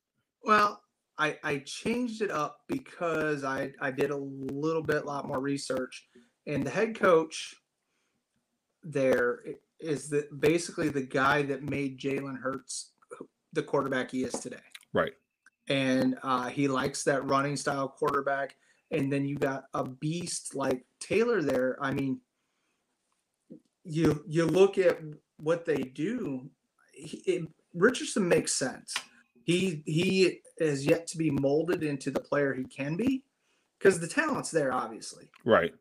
Well, 0.43 0.81
I 1.17 1.37
I 1.43 1.57
changed 1.59 2.21
it 2.21 2.31
up 2.31 2.61
because 2.67 3.43
I 3.43 3.71
I 3.81 3.91
did 3.91 4.11
a 4.11 4.17
little 4.17 4.83
bit 4.83 5.05
lot 5.05 5.27
more 5.27 5.39
research, 5.39 6.07
and 6.47 6.65
the 6.65 6.69
head 6.69 6.99
coach 6.99 7.55
there 8.83 9.39
is 9.79 10.09
the 10.09 10.27
basically 10.39 10.89
the 10.89 11.01
guy 11.01 11.41
that 11.43 11.63
made 11.69 11.99
Jalen 11.99 12.39
Hurts 12.39 12.93
the 13.53 13.63
quarterback 13.63 14.11
he 14.11 14.23
is 14.23 14.33
today. 14.33 14.57
Right. 14.93 15.13
and 15.69 16.17
uh, 16.23 16.49
he 16.49 16.67
likes 16.67 17.03
that 17.03 17.25
running 17.29 17.55
style 17.55 17.87
quarterback. 17.87 18.55
And 18.91 19.11
then 19.13 19.25
you 19.27 19.37
got 19.37 19.65
a 19.75 19.83
beast 19.83 20.55
like 20.55 20.83
Taylor 20.99 21.41
there. 21.43 21.77
I 21.79 21.91
mean, 21.93 22.19
you 23.83 24.23
you 24.27 24.45
look 24.45 24.77
at 24.79 24.99
what 25.37 25.65
they 25.65 25.77
do. 25.77 26.49
He, 26.93 27.17
it, 27.17 27.47
Richardson 27.73 28.27
makes 28.27 28.53
sense. 28.53 28.93
He 29.49 29.81
he 29.87 30.41
is 30.59 30.85
yet 30.85 31.07
to 31.07 31.17
be 31.17 31.31
molded 31.31 31.81
into 31.81 32.11
the 32.11 32.19
player 32.19 32.53
he 32.53 32.65
can 32.65 32.95
be 32.95 33.23
because 33.79 33.99
the 33.99 34.07
talent's 34.07 34.51
there, 34.51 34.71
obviously. 34.71 35.31
Right. 35.43 35.73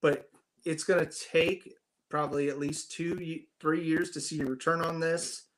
But 0.00 0.30
it's 0.64 0.84
going 0.84 1.04
to 1.06 1.12
take 1.30 1.74
probably 2.08 2.48
at 2.48 2.58
least 2.58 2.90
two, 2.92 3.40
three 3.60 3.84
years 3.84 4.10
to 4.12 4.22
see 4.22 4.40
a 4.40 4.46
return 4.46 4.80
on 4.80 5.00
this. 5.00 5.48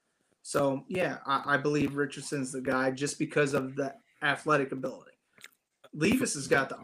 So 0.43 0.85
yeah, 0.89 1.19
I, 1.25 1.55
I 1.55 1.57
believe 1.57 1.95
Richardson's 1.95 2.51
the 2.51 2.61
guy 2.61 2.91
just 2.91 3.17
because 3.17 3.55
of 3.55 3.77
the 3.77 3.95
athletic 4.23 4.73
ability. 4.73 5.13
Levis 5.95 6.35
has 6.35 6.49
got 6.49 6.69
the 6.69 6.79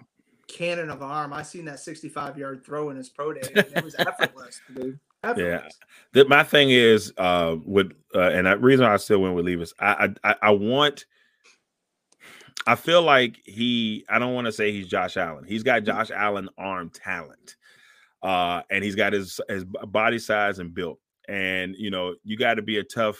cannon 0.46 0.90
of 0.90 1.02
arm. 1.02 1.32
I 1.32 1.42
seen 1.42 1.64
that 1.64 1.80
65 1.80 2.38
yard 2.38 2.64
throw 2.64 2.90
in 2.90 2.96
his 2.96 3.08
pro 3.08 3.32
day. 3.32 3.40
and 3.52 3.66
it 3.74 3.84
was 3.84 3.96
effortless, 3.98 4.60
dude. 4.72 5.00
Effortless. 5.24 5.78
The, 6.12 6.24
my 6.26 6.42
thing 6.42 6.70
is 6.70 7.12
uh 7.18 7.56
with 7.64 7.92
uh, 8.14 8.30
and 8.30 8.46
the 8.46 8.56
reason 8.58 8.86
I 8.86 8.96
still 8.96 9.20
went 9.20 9.34
with 9.34 9.44
Levis, 9.46 9.74
I 9.80 10.10
I, 10.24 10.30
I 10.30 10.36
I 10.42 10.50
want 10.50 11.04
I 12.66 12.74
feel 12.74 13.02
like 13.02 13.38
he 13.44 14.04
I 14.08 14.18
don't 14.18 14.34
want 14.34 14.46
to 14.46 14.52
say 14.52 14.72
he's 14.72 14.88
Josh 14.88 15.16
Allen. 15.16 15.44
He's 15.44 15.62
got 15.62 15.84
Josh 15.84 16.10
Allen 16.10 16.48
arm 16.58 16.90
talent. 16.90 17.56
Uh 18.22 18.62
and 18.70 18.84
he's 18.84 18.94
got 18.94 19.12
his 19.12 19.40
his 19.48 19.64
body 19.64 20.18
size 20.18 20.58
and 20.58 20.74
built. 20.74 20.98
And 21.28 21.74
you 21.76 21.90
know, 21.90 22.14
you 22.24 22.36
got 22.36 22.54
to 22.54 22.62
be 22.62 22.78
a 22.78 22.84
tough 22.84 23.18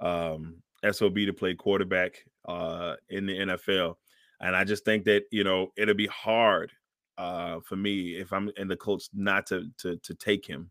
um 0.00 0.56
SOB 0.90 1.14
to 1.16 1.32
play 1.32 1.54
quarterback 1.54 2.24
uh 2.46 2.96
in 3.08 3.26
the 3.26 3.38
NFL. 3.38 3.96
And 4.40 4.56
I 4.56 4.64
just 4.64 4.84
think 4.84 5.04
that, 5.04 5.24
you 5.30 5.44
know, 5.44 5.68
it'll 5.76 5.94
be 5.94 6.06
hard 6.08 6.72
uh 7.18 7.60
for 7.60 7.76
me 7.76 8.16
if 8.16 8.32
I'm 8.32 8.50
in 8.56 8.68
the 8.68 8.76
Colts 8.76 9.10
not 9.14 9.46
to 9.46 9.68
to 9.78 9.96
to 9.98 10.14
take 10.14 10.46
him. 10.46 10.70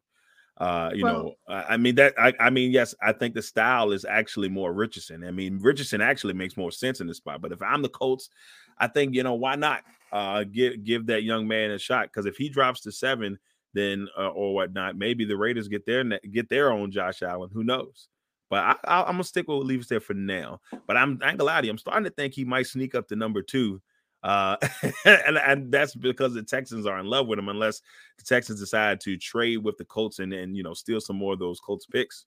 Uh, 0.59 0.91
you 0.93 1.03
Well- 1.05 1.23
know, 1.23 1.35
I 1.47 1.77
mean 1.77 1.95
that. 1.95 2.13
I, 2.19 2.33
I 2.39 2.49
mean, 2.49 2.71
yes, 2.71 2.93
I 3.01 3.13
think 3.13 3.33
the 3.33 3.41
style 3.41 3.91
is 3.91 4.03
actually 4.03 4.49
more 4.49 4.73
Richardson. 4.73 5.23
I 5.23 5.31
mean, 5.31 5.57
Richardson 5.59 6.01
actually 6.01 6.33
makes 6.33 6.57
more 6.57 6.71
sense 6.71 6.99
in 6.99 7.07
this 7.07 7.17
spot. 7.17 7.41
But 7.41 7.53
if 7.53 7.61
I'm 7.61 7.81
the 7.81 7.89
Colts, 7.89 8.29
I 8.77 8.87
think 8.87 9.15
you 9.15 9.23
know 9.23 9.35
why 9.35 9.55
not 9.55 9.83
uh, 10.11 10.43
give 10.43 10.83
give 10.83 11.05
that 11.07 11.23
young 11.23 11.47
man 11.47 11.71
a 11.71 11.79
shot? 11.79 12.07
Because 12.07 12.25
if 12.25 12.35
he 12.35 12.49
drops 12.49 12.81
to 12.81 12.91
seven, 12.91 13.39
then 13.73 14.07
uh, 14.17 14.29
or 14.29 14.53
whatnot, 14.53 14.97
maybe 14.97 15.23
the 15.23 15.37
Raiders 15.37 15.69
get 15.69 15.85
their 15.85 16.03
get 16.03 16.49
their 16.49 16.71
own 16.71 16.91
Josh 16.91 17.21
Allen. 17.21 17.49
Who 17.53 17.63
knows? 17.63 18.09
But 18.49 18.63
I, 18.85 19.01
I'm 19.03 19.13
gonna 19.13 19.23
stick 19.23 19.47
with 19.47 19.65
Levis 19.65 19.87
there 19.87 19.99
for 19.99 20.15
now. 20.15 20.59
But 20.87 20.97
I'm 20.97 21.19
I 21.23 21.29
ain't 21.29 21.37
gonna 21.37 21.43
lie 21.45 21.61
to 21.61 21.67
you, 21.67 21.71
I'm 21.71 21.77
starting 21.77 22.03
to 22.03 22.09
think 22.09 22.33
he 22.33 22.43
might 22.43 22.67
sneak 22.67 22.95
up 22.95 23.07
to 23.09 23.15
number 23.15 23.41
two 23.41 23.81
Uh, 24.23 24.57
and, 25.05 25.37
and 25.37 25.71
that's 25.71 25.95
because 25.95 26.33
the 26.33 26.43
Texans 26.43 26.85
are 26.85 26.99
in 26.99 27.05
love 27.05 27.27
with 27.27 27.39
him, 27.39 27.49
unless 27.49 27.81
the 28.17 28.23
Texans 28.23 28.59
decide 28.59 28.99
to 29.01 29.17
trade 29.17 29.57
with 29.57 29.77
the 29.77 29.85
Colts 29.85 30.19
and, 30.19 30.33
and 30.33 30.55
you 30.57 30.63
know 30.63 30.73
steal 30.73 31.01
some 31.01 31.15
more 31.17 31.33
of 31.33 31.39
those 31.39 31.59
Colts 31.59 31.85
picks. 31.85 32.25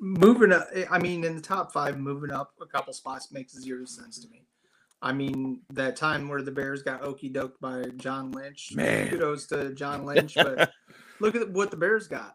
Moving 0.00 0.52
up, 0.52 0.68
I 0.90 0.98
mean, 0.98 1.24
in 1.24 1.36
the 1.36 1.40
top 1.42 1.72
five, 1.72 1.98
moving 1.98 2.30
up 2.32 2.52
a 2.60 2.66
couple 2.66 2.92
spots 2.92 3.32
makes 3.32 3.52
zero 3.58 3.84
sense 3.84 4.18
to 4.20 4.28
me. 4.28 4.44
I 5.00 5.12
mean, 5.12 5.60
that 5.70 5.96
time 5.96 6.28
where 6.28 6.42
the 6.42 6.50
Bears 6.50 6.82
got 6.82 7.02
okey 7.02 7.30
doked 7.32 7.60
by 7.60 7.84
John 7.96 8.32
Lynch. 8.32 8.72
Man. 8.74 9.08
Kudos 9.08 9.46
to 9.48 9.72
John 9.74 10.04
Lynch, 10.04 10.34
but 10.34 10.72
look 11.20 11.36
at 11.36 11.50
what 11.50 11.70
the 11.70 11.76
Bears 11.76 12.08
got. 12.08 12.34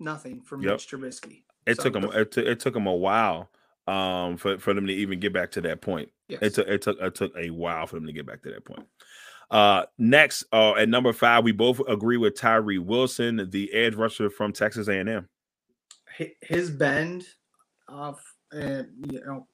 Nothing 0.00 0.42
from 0.42 0.62
Yep. 0.62 0.72
Mitch 0.72 0.88
Trubisky. 0.90 1.44
It 1.66 1.76
So 1.76 1.84
took 1.84 1.92
them. 1.94 2.04
It, 2.12 2.32
took 2.32 2.44
it 2.46 2.60
took 2.60 2.74
them 2.74 2.86
a 2.86 2.94
while 2.94 3.48
um, 3.86 4.36
for 4.36 4.58
for 4.58 4.74
them 4.74 4.86
to 4.88 4.92
even 4.92 5.20
get 5.20 5.32
back 5.32 5.52
to 5.52 5.60
that 5.62 5.80
point. 5.80 6.10
Yes. 6.28 6.40
It 6.42 6.54
took 6.54 6.68
it 6.68 6.82
took 6.82 7.00
it 7.00 7.14
took 7.14 7.32
a 7.36 7.50
while 7.50 7.86
for 7.86 7.96
them 7.96 8.06
to 8.06 8.12
get 8.12 8.26
back 8.26 8.42
to 8.42 8.50
that 8.50 8.64
point. 8.64 8.86
Uh, 9.50 9.84
next, 9.96 10.44
uh, 10.52 10.74
at 10.74 10.88
number 10.88 11.12
five, 11.12 11.44
we 11.44 11.52
both 11.52 11.80
agree 11.88 12.16
with 12.16 12.36
Tyree 12.36 12.78
Wilson, 12.78 13.48
the 13.50 13.72
edge 13.72 13.94
rusher 13.94 14.28
from 14.28 14.52
Texas 14.52 14.88
A&M. 14.88 15.28
his 16.42 16.70
bend 16.70 17.24
off 17.88 18.20
and 18.52 18.88
you 19.10 19.20
know 19.24 19.46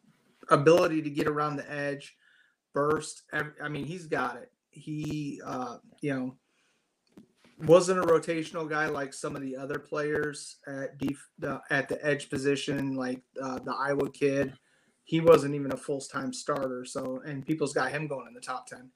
ability 0.51 1.03
to 1.03 1.11
get 1.11 1.27
around 1.27 1.57
the 1.57 1.71
edge 1.71 2.17
burst 2.73 3.23
ev- 3.33 3.55
i 3.63 3.69
mean 3.69 3.85
he's 3.85 4.07
got 4.07 4.37
it 4.37 4.51
he 4.71 5.41
uh 5.45 5.77
you 6.01 6.15
know 6.15 6.37
wasn't 7.67 7.99
a 7.99 8.03
rotational 8.03 8.69
guy 8.69 8.87
like 8.87 9.13
some 9.13 9.37
of 9.37 9.43
the 9.43 9.57
other 9.57 9.79
players 9.79 10.57
at 10.67 10.97
def- 10.99 11.29
the, 11.39 11.61
at 11.71 11.89
the 11.89 12.05
edge 12.05 12.29
position 12.31 12.97
like 12.97 13.23
uh, 13.43 13.59
the 13.61 13.75
iowa 13.75 14.11
kid 14.11 14.53
he 15.05 15.21
wasn't 15.21 15.55
even 15.55 15.73
a 15.73 15.77
full-time 15.77 16.33
starter 16.33 16.85
so 16.85 17.21
and 17.27 17.47
people's 17.47 17.73
got 17.73 17.91
him 17.91 18.07
going 18.07 18.27
in 18.27 18.35
the 18.35 18.41
top 18.41 18.67
10 18.67 18.91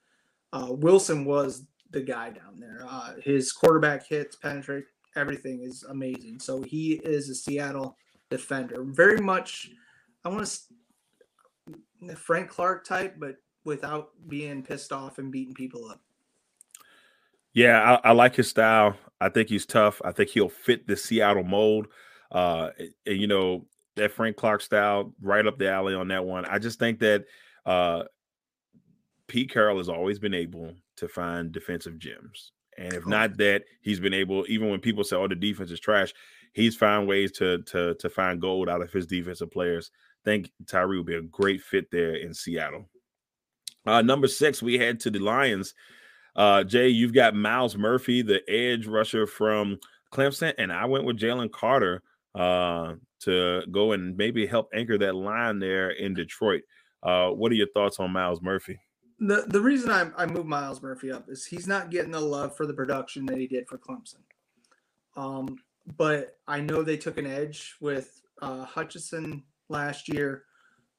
uh, 0.53 0.67
wilson 0.69 1.25
was 1.25 1.67
the 1.91 2.01
guy 2.01 2.29
down 2.29 2.59
there 2.59 2.85
uh, 2.89 3.13
his 3.23 3.51
quarterback 3.51 4.05
hits 4.05 4.35
penetrate 4.35 4.85
everything 5.17 5.63
is 5.63 5.83
amazing. 5.89 6.39
So 6.39 6.61
he 6.61 6.93
is 7.03 7.29
a 7.29 7.35
Seattle 7.35 7.97
defender, 8.29 8.83
very 8.83 9.19
much. 9.19 9.71
I 10.23 10.29
want 10.29 10.45
to 10.45 12.15
Frank 12.15 12.49
Clark 12.49 12.85
type, 12.85 13.15
but 13.17 13.37
without 13.65 14.11
being 14.27 14.63
pissed 14.63 14.93
off 14.93 15.17
and 15.17 15.31
beating 15.31 15.53
people 15.53 15.89
up. 15.89 16.01
Yeah, 17.53 17.99
I, 18.03 18.09
I 18.09 18.11
like 18.11 18.35
his 18.35 18.47
style. 18.47 18.95
I 19.19 19.29
think 19.29 19.49
he's 19.49 19.65
tough. 19.65 20.01
I 20.05 20.11
think 20.11 20.29
he'll 20.29 20.47
fit 20.47 20.87
the 20.87 20.95
Seattle 20.95 21.43
mold. 21.43 21.87
Uh, 22.31 22.69
and, 23.05 23.17
you 23.17 23.27
know 23.27 23.65
that 23.97 24.11
Frank 24.11 24.35
Clark 24.37 24.61
style, 24.61 25.13
right 25.21 25.45
up 25.45 25.57
the 25.57 25.69
alley 25.69 25.93
on 25.93 26.07
that 26.07 26.25
one. 26.25 26.45
I 26.45 26.59
just 26.59 26.79
think 26.79 26.99
that 26.99 27.25
uh, 27.65 28.03
Pete 29.27 29.51
Carroll 29.51 29.77
has 29.77 29.89
always 29.89 30.19
been 30.19 30.33
able 30.33 30.73
to 30.97 31.07
find 31.07 31.51
defensive 31.51 31.99
gems, 31.99 32.53
and 32.77 32.93
if 32.93 33.05
not 33.05 33.37
that, 33.37 33.63
he's 33.81 33.99
been 33.99 34.13
able. 34.13 34.45
Even 34.47 34.69
when 34.69 34.79
people 34.79 35.03
say, 35.03 35.15
"Oh, 35.15 35.27
the 35.27 35.35
defense 35.35 35.71
is 35.71 35.79
trash," 35.79 36.13
he's 36.53 36.75
found 36.75 37.07
ways 37.07 37.31
to 37.33 37.61
to 37.63 37.95
to 37.95 38.09
find 38.09 38.41
gold 38.41 38.69
out 38.69 38.81
of 38.81 38.91
his 38.91 39.05
defensive 39.05 39.51
players. 39.51 39.91
I 40.25 40.29
think 40.29 40.51
Tyree 40.65 40.97
would 40.97 41.05
be 41.05 41.15
a 41.15 41.21
great 41.21 41.61
fit 41.61 41.91
there 41.91 42.15
in 42.15 42.33
Seattle. 42.33 42.89
Uh, 43.85 44.01
number 44.01 44.27
six, 44.27 44.61
we 44.61 44.77
head 44.77 44.99
to 45.01 45.09
the 45.11 45.19
Lions. 45.19 45.73
Uh, 46.35 46.63
Jay, 46.63 46.89
you've 46.89 47.13
got 47.13 47.35
Myles 47.35 47.77
Murphy, 47.77 48.21
the 48.21 48.47
edge 48.49 48.85
rusher 48.85 49.25
from 49.25 49.79
Clemson, 50.11 50.53
and 50.57 50.71
I 50.71 50.85
went 50.85 51.05
with 51.05 51.17
Jalen 51.17 51.51
Carter 51.51 52.03
uh, 52.35 52.93
to 53.21 53.63
go 53.71 53.91
and 53.93 54.15
maybe 54.15 54.45
help 54.45 54.69
anchor 54.73 54.97
that 54.97 55.15
line 55.15 55.59
there 55.59 55.91
in 55.91 56.13
Detroit. 56.13 56.61
Uh, 57.03 57.29
what 57.29 57.51
are 57.51 57.55
your 57.55 57.67
thoughts 57.73 57.99
on 57.99 58.11
Myles 58.11 58.41
Murphy? 58.41 58.79
The 59.19 59.45
the 59.47 59.61
reason 59.61 59.89
I 59.89 60.09
I 60.15 60.25
moved 60.25 60.47
Myles 60.47 60.81
Murphy 60.81 61.11
up 61.11 61.29
is 61.29 61.45
he's 61.45 61.67
not 61.67 61.89
getting 61.89 62.11
the 62.11 62.19
love 62.19 62.55
for 62.55 62.65
the 62.65 62.73
production 62.73 63.25
that 63.27 63.37
he 63.37 63.47
did 63.47 63.67
for 63.67 63.77
Clemson. 63.77 64.21
Um, 65.15 65.57
but 65.97 66.37
I 66.47 66.59
know 66.59 66.83
they 66.83 66.97
took 66.97 67.17
an 67.17 67.25
edge 67.25 67.75
with 67.79 68.21
uh, 68.41 68.65
Hutchinson 68.65 69.43
last 69.69 70.07
year. 70.07 70.43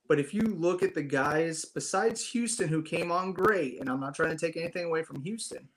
But 0.09 0.19
if 0.19 0.33
you 0.33 0.41
look 0.41 0.83
at 0.83 0.95
the 0.95 1.03
guys 1.03 1.67
besides 1.67 2.27
Houston 2.31 2.69
who 2.69 2.83
came 2.83 3.13
on 3.13 3.33
great, 3.33 3.79
and 3.79 3.91
I'm 3.91 4.01
not 4.01 4.15
trying 4.15 4.37
to 4.37 4.47
take 4.47 4.57
anything 4.57 4.87
away 4.87 5.03
from 5.03 5.21
Houston, 5.23 5.69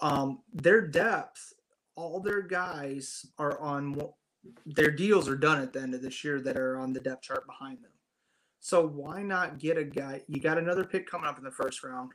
um, 0.00 0.40
their 0.52 0.86
depth, 0.86 1.54
all 1.94 2.20
their 2.20 2.42
guys 2.42 3.24
are 3.38 3.58
on 3.60 3.92
their 4.66 4.90
deals 4.90 5.28
are 5.28 5.36
done 5.36 5.60
at 5.60 5.72
the 5.72 5.80
end 5.80 5.94
of 5.94 6.02
this 6.02 6.22
year 6.24 6.40
that 6.40 6.56
are 6.56 6.78
on 6.78 6.92
the 6.92 7.00
depth 7.00 7.22
chart 7.22 7.46
behind 7.46 7.78
them. 7.78 7.92
So 8.60 8.86
why 8.86 9.22
not 9.22 9.58
get 9.58 9.78
a 9.78 9.84
guy? 9.84 10.22
You 10.26 10.40
got 10.40 10.58
another 10.58 10.84
pick 10.84 11.08
coming 11.08 11.26
up 11.26 11.38
in 11.38 11.44
the 11.44 11.50
first 11.50 11.82
round. 11.82 12.12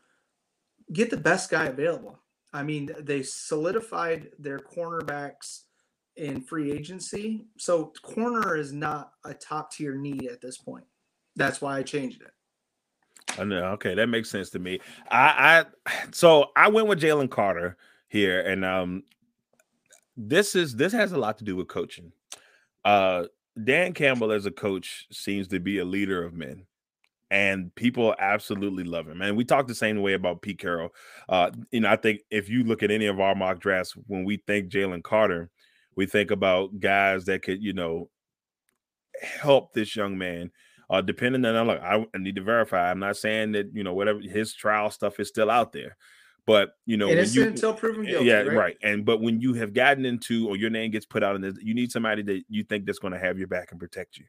Get 0.91 1.09
the 1.09 1.17
best 1.17 1.49
guy 1.49 1.65
available. 1.65 2.19
I 2.51 2.63
mean, 2.63 2.91
they 2.99 3.23
solidified 3.23 4.29
their 4.37 4.59
cornerbacks 4.59 5.61
in 6.17 6.41
free 6.41 6.71
agency. 6.71 7.45
So 7.57 7.93
corner 8.03 8.55
is 8.55 8.71
not 8.71 9.13
a 9.25 9.33
top 9.33 9.71
tier 9.71 9.95
need 9.95 10.25
at 10.25 10.41
this 10.41 10.57
point. 10.57 10.85
That's 11.35 11.61
why 11.61 11.77
I 11.77 11.83
changed 11.83 12.21
it. 12.21 12.31
I 13.39 13.43
know. 13.45 13.65
Okay, 13.71 13.95
that 13.95 14.07
makes 14.07 14.29
sense 14.29 14.49
to 14.51 14.59
me. 14.59 14.79
I, 15.09 15.65
I 15.87 15.95
so 16.11 16.51
I 16.55 16.67
went 16.67 16.87
with 16.87 17.01
Jalen 17.01 17.31
Carter 17.31 17.77
here, 18.07 18.41
and 18.41 18.63
um, 18.63 19.03
this 20.15 20.55
is 20.55 20.75
this 20.75 20.93
has 20.93 21.13
a 21.13 21.17
lot 21.17 21.37
to 21.39 21.43
do 21.43 21.55
with 21.55 21.67
coaching. 21.67 22.11
Uh, 22.85 23.25
Dan 23.61 23.93
Campbell 23.93 24.31
as 24.31 24.45
a 24.45 24.51
coach 24.51 25.07
seems 25.11 25.47
to 25.49 25.59
be 25.59 25.77
a 25.79 25.85
leader 25.85 26.23
of 26.23 26.33
men, 26.33 26.65
and 27.29 27.73
people 27.75 28.15
absolutely 28.19 28.83
love 28.83 29.07
him. 29.07 29.21
And 29.21 29.37
we 29.37 29.45
talk 29.45 29.67
the 29.67 29.75
same 29.75 30.01
way 30.01 30.13
about 30.13 30.41
Pete 30.41 30.59
Carroll. 30.59 30.93
Uh, 31.29 31.51
you 31.71 31.81
know, 31.81 31.89
I 31.89 31.95
think 31.95 32.21
if 32.31 32.49
you 32.49 32.63
look 32.63 32.83
at 32.83 32.91
any 32.91 33.05
of 33.05 33.19
our 33.19 33.35
mock 33.35 33.59
drafts, 33.59 33.93
when 34.07 34.23
we 34.23 34.37
think 34.47 34.69
Jalen 34.69 35.03
Carter, 35.03 35.49
we 35.95 36.05
think 36.05 36.31
about 36.31 36.79
guys 36.79 37.25
that 37.25 37.43
could, 37.43 37.61
you 37.61 37.73
know, 37.73 38.09
help 39.21 39.73
this 39.73 39.95
young 39.95 40.17
man 40.17 40.51
uh, 40.89 41.01
depending 41.01 41.43
on 41.45 41.67
look, 41.67 41.81
I 41.81 42.05
I 42.13 42.17
need 42.17 42.35
to 42.35 42.43
verify. 42.43 42.91
I'm 42.91 42.99
not 42.99 43.17
saying 43.17 43.53
that 43.53 43.71
you 43.73 43.83
know 43.83 43.93
whatever 43.93 44.19
his 44.19 44.53
trial 44.53 44.91
stuff 44.91 45.19
is 45.19 45.27
still 45.27 45.49
out 45.49 45.73
there, 45.73 45.97
but 46.45 46.75
you 46.85 46.97
know, 46.97 47.09
you, 47.09 47.43
until 47.43 47.73
proven 47.73 48.05
guilty. 48.05 48.25
yeah, 48.25 48.41
right? 48.41 48.57
right. 48.57 48.77
And 48.83 49.05
but 49.05 49.21
when 49.21 49.39
you 49.39 49.53
have 49.53 49.73
gotten 49.73 50.05
into 50.05 50.47
or 50.47 50.57
your 50.57 50.69
name 50.69 50.91
gets 50.91 51.05
put 51.05 51.23
out 51.23 51.35
in 51.35 51.41
this, 51.41 51.55
you 51.61 51.73
need 51.73 51.91
somebody 51.91 52.21
that 52.23 52.43
you 52.49 52.63
think 52.63 52.85
that's 52.85 52.99
going 52.99 53.13
to 53.13 53.19
have 53.19 53.37
your 53.37 53.47
back 53.47 53.71
and 53.71 53.79
protect 53.79 54.17
you. 54.17 54.25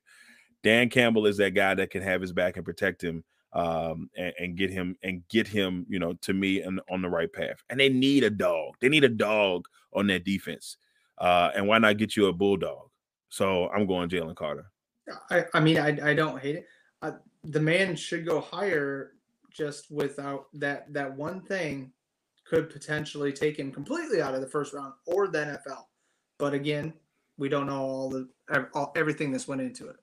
Dan 0.63 0.89
Campbell 0.89 1.27
is 1.27 1.37
that 1.39 1.51
guy 1.51 1.75
that 1.75 1.91
can 1.91 2.03
have 2.03 2.21
his 2.21 2.33
back 2.33 2.57
and 2.57 2.65
protect 2.65 3.03
him, 3.03 3.25
um, 3.53 4.09
and, 4.17 4.33
and 4.39 4.57
get 4.57 4.71
him 4.71 4.97
and 5.03 5.27
get 5.29 5.49
him, 5.49 5.87
you 5.89 5.99
know, 5.99 6.15
to 6.23 6.33
me 6.33 6.63
and 6.63 6.81
on 6.91 7.03
the 7.03 7.09
right 7.09 7.33
path. 7.33 7.63
And 7.69 7.79
they 7.79 7.89
need 7.89 8.25
a 8.25 8.31
dog. 8.31 8.75
They 8.81 8.89
need 8.89 9.05
a 9.05 9.09
dog 9.09 9.67
on 9.93 10.07
that 10.09 10.25
defense. 10.25 10.77
Uh, 11.19 11.51
and 11.55 11.67
why 11.67 11.79
not 11.79 11.97
get 11.99 12.17
you 12.17 12.27
a 12.27 12.33
bulldog? 12.33 12.89
So 13.29 13.69
I'm 13.69 13.87
going 13.87 14.09
Jalen 14.09 14.37
Carter. 14.37 14.67
I, 15.31 15.45
I 15.53 15.61
mean, 15.61 15.79
I, 15.79 16.11
I 16.11 16.15
don't 16.15 16.41
hate 16.41 16.57
it. 16.57 16.67
Uh, 17.03 17.13
the 17.43 17.61
man 17.61 17.95
should 17.97 18.25
go 18.25 18.41
higher 18.41 19.13
just 19.51 19.91
without 19.91 20.47
that 20.55 20.93
that 20.93 21.17
one 21.17 21.41
thing 21.41 21.93
could 22.47 22.71
potentially 22.71 23.33
take 23.33 23.59
him 23.59 23.73
completely 23.73 24.21
out 24.21 24.35
of 24.35 24.41
the 24.41 24.47
first 24.47 24.73
round 24.75 24.93
or 25.07 25.29
the 25.29 25.39
NFL. 25.39 25.85
But 26.39 26.55
again, 26.55 26.93
we 27.39 27.49
don't 27.49 27.67
know 27.67 27.81
all 27.81 28.11
the 28.11 28.29
all, 28.75 28.93
everything 28.97 29.33
that's 29.33 29.49
went 29.49 29.61
into 29.61 29.89
it. 29.89 29.97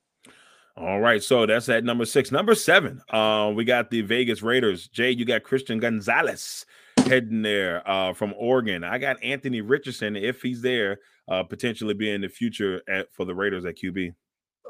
All 0.78 1.00
right, 1.02 1.22
so 1.22 1.46
that's 1.46 1.70
at 1.70 1.84
number 1.84 2.06
six. 2.06 2.32
Number 2.32 2.56
seven, 2.56 3.02
uh, 3.10 3.52
we 3.54 3.66
got 3.66 3.89
the 3.89 4.02
Vegas 4.02 4.42
Raiders. 4.42 4.88
Jay, 4.88 5.12
you 5.12 5.26
got 5.26 5.44
Christian 5.44 5.80
Gonzalez 5.80 6.66
heading 7.06 7.42
there 7.42 7.88
uh, 7.89 8.14
from 8.14 8.34
Oregon. 8.38 8.84
I 8.84 8.98
got 8.98 9.22
Anthony 9.22 9.62
Richardson, 9.62 10.16
if 10.16 10.42
he's 10.42 10.62
there, 10.62 11.00
uh, 11.28 11.44
potentially 11.44 11.94
being 11.94 12.22
the 12.22 12.30
future 12.30 12.82
at, 12.88 13.14
for 13.14 13.26
the 13.26 13.36
Raiders 13.36 13.66
at 13.66 13.78
QB. 13.78 14.14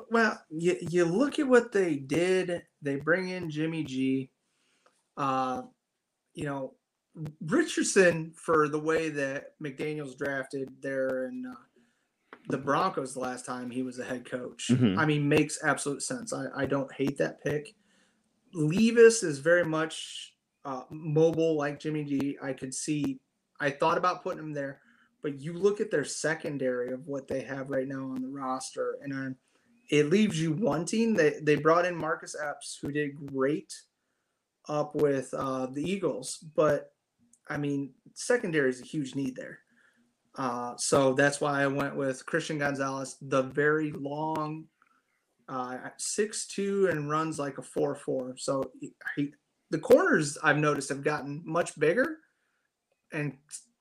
Well, 0.09 0.41
you, 0.49 0.76
you 0.89 1.05
look 1.05 1.38
at 1.39 1.47
what 1.47 1.72
they 1.72 1.95
did. 1.95 2.63
They 2.82 2.95
bring 2.95 3.30
in 3.30 3.49
Jimmy 3.49 3.84
G. 3.84 4.32
Uh, 5.15 5.63
you 6.34 6.45
know, 6.45 6.74
Richardson 7.41 8.32
for 8.36 8.68
the 8.68 8.80
way 8.80 9.09
that 9.09 9.59
McDaniels 9.62 10.18
drafted 10.18 10.70
there 10.82 11.26
in 11.26 11.45
uh, 11.45 11.55
the 12.47 12.57
Broncos 12.57 13.14
the 13.14 13.20
last 13.20 13.45
time 13.45 13.70
he 13.70 13.84
was 13.84 13.99
a 13.99 14.03
head 14.03 14.30
coach. 14.30 14.68
Mhm. 14.70 14.97
I 14.97 15.05
mean, 15.05 15.28
makes 15.28 15.64
absolute 15.64 16.01
sense. 16.03 16.34
I, 16.34 16.45
I 16.55 16.66
don't 16.66 16.91
hate 16.93 17.18
that 17.18 17.43
pick. 17.43 17.76
Levis 18.53 19.24
is 19.24 19.39
very 19.39 19.66
much 19.66 20.36
uh, 20.66 20.84
mobile 20.89 21.55
like 21.57 21.80
Jimmy 21.80 22.03
G. 22.03 22.38
I 22.41 22.53
could 22.53 22.74
see. 22.74 23.20
I 23.59 23.70
thought 23.70 23.97
about 23.97 24.24
putting 24.24 24.39
him 24.39 24.53
there, 24.53 24.82
but 25.22 25.39
you 25.39 25.53
look 25.53 25.82
at 25.82 25.91
their 25.91 26.03
secondary 26.03 26.91
of 26.91 27.07
what 27.07 27.28
they 27.28 27.41
have 27.41 27.70
right 27.70 27.88
now 27.88 28.12
on 28.12 28.22
the 28.22 28.28
roster, 28.28 28.97
and 29.01 29.14
I'm 29.14 29.38
it 29.89 30.09
leaves 30.09 30.41
you 30.41 30.53
wanting. 30.53 31.14
They 31.14 31.39
they 31.41 31.55
brought 31.55 31.86
in 31.86 31.95
Marcus 31.95 32.36
Epps, 32.41 32.78
who 32.82 32.91
did 32.91 33.16
great 33.28 33.74
up 34.70 34.95
with 34.95 35.34
uh, 35.34 35.68
the 35.68 35.84
Eagles, 35.84 36.43
but 36.55 36.93
I 37.51 37.57
mean, 37.57 37.91
secondary 38.13 38.69
is 38.69 38.81
a 38.81 38.85
huge 38.85 39.13
need 39.15 39.35
there. 39.35 39.59
Uh, 40.37 40.73
so 40.77 41.13
that's 41.13 41.41
why 41.41 41.61
I 41.61 41.67
went 41.67 41.95
with 41.97 42.25
Christian 42.25 42.57
Gonzalez, 42.57 43.17
the 43.21 43.43
very 43.43 43.91
long 43.91 44.65
uh, 45.49 45.77
six 45.97 46.47
two 46.47 46.87
and 46.89 47.09
runs 47.09 47.37
like 47.37 47.57
a 47.57 47.61
four 47.61 47.93
four. 47.95 48.35
So 48.37 48.71
he, 49.17 49.33
the 49.69 49.79
corners 49.79 50.37
I've 50.41 50.57
noticed 50.57 50.87
have 50.89 51.03
gotten 51.03 51.41
much 51.45 51.77
bigger 51.77 52.17
and 53.11 53.35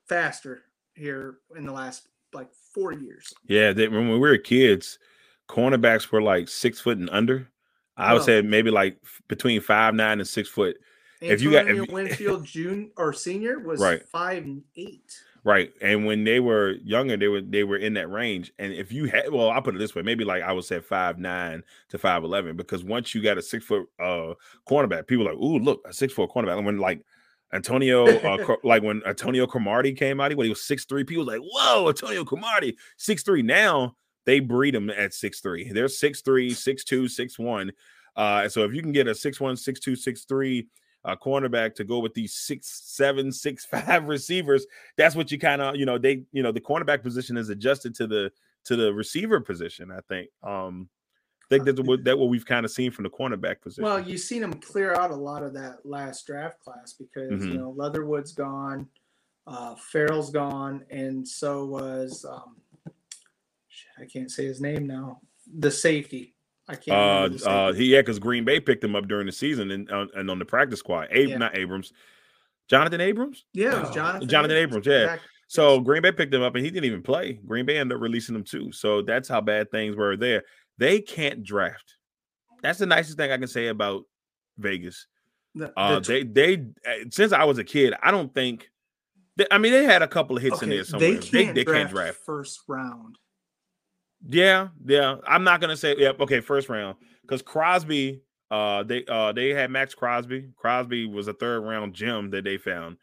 faster 0.09 0.63
here 0.95 1.37
in 1.57 1.65
the 1.65 1.73
last 1.73 2.09
like 2.33 2.49
four 2.75 2.93
years. 2.93 3.33
Yeah, 3.49 3.73
they, 3.73 3.87
when 3.87 4.11
we 4.11 4.19
were 4.19 4.37
kids, 4.37 4.99
cornerbacks 5.49 6.11
were 6.11 6.23
like 6.23 6.49
six 6.49 6.81
foot 6.81 6.99
and 6.99 7.11
under. 7.11 7.49
I 7.97 8.13
would 8.13 8.19
Well- 8.19 8.27
say 8.27 8.43
maybe 8.43 8.73
like 8.73 9.01
between 9.29 9.61
five 9.61 9.95
nine 9.95 10.19
and 10.19 10.29
six 10.29 10.49
foot. 10.49 10.77
If 11.21 11.33
If 11.33 11.43
you 11.43 11.51
got- 11.51 11.69
if 11.69 11.91
Winfield 11.91 12.45
June 12.47 12.91
or 12.97 13.13
senior 13.13 13.59
was 13.59 13.81
Right. 13.81 14.03
five 14.09 14.45
and 14.45 14.63
eight. 14.77 15.21
Right. 15.43 15.73
And 15.81 16.05
when 16.05 16.25
they 16.25 16.39
were 16.41 16.73
younger, 16.85 17.17
they 17.17 17.29
were 17.29 17.41
they 17.41 17.65
were 17.65 17.79
in 17.79 17.95
that 17.95 18.11
range. 18.11 18.53
And 18.59 18.73
if 18.75 18.93
you 18.93 19.07
had 19.07 19.31
well, 19.31 19.49
I'll 19.51 19.63
put 19.63 19.75
it 19.75 19.79
this 19.79 19.95
way, 19.95 20.03
maybe 20.03 20.25
like 20.25 20.43
I 20.43 20.53
would 20.53 20.65
say 20.65 20.81
five 20.81 21.19
nine 21.19 21.63
to 21.91 21.99
five 21.99 22.25
eleven, 22.25 22.57
because 22.57 22.85
once 22.85 23.15
you 23.15 23.23
got 23.23 23.39
a 23.39 23.43
six 23.43 23.65
foot 23.65 23.87
uh 23.99 24.35
cornerback, 24.69 25.07
people 25.07 25.27
are 25.27 25.33
like, 25.33 25.43
ooh, 25.43 25.59
look, 25.59 25.81
a 25.87 25.93
six 25.93 26.13
foot 26.13 26.31
cornerback. 26.31 26.57
And 26.59 26.67
when 26.67 26.79
like 26.79 27.03
Antonio 27.53 28.07
uh, 28.07 28.57
like 28.65 28.83
when 28.83 29.03
Antonio 29.07 29.47
Cromartie 29.47 29.95
came 29.95 30.21
out, 30.21 30.35
when 30.35 30.45
he 30.45 30.51
was 30.51 30.63
six 30.63 30.85
three, 30.85 31.05
people 31.05 31.25
was 31.25 31.35
like, 31.39 31.43
whoa, 31.43 31.89
Antonio 31.89 32.25
Cromartie, 32.25 32.77
six 32.99 33.23
three. 33.23 33.43
Now 33.43 33.97
they 34.27 34.41
breed 34.41 34.75
them 34.75 34.91
at 34.91 35.15
six 35.15 35.41
three. 35.41 35.71
They're 35.73 35.89
six 35.89 36.21
three, 36.21 36.51
six 36.51 36.85
two, 36.85 37.09
six 37.09 37.39
one. 37.39 37.73
Uh, 38.15 38.47
so 38.49 38.65
if 38.65 38.75
you 38.75 38.83
can 38.83 38.93
get 38.93 39.09
a 39.09 39.15
six 39.15 39.41
one, 39.41 39.57
six 39.57 39.81
two, 39.81 39.97
six 39.97 40.25
three 40.25 40.69
uh, 41.05 41.17
cornerback 41.17 41.75
to 41.77 41.85
go 41.85 41.99
with 41.99 42.15
these 42.15 42.35
six 42.35 42.83
seven, 42.85 43.33
six 43.47 43.65
five 43.65 44.07
receivers, 44.07 44.67
that's 44.97 45.17
what 45.17 45.31
you 45.31 45.39
kind 45.39 45.63
of 45.63 45.77
you 45.77 45.87
know 45.87 45.99
they 45.99 46.25
you 46.33 46.43
know 46.43 46.53
the 46.53 46.61
cornerback 46.61 47.03
position 47.03 47.37
is 47.37 47.49
adjusted 47.49 47.95
to 47.97 48.07
the 48.07 48.31
to 48.65 48.77
the 48.77 48.93
receiver 48.93 49.41
position. 49.41 49.91
I 49.91 50.01
think. 50.09 50.31
Um, 50.43 50.89
I 51.43 51.57
think 51.57 51.65
that's 51.65 51.81
what 51.81 52.05
that 52.05 52.17
what 52.17 52.29
we've 52.29 52.47
kind 52.47 52.65
of 52.65 52.71
seen 52.71 52.93
from 52.93 53.03
the 53.03 53.11
cornerback 53.11 53.61
position. 53.61 53.83
Well, 53.83 53.99
you've 53.99 54.21
seen 54.21 54.41
them 54.41 54.53
clear 54.55 54.95
out 54.95 55.11
a 55.11 55.17
lot 55.17 55.43
of 55.43 55.53
that 55.55 55.85
last 55.85 56.25
draft 56.27 56.61
class 56.61 56.93
because 56.93 57.43
Mhm. 57.43 57.49
you 57.53 57.59
know 57.59 57.71
Leatherwood's 57.77 58.31
gone, 58.33 58.89
uh, 59.49 59.75
Ferrell's 59.75 60.31
gone, 60.31 60.85
and 60.91 61.27
so 61.27 61.65
was 61.67 62.25
um, 62.25 62.57
shit, 63.67 63.91
I 63.99 64.05
can't 64.05 64.31
say 64.31 64.45
his 64.45 64.61
name 64.61 64.87
now. 64.87 65.23
The 65.59 65.73
safety, 65.73 66.37
I 66.71 66.77
can't. 66.77 67.43
uh, 67.47 67.49
uh, 67.49 67.73
he 67.73 67.87
yeah, 67.93 68.01
because 68.01 68.19
Green 68.19 68.45
Bay 68.45 68.61
picked 68.61 68.83
him 68.85 68.95
up 68.97 69.07
during 69.09 69.27
the 69.27 69.33
season 69.33 69.71
and 69.71 69.91
uh, 69.91 70.07
and 70.15 70.31
on 70.31 70.39
the 70.39 70.45
practice 70.45 70.79
squad. 70.81 71.09
Ab- 71.11 71.29
Yeah. 71.29 71.37
not 71.39 71.57
Abrams, 71.57 71.93
Jonathan 72.69 73.01
Abrams. 73.01 73.45
yeah, 73.53 73.77
it 73.77 73.81
was 73.83 73.91
Jonathan. 73.95 74.29
Jonathan 74.29 74.57
Abrams, 74.57 74.87
yeah. 74.87 74.95
Exactly. 75.03 75.29
So 75.49 75.81
Green 75.81 76.03
Bay 76.03 76.13
picked 76.13 76.33
him 76.33 76.43
up 76.43 76.55
and 76.55 76.65
he 76.65 76.71
didn't 76.71 76.85
even 76.87 77.03
play. 77.03 77.33
Green 77.45 77.67
Bay 77.67 77.77
ended 77.79 77.97
up 77.97 78.03
releasing 78.03 78.35
him 78.37 78.45
too. 78.45 78.71
So 78.73 79.03
that's 79.03 79.29
how 79.29 79.41
bad 79.41 79.71
things 79.73 79.97
were 79.97 80.17
there. 80.17 80.45
They 80.79 81.01
can't 81.01 81.43
draft. 81.43 81.97
That's 82.63 82.79
the 82.79 82.87
nicest 82.87 83.17
thing 83.19 83.33
I 83.33 83.37
can 83.39 83.49
say 83.49 83.67
about 83.67 84.05
Vegas. 84.59 85.07
The- 85.57 85.73
Uh, 85.77 85.99
the 85.99 86.01
tw- 86.01 86.07
they 86.35 86.55
they 86.57 86.67
uh, 86.87 87.05
since 87.11 87.33
I 87.33 87.45
was 87.45 87.59
a 87.59 87.65
kid, 87.65 87.95
I 88.03 88.11
don't 88.13 88.33
think. 88.33 88.71
They, 89.37 89.47
I 89.51 89.59
mean, 89.59 89.73
they 89.73 89.85
had 89.85 90.03
a 90.03 90.09
couple 90.09 90.37
of 90.37 90.43
hits 90.43 90.61
in 90.63 90.69
there 90.69 90.85
somewhere. 90.85 91.13
they 91.13 91.19
can't, 91.19 91.55
they, 91.55 91.65
draft 91.65 91.79
can't 91.79 91.91
draft. 91.91 92.19
first 92.27 92.61
round. 92.69 93.17
Yeah, 94.27 94.69
yeah. 94.85 95.17
I'm 95.27 95.45
not 95.45 95.61
gonna 95.61 95.77
say 95.77 95.95
yeah. 95.99 96.13
Okay, 96.21 96.41
first 96.41 96.69
round 96.69 96.97
because 97.23 97.43
Crosby. 97.43 98.23
Uh, 98.53 98.83
they 98.83 99.05
uh 99.07 99.31
they 99.33 99.51
had 99.51 99.71
Maxx 99.71 99.95
Crosby. 99.95 100.49
Crosby 100.57 101.07
was 101.07 101.29
a 101.29 101.33
third 101.33 101.61
round 101.61 101.95
gem 101.95 102.31
that 102.31 102.43
they 102.43 102.59
found. 102.59 102.97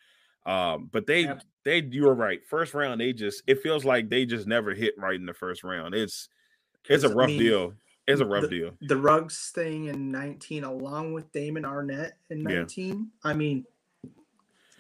Um, 0.45 0.89
but 0.91 1.07
they 1.07 1.21
Yep. 1.21 1.41
they 1.63 1.81
you 1.81 2.03
were 2.03 2.13
right. 2.13 2.45
First 2.45 2.73
round, 2.73 2.99
they 2.99 3.13
just 3.13 3.43
it 3.47 3.61
feels 3.61 3.85
like 3.85 4.09
they 4.09 4.25
just 4.25 4.45
never 4.45 4.73
hit 4.73 4.95
right 4.97 5.15
in 5.15 5.25
the 5.25 5.33
first 5.33 5.63
round. 5.63 5.95
It's 5.95 6.27
it's 6.89 7.03
a 7.05 7.07
'Cause, 7.07 7.15
I 7.15 7.17
rough 7.17 7.27
mean, 7.29 7.39
deal. 7.39 7.73
It's 8.07 8.19
a 8.19 8.25
rough 8.25 8.49
deal. 8.49 8.71
The 8.81 8.97
Ruggs 8.97 9.51
thing 9.55 9.85
in 9.85 10.11
19, 10.11 10.63
along 10.65 11.13
with 11.13 11.31
Damon 11.31 11.63
Arnette 11.63 12.11
in 12.29 12.39
Yeah. 12.39 12.59
19. 12.59 13.11
I 13.23 13.33
mean, 13.33 13.65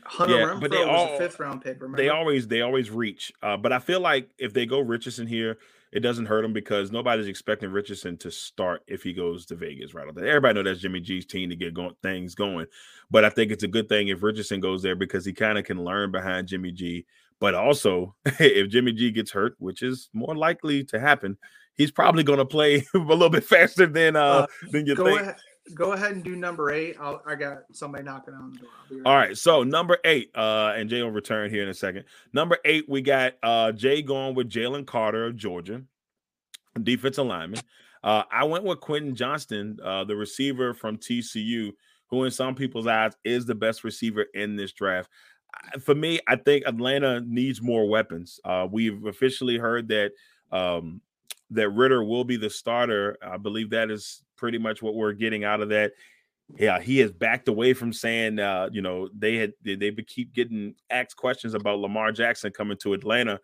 Hunter 0.03 0.35
Yeah, 0.37 0.45
Renfrow 0.47 0.61
but 0.61 0.71
they 0.71 0.77
was 0.79 0.87
all- 0.87 1.15
a 1.15 1.17
fifth 1.17 1.39
round 1.39 1.61
pick. 1.61 1.81
Remember? 1.81 1.97
They 1.97 2.09
always 2.09 2.45
they 2.47 2.59
always 2.61 2.89
reach. 2.91 3.31
Uh, 3.41 3.55
but 3.55 3.71
I 3.71 3.79
feel 3.79 3.99
like 4.01 4.29
if 4.37 4.53
they 4.53 4.65
go 4.65 4.79
Richardson 4.81 5.27
here, 5.27 5.57
it 5.91 6.01
doesn't 6.01 6.25
hurt 6.25 6.45
him 6.45 6.53
because 6.53 6.91
nobody's 6.91 7.27
expecting 7.27 7.71
Richardson 7.71 8.17
to 8.17 8.31
start 8.31 8.83
if 8.87 9.03
he 9.03 9.13
goes 9.13 9.45
to 9.47 9.55
Vegas 9.55 9.93
right 9.93 10.07
off 10.07 10.17
Everybody 10.17 10.53
know 10.55 10.63
that's 10.63 10.81
Jimmy 10.81 10.99
G's 10.99 11.25
team 11.25 11.49
to 11.49 11.55
get 11.55 11.73
going 11.73 11.95
things 12.03 12.35
going. 12.35 12.67
But 13.09 13.25
I 13.25 13.29
think 13.29 13.51
it's 13.51 13.63
a 13.63 13.67
good 13.67 13.87
thing 13.87 14.09
if 14.09 14.23
Richardson 14.23 14.59
goes 14.59 14.83
there 14.83 14.95
because 14.95 15.25
he 15.25 15.33
kind 15.33 15.57
of 15.57 15.63
can 15.63 15.83
learn 15.83 16.11
behind 16.11 16.47
Jimmy 16.47 16.71
G. 16.71 17.05
But 17.39 17.55
also, 17.55 18.15
if 18.25 18.69
Jimmy 18.69 18.91
G 18.93 19.11
gets 19.11 19.31
hurt, 19.31 19.55
which 19.59 19.81
is 19.81 20.09
more 20.13 20.35
likely 20.35 20.83
to 20.85 20.99
happen, 20.99 21.37
he's 21.75 21.91
probably 21.91 22.23
going 22.23 22.39
to 22.39 22.45
play 22.45 22.85
a 22.93 22.97
little 22.97 23.29
bit 23.29 23.43
faster 23.43 23.85
than 23.85 24.15
uh, 24.15 24.21
Uh, 24.21 24.47
than 24.71 24.85
you 24.85 24.95
think. 24.95 25.21
ahead. 25.21 25.35
Go 25.73 25.93
ahead 25.93 26.13
and 26.13 26.23
do 26.23 26.35
number 26.35 26.71
eight. 26.71 26.95
I'll, 26.99 27.21
I 27.25 27.35
got 27.35 27.59
somebody 27.71 28.03
knocking 28.03 28.33
on 28.33 28.51
the 28.53 28.59
door. 28.59 28.69
Right 28.89 29.01
All 29.05 29.15
right, 29.15 29.37
so 29.37 29.63
number 29.63 29.97
eight, 30.05 30.31
uh, 30.35 30.73
and 30.75 30.89
Jay 30.89 31.01
will 31.01 31.11
return 31.11 31.49
here 31.49 31.63
in 31.63 31.69
a 31.69 31.73
second. 31.73 32.05
Number 32.33 32.57
eight, 32.65 32.85
we 32.87 33.01
got 33.01 33.33
uh 33.43 33.71
Jay 33.71 34.01
going 34.01 34.35
with 34.35 34.49
Jalen 34.49 34.85
Carter 34.85 35.25
of 35.25 35.35
Georgia, 35.35 35.81
defensive 36.81 37.25
lineman. 37.25 37.61
Uh, 38.03 38.23
I 38.31 38.45
went 38.45 38.63
with 38.63 38.79
Quentin 38.79 39.15
Johnston, 39.15 39.79
uh, 39.83 40.03
the 40.05 40.15
receiver 40.15 40.73
from 40.73 40.97
TCU, 40.97 41.71
who 42.09 42.23
in 42.23 42.31
some 42.31 42.55
people's 42.55 42.87
eyes 42.87 43.13
is 43.25 43.45
the 43.45 43.55
best 43.55 43.83
receiver 43.83 44.25
in 44.33 44.55
this 44.55 44.71
draft. 44.71 45.09
For 45.83 45.95
me, 45.95 46.19
I 46.27 46.35
think 46.35 46.63
Atlanta 46.65 47.21
needs 47.21 47.61
more 47.61 47.89
weapons. 47.89 48.39
Uh, 48.45 48.67
we've 48.71 49.05
officially 49.05 49.57
heard 49.57 49.89
that 49.89 50.11
um, 50.51 51.01
that 51.51 51.69
Ridder 51.69 52.03
will 52.03 52.23
be 52.23 52.37
the 52.37 52.49
starter. 52.49 53.17
I 53.21 53.37
believe 53.37 53.71
that 53.71 53.89
is 53.89 54.23
pretty 54.37 54.57
much 54.57 54.81
what 54.81 54.95
we're 54.95 55.13
getting 55.13 55.43
out 55.43 55.61
of 55.61 55.69
that 55.69 55.91
yeah, 56.55 56.79
he 56.79 56.99
has 56.99 57.11
backed 57.11 57.47
away 57.49 57.73
from 57.73 57.91
saying, 57.91 58.39
uh, 58.39 58.69
you 58.71 58.81
know, 58.81 59.09
they 59.17 59.35
had 59.35 59.53
they, 59.63 59.75
they 59.75 59.91
keep 59.91 60.33
getting 60.33 60.75
asked 60.89 61.17
questions 61.17 61.53
about 61.53 61.79
Lamar 61.79 62.11
Jackson 62.11 62.51
coming 62.51 62.77
to 62.77 62.93
Atlanta. 62.93 63.39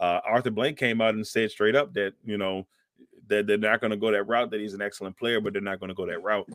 Uh, 0.00 0.20
Arthur 0.24 0.50
Blank 0.50 0.76
came 0.76 1.00
out 1.00 1.14
and 1.14 1.26
said 1.26 1.50
straight 1.50 1.76
up 1.76 1.92
that 1.94 2.14
you 2.24 2.36
know 2.36 2.66
that 3.28 3.46
they're 3.46 3.58
not 3.58 3.80
going 3.80 3.90
to 3.92 3.96
go 3.96 4.10
that 4.10 4.24
route. 4.24 4.50
That 4.50 4.60
he's 4.60 4.74
an 4.74 4.82
excellent 4.82 5.16
player, 5.16 5.40
but 5.40 5.52
they're 5.52 5.62
not 5.62 5.78
going 5.78 5.88
to 5.88 5.94
go 5.94 6.06
that 6.06 6.22
route. 6.22 6.48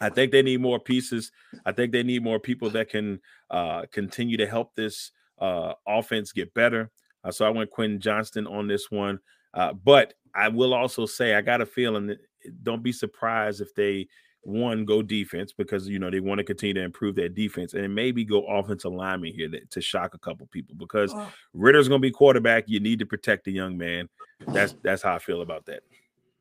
I 0.00 0.08
think 0.08 0.32
they 0.32 0.42
need 0.42 0.60
more 0.60 0.80
pieces. 0.80 1.30
I 1.64 1.70
think 1.70 1.92
they 1.92 2.02
need 2.02 2.24
more 2.24 2.40
people 2.40 2.68
that 2.70 2.88
can 2.88 3.20
uh, 3.50 3.84
continue 3.92 4.36
to 4.38 4.46
help 4.46 4.74
this 4.74 5.12
uh, 5.38 5.74
offense 5.86 6.32
get 6.32 6.52
better. 6.54 6.90
Uh, 7.22 7.30
so 7.30 7.46
I 7.46 7.50
went 7.50 7.70
Quentin 7.70 8.00
Johnston 8.00 8.46
on 8.48 8.66
this 8.66 8.90
one. 8.90 9.20
Uh, 9.52 9.72
but 9.72 10.14
I 10.34 10.48
will 10.48 10.74
also 10.74 11.06
say 11.06 11.34
I 11.34 11.40
got 11.40 11.60
a 11.60 11.66
feeling 11.66 12.08
that 12.08 12.18
don't 12.62 12.82
be 12.82 12.92
surprised 12.92 13.60
if 13.60 13.74
they 13.74 14.08
one 14.42 14.84
go 14.84 15.02
defense 15.02 15.52
because 15.52 15.88
you 15.88 15.98
know 15.98 16.10
they 16.10 16.20
want 16.20 16.38
to 16.38 16.44
continue 16.44 16.74
to 16.74 16.82
improve 16.82 17.14
their 17.14 17.28
defense 17.30 17.72
and 17.72 17.94
maybe 17.94 18.24
go 18.24 18.44
offensive 18.46 18.92
lineman 18.92 19.32
here 19.32 19.48
to, 19.48 19.64
to 19.66 19.80
shock 19.80 20.14
a 20.14 20.18
couple 20.18 20.46
people 20.48 20.74
because 20.76 21.12
Oh, 21.14 21.32
Ridder's 21.54 21.88
going 21.88 22.00
to 22.00 22.06
be 22.06 22.10
quarterback. 22.10 22.64
You 22.66 22.80
need 22.80 22.98
to 22.98 23.06
protect 23.06 23.44
the 23.44 23.52
young 23.52 23.78
man. 23.78 24.08
That's 24.48 24.74
that's 24.82 25.02
how 25.02 25.14
I 25.14 25.18
feel 25.18 25.40
about 25.42 25.64
that. 25.66 25.82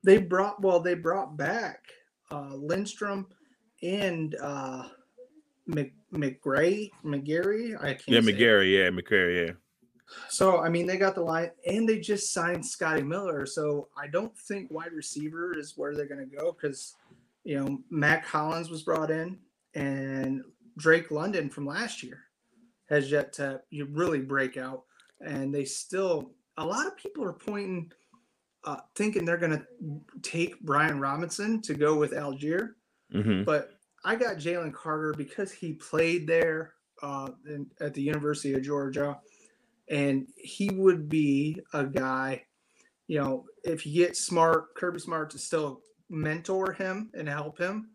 they 0.03 0.17
brought 0.17 0.61
well, 0.61 0.79
they 0.79 0.95
brought 0.95 1.37
back 1.37 1.79
uh, 2.31 2.55
Lindstrom 2.55 3.27
and 3.81 4.35
uh, 4.41 4.83
Mc, 5.67 5.93
McGray, 6.13 6.89
McGary. 7.05 7.81
I 7.81 7.93
can't. 7.93 8.07
Yeah. 8.07 8.19
McGary. 8.19 8.77
Yeah, 8.77 8.89
McGary. 8.89 9.47
Yeah. 9.47 9.53
So 10.29 10.59
I 10.59 10.69
mean, 10.69 10.87
they 10.87 10.97
got 10.97 11.15
the 11.15 11.21
line, 11.21 11.51
and 11.65 11.87
they 11.87 11.99
just 11.99 12.33
signed 12.33 12.65
Scotty 12.65 13.03
Miller. 13.03 13.45
So 13.45 13.87
I 13.97 14.07
don't 14.07 14.37
think 14.37 14.71
wide 14.71 14.93
receiver 14.93 15.57
is 15.57 15.73
where 15.75 15.95
they're 15.95 16.07
going 16.07 16.27
to 16.29 16.35
go 16.35 16.51
because 16.51 16.95
you 17.43 17.59
know 17.59 17.79
Mack 17.89 18.25
Hollins 18.25 18.69
was 18.69 18.83
brought 18.83 19.11
in, 19.11 19.37
and 19.75 20.43
Drake 20.77 21.11
London 21.11 21.49
from 21.49 21.65
last 21.65 22.03
year 22.03 22.19
has 22.89 23.11
yet 23.11 23.33
to 23.33 23.61
you 23.69 23.85
really 23.85 24.19
break 24.19 24.57
out, 24.57 24.83
and 25.21 25.53
they 25.53 25.65
still 25.65 26.31
a 26.57 26.65
lot 26.65 26.85
of 26.85 26.95
people 26.97 27.23
are 27.23 27.33
pointing, 27.33 27.91
uh, 28.65 28.77
thinking 28.95 29.25
they're 29.25 29.37
going 29.37 29.57
to 29.57 29.65
take 30.21 30.63
Bijan 30.63 31.01
Robinson 31.01 31.61
to 31.63 31.73
go 31.73 31.97
with 31.97 32.11
Allgeier, 32.11 32.71
hmm 33.11 33.43
but 33.43 33.71
I 34.05 34.15
got 34.15 34.37
Jalen 34.37 34.73
Carter 34.73 35.13
because 35.17 35.51
he 35.51 35.73
played 35.73 36.27
there 36.27 36.73
uh, 37.01 37.29
in, 37.47 37.67
at 37.79 37.93
the 37.93 38.01
University 38.01 38.53
of 38.53 38.61
Georgia, 38.61 39.17
and 39.89 40.27
he 40.35 40.69
would 40.69 41.09
be 41.09 41.59
a 41.73 41.83
guy. 41.83 42.43
You 43.07 43.19
know, 43.19 43.45
if 43.63 43.85
you 43.85 44.05
get 44.05 44.15
smart, 44.15 44.75
Kirby 44.75 44.99
Smart 44.99 45.29
to 45.31 45.37
still 45.37 45.81
mentor 46.09 46.71
him 46.71 47.09
and 47.13 47.27
help 47.27 47.57
him 47.57 47.89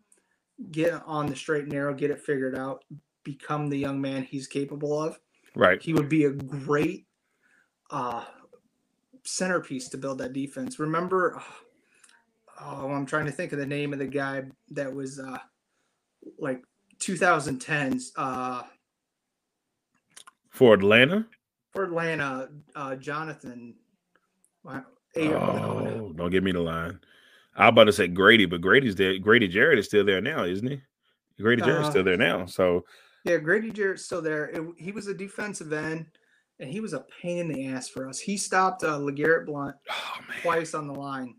get 0.71 1.01
on 1.05 1.25
the 1.27 1.35
straight 1.35 1.63
and 1.63 1.71
narrow, 1.71 1.93
get 1.93 2.11
it 2.11 2.21
figured 2.21 2.55
out, 2.55 2.83
become 3.23 3.67
the 3.67 3.77
young 3.77 3.99
man 3.99 4.23
he's 4.23 4.47
capable 4.47 5.01
of. 5.01 5.19
Right. 5.55 5.81
He 5.81 5.93
would 5.93 6.09
be 6.09 6.25
a 6.25 6.31
great 6.31 7.07
uh, 7.89 8.25
centerpiece 9.23 9.89
to 9.89 9.97
build 9.97 10.19
that 10.19 10.33
defense. 10.33 10.79
Remember, 10.79 11.41
oh, 12.61 12.91
I'm 12.91 13.05
trying 13.05 13.25
to 13.25 13.31
think 13.31 13.51
of 13.51 13.59
the 13.59 13.65
name 13.65 13.93
of 13.93 13.99
the 13.99 14.07
guy 14.07 14.43
that 14.71 14.93
was 14.93 15.19
uh, 15.19 15.37
like 16.37 16.61
2010s 16.99 18.11
uh, 18.15 18.63
For 20.49 20.73
Atlanta. 20.73 21.25
For 21.71 21.83
Atlanta. 21.83 22.49
Uh, 22.75 22.95
Jonathan. 22.95 23.75
Oh, 24.65 26.13
don't 26.15 26.29
give 26.29 26.43
me 26.43 26.51
the 26.51 26.61
line. 26.61 26.99
I 27.55 27.65
was 27.65 27.69
about 27.69 27.83
to 27.85 27.93
say 27.93 28.07
Grady, 28.07 28.45
but 28.45 28.61
Grady's 28.61 28.95
there. 28.95 29.17
Grady 29.17 29.47
Jarrett 29.47 29.79
is 29.79 29.85
still 29.85 30.05
there 30.05 30.21
now, 30.21 30.43
isn't 30.45 30.67
he? 30.67 30.81
Grady 31.41 31.61
Jarrett's 31.61 31.87
Uh, 31.87 31.91
still 31.91 32.03
there 32.03 32.17
now. 32.17 32.45
So 32.45 32.85
Yeah, 33.25 33.37
Grady 33.37 33.71
Jarrett's 33.71 34.05
still 34.05 34.21
there. 34.21 34.45
It, 34.49 34.61
he 34.77 34.91
was 34.91 35.07
a 35.07 35.13
defensive 35.13 35.73
end, 35.73 36.05
and 36.59 36.69
he 36.69 36.79
was 36.79 36.93
a 36.93 37.05
pain 37.21 37.37
in 37.39 37.47
the 37.47 37.67
ass 37.67 37.89
for 37.89 38.07
us. 38.07 38.19
He 38.19 38.37
stopped 38.37 38.83
uh, 38.83 38.97
LeGarrette 38.99 39.45
Blount 39.45 39.75
oh 39.89 40.17
twice 40.41 40.73
on 40.73 40.87
the 40.87 40.93
line, 40.93 41.35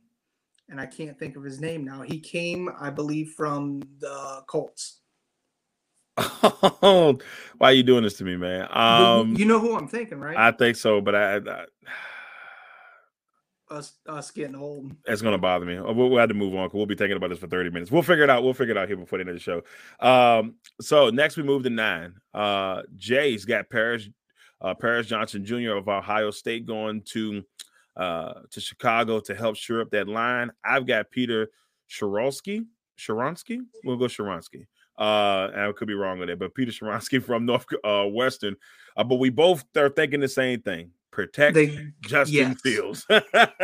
and 0.68 0.80
I 0.80 0.86
can't 0.86 1.18
think 1.18 1.36
of 1.36 1.42
his 1.44 1.60
name 1.60 1.84
now. 1.84 2.02
He 2.02 2.18
came, 2.20 2.68
I 2.78 2.90
believe, 2.90 3.32
from 3.36 3.80
the 3.98 4.42
Colts. 4.46 4.99
Why 6.40 7.14
are 7.61 7.72
you 7.72 7.82
doing 7.82 8.02
this 8.04 8.14
to 8.18 8.24
me, 8.24 8.36
man? 8.36 8.68
You- 8.70 8.76
Um 8.76 9.36
you 9.36 9.44
know 9.44 9.58
who 9.61 9.76
I'm 9.76 9.88
thinking, 9.88 10.18
right? 10.20 10.36
I 10.36 10.50
think 10.52 10.76
so, 10.76 11.00
but 11.00 11.14
I, 11.14 11.36
I 11.36 11.64
us, 13.70 13.92
us 14.08 14.30
getting 14.32 14.56
old. 14.56 14.90
it's 15.06 15.22
gonna 15.22 15.38
bother 15.38 15.64
me. 15.64 15.76
Uh, 15.76 15.92
We'll, 15.92 16.11
we'll 16.11 16.18
have 16.18 16.28
to 16.30 16.34
move 16.34 16.54
on 16.56 16.66
because 16.66 16.76
we'll 16.76 16.86
be 16.86 16.96
thinking 16.96 17.16
about 17.16 17.30
this 17.30 17.38
for 17.38 17.46
30 17.46 17.70
minutes. 17.70 17.90
We'll 17.92 18.02
figure 18.02 18.24
it 18.24 18.30
out. 18.30 18.42
We'll 18.42 18.52
figure 18.54 18.72
it 18.72 18.78
out 18.78 18.88
here 18.88 18.96
before 18.96 19.18
the 19.18 19.22
end 19.22 19.30
of 19.30 19.36
the 19.36 19.40
show. 19.40 19.62
Um, 20.04 20.56
so 20.80 21.11
next 21.11 21.36
we 21.36 21.44
move 21.44 21.62
to 21.62 21.70
nine. 21.70 22.14
Uh 22.34 22.82
Jay's 22.96 23.44
got 23.44 23.70
Paris, 23.70 24.08
uh 24.61 24.74
Paris 24.74 25.06
Johnson 25.06 25.44
Jr. 25.44 25.72
of 25.76 25.88
Ohio 25.88 26.32
State 26.32 26.66
going 26.66 27.02
to 27.12 27.44
uh 27.96 28.40
to 28.50 28.61
Chicago 28.61 29.20
to 29.20 29.34
help 29.36 29.54
shore 29.56 29.82
up 29.82 29.90
that 29.90 30.08
line. 30.08 30.50
I've 30.64 30.86
got 30.86 31.11
Peter 31.11 31.48
Sharonsky. 31.88 32.66
Sharonsky? 32.98 33.61
We'll 33.84 33.96
go 33.96 34.06
Sharonsky. 34.06 34.66
Uh, 35.01 35.51
and 35.55 35.62
I 35.62 35.72
could 35.72 35.88
be 35.88 35.94
wrong 35.94 36.20
on 36.20 36.26
that, 36.26 36.38
but 36.38 36.55
Peter 36.55 36.70
Sharonsky 36.70 37.22
from 37.24 37.46
North 37.46 37.64
uh, 37.82 38.05
Western. 38.05 38.55
Uh, 38.96 39.05
but 39.05 39.16
we 39.16 39.30
both 39.30 39.64
are 39.76 39.88
thinking 39.88 40.20
the 40.20 40.28
same 40.28 40.61
thing. 40.61 40.90
Protect 41.11 41.55
They 41.55 41.88
Justin 42.03 42.34
Yes. 42.36 42.61
Fields. 42.61 43.07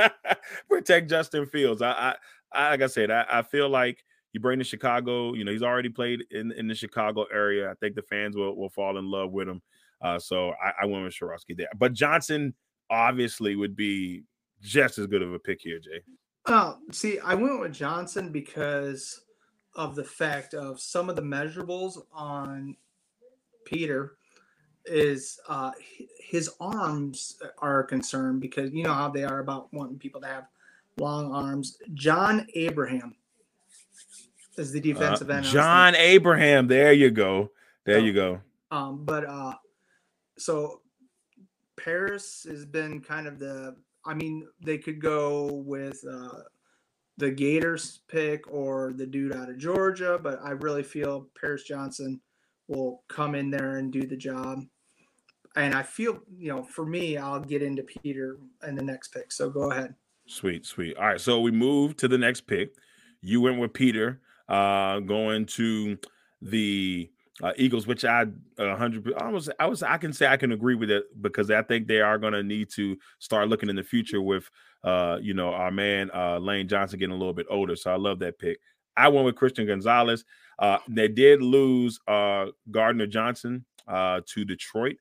Protect 0.69 1.11
Justin 1.11 1.47
Fields. 1.47 1.83
I, 1.83 1.91
I, 1.91 2.15
I 2.53 2.71
like 2.71 2.83
I 2.83 2.87
said, 2.87 3.11
I, 3.11 3.27
I 3.31 3.43
feel 3.43 3.69
like 3.69 4.03
you 4.33 4.41
bring 4.41 4.59
to 4.59 4.65
Chicago. 4.65 5.35
You 5.35 5.45
know, 5.45 5.53
he's 5.53 5.63
already 5.63 5.91
played 5.91 6.25
in, 6.31 6.53
in 6.53 6.69
the 6.69 6.75
Chicago 6.75 7.27
area. 7.33 7.71
I 7.71 7.75
think 7.75 7.95
the 7.95 8.03
fans 8.03 8.37
will, 8.37 8.57
will 8.57 8.71
fall 8.71 8.99
in 8.99 9.11
love 9.11 9.31
with 9.31 9.49
him. 9.49 9.63
Uh, 10.01 10.19
so 10.19 10.51
I, 10.63 10.73
I 10.83 10.87
went 10.87 11.05
with 11.05 11.15
Sharosky 11.15 11.57
there. 11.57 11.69
But 11.77 11.93
Johnson 11.93 12.55
obviously 12.91 13.57
would 13.57 13.77
be 13.77 14.25
just 14.63 14.99
as 14.99 15.07
good 15.07 15.23
of 15.23 15.33
a 15.33 15.39
pick 15.39 15.61
here, 15.61 15.79
Jay. 15.79 16.01
Oh, 16.47 16.79
see, 16.93 17.19
I 17.21 17.35
went 17.35 17.61
with 17.61 17.73
Johnson 17.73 18.33
because 18.33 19.21
of 19.77 19.95
the 19.95 20.05
fact 20.05 20.55
of 20.55 20.81
some 20.81 21.09
of 21.09 21.15
the 21.17 21.23
measurables 21.23 22.03
on 22.13 22.77
Peter 23.65 24.17
is 24.87 25.39
uh 25.49 25.73
his 26.21 26.51
arms 26.61 27.37
are 27.59 27.81
a 27.81 27.87
concern 27.87 28.39
because 28.41 28.73
you 28.73 28.83
know 28.85 28.93
how 28.95 29.09
they 29.09 29.25
are 29.25 29.41
about 29.41 29.73
wanting 29.73 29.99
people 29.99 30.21
to 30.21 30.27
have 30.27 30.45
long 30.99 31.33
arms. 31.33 31.79
John 31.95 32.47
Abraham 32.55 33.15
is 34.57 34.73
the 34.73 34.79
Uh, 34.81 34.83
defensive 34.83 35.29
end. 35.31 35.39
I 35.39 35.41
was 35.43 35.53
John 35.53 35.95
Abraham. 35.97 36.67
There 36.69 36.93
you 36.93 37.11
go. 37.11 37.51
There 37.85 37.99
So- 38.01 38.05
you 38.05 38.13
go. 38.13 38.41
Um, 38.71 39.05
but 39.05 39.25
uh, 39.25 39.55
so 40.39 40.81
Paris 41.77 42.47
has 42.49 42.65
been 42.65 43.01
kind 43.01 43.27
of 43.27 43.39
the. 43.39 43.77
I 44.05 44.15
mean, 44.15 44.47
they 44.65 44.79
could 44.79 45.01
go 45.01 45.47
with 45.53 46.03
uh, 46.09 46.43
the 47.19 47.31
Gators 47.31 48.01
pick 48.09 48.45
or 48.53 48.93
the 48.95 49.07
dude 49.07 49.35
out 49.35 49.49
of 49.49 49.59
Georgia, 49.59 50.19
but 50.23 50.39
I 50.43 50.51
really 50.51 50.83
feel 50.83 51.29
Paris 51.41 51.63
Johnson 51.63 52.21
will 52.69 53.03
come 53.09 53.35
in 53.35 53.51
there 53.51 53.77
and 53.77 53.93
do 53.93 54.07
the 54.07 54.17
job. 54.17 54.61
And 55.57 55.75
I 55.75 55.83
feel, 55.83 56.21
you 56.37 56.53
know, 56.53 56.63
for 56.63 56.85
me, 56.85 57.17
I'll 57.17 57.41
get 57.41 57.63
into 57.63 57.83
Peter 57.83 58.39
in 58.67 58.75
the 58.75 58.83
next 58.83 59.09
pick. 59.09 59.33
So 59.33 59.49
go 59.49 59.71
ahead. 59.71 59.95
Sweet, 60.27 60.67
sweet. 60.67 60.97
All 60.99 61.07
right, 61.07 61.21
so 61.21 61.41
we 61.41 61.51
move 61.51 61.97
to 61.99 62.09
the 62.09 62.19
next 62.19 62.43
pick. 62.43 62.75
You 63.23 63.41
went 63.41 63.59
with 63.59 63.73
Peter, 63.73 64.21
uh, 64.49 65.01
going 65.01 65.47
to 65.47 65.97
the 66.43 67.11
uh, 67.43 67.53
Eagles, 67.57 67.87
which 67.87 68.05
I 68.05 68.27
a 68.59 68.77
hundred. 68.77 69.13
I 69.15 69.29
was, 69.31 69.49
I 69.59 69.67
was, 69.67 69.83
I 69.83 69.99
can 69.99 70.13
say 70.13 70.27
I 70.27 70.37
can 70.37 70.53
agree 70.53 70.75
with 70.75 70.91
it 70.91 71.05
because 71.23 71.51
I 71.51 71.63
think 71.63 71.87
they 71.87 72.01
are 72.01 72.19
going 72.19 72.33
to 72.33 72.43
need 72.43 72.71
to 72.71 72.97
start 73.19 73.49
looking 73.49 73.69
in 73.69 73.77
the 73.77 73.85
future 73.85 74.21
with, 74.21 74.51
uh, 74.87 75.19
you 75.21 75.35
know, 75.35 75.53
our 75.53 75.73
man 75.73 76.11
uh, 76.15 76.39
Lane 76.39 76.69
Johnson 76.69 76.99
getting 76.99 77.15
a 77.15 77.19
little 77.19 77.35
bit 77.35 77.47
older. 77.51 77.75
So 77.75 77.93
I 77.93 77.97
love 77.97 78.21
that 78.21 78.39
pick. 78.39 78.59
I 78.97 79.09
went 79.09 79.27
with 79.27 79.35
Christian 79.35 79.67
Gonzalez. 79.67 80.25
Uh, 80.59 80.79
they 80.89 81.09
did 81.09 81.43
lose 81.43 82.01
uh, 82.09 82.47
Gardner 82.71 83.07
Johnson 83.07 83.65
uh, 83.89 84.21
to 84.27 84.45
Detroit, 84.45 84.97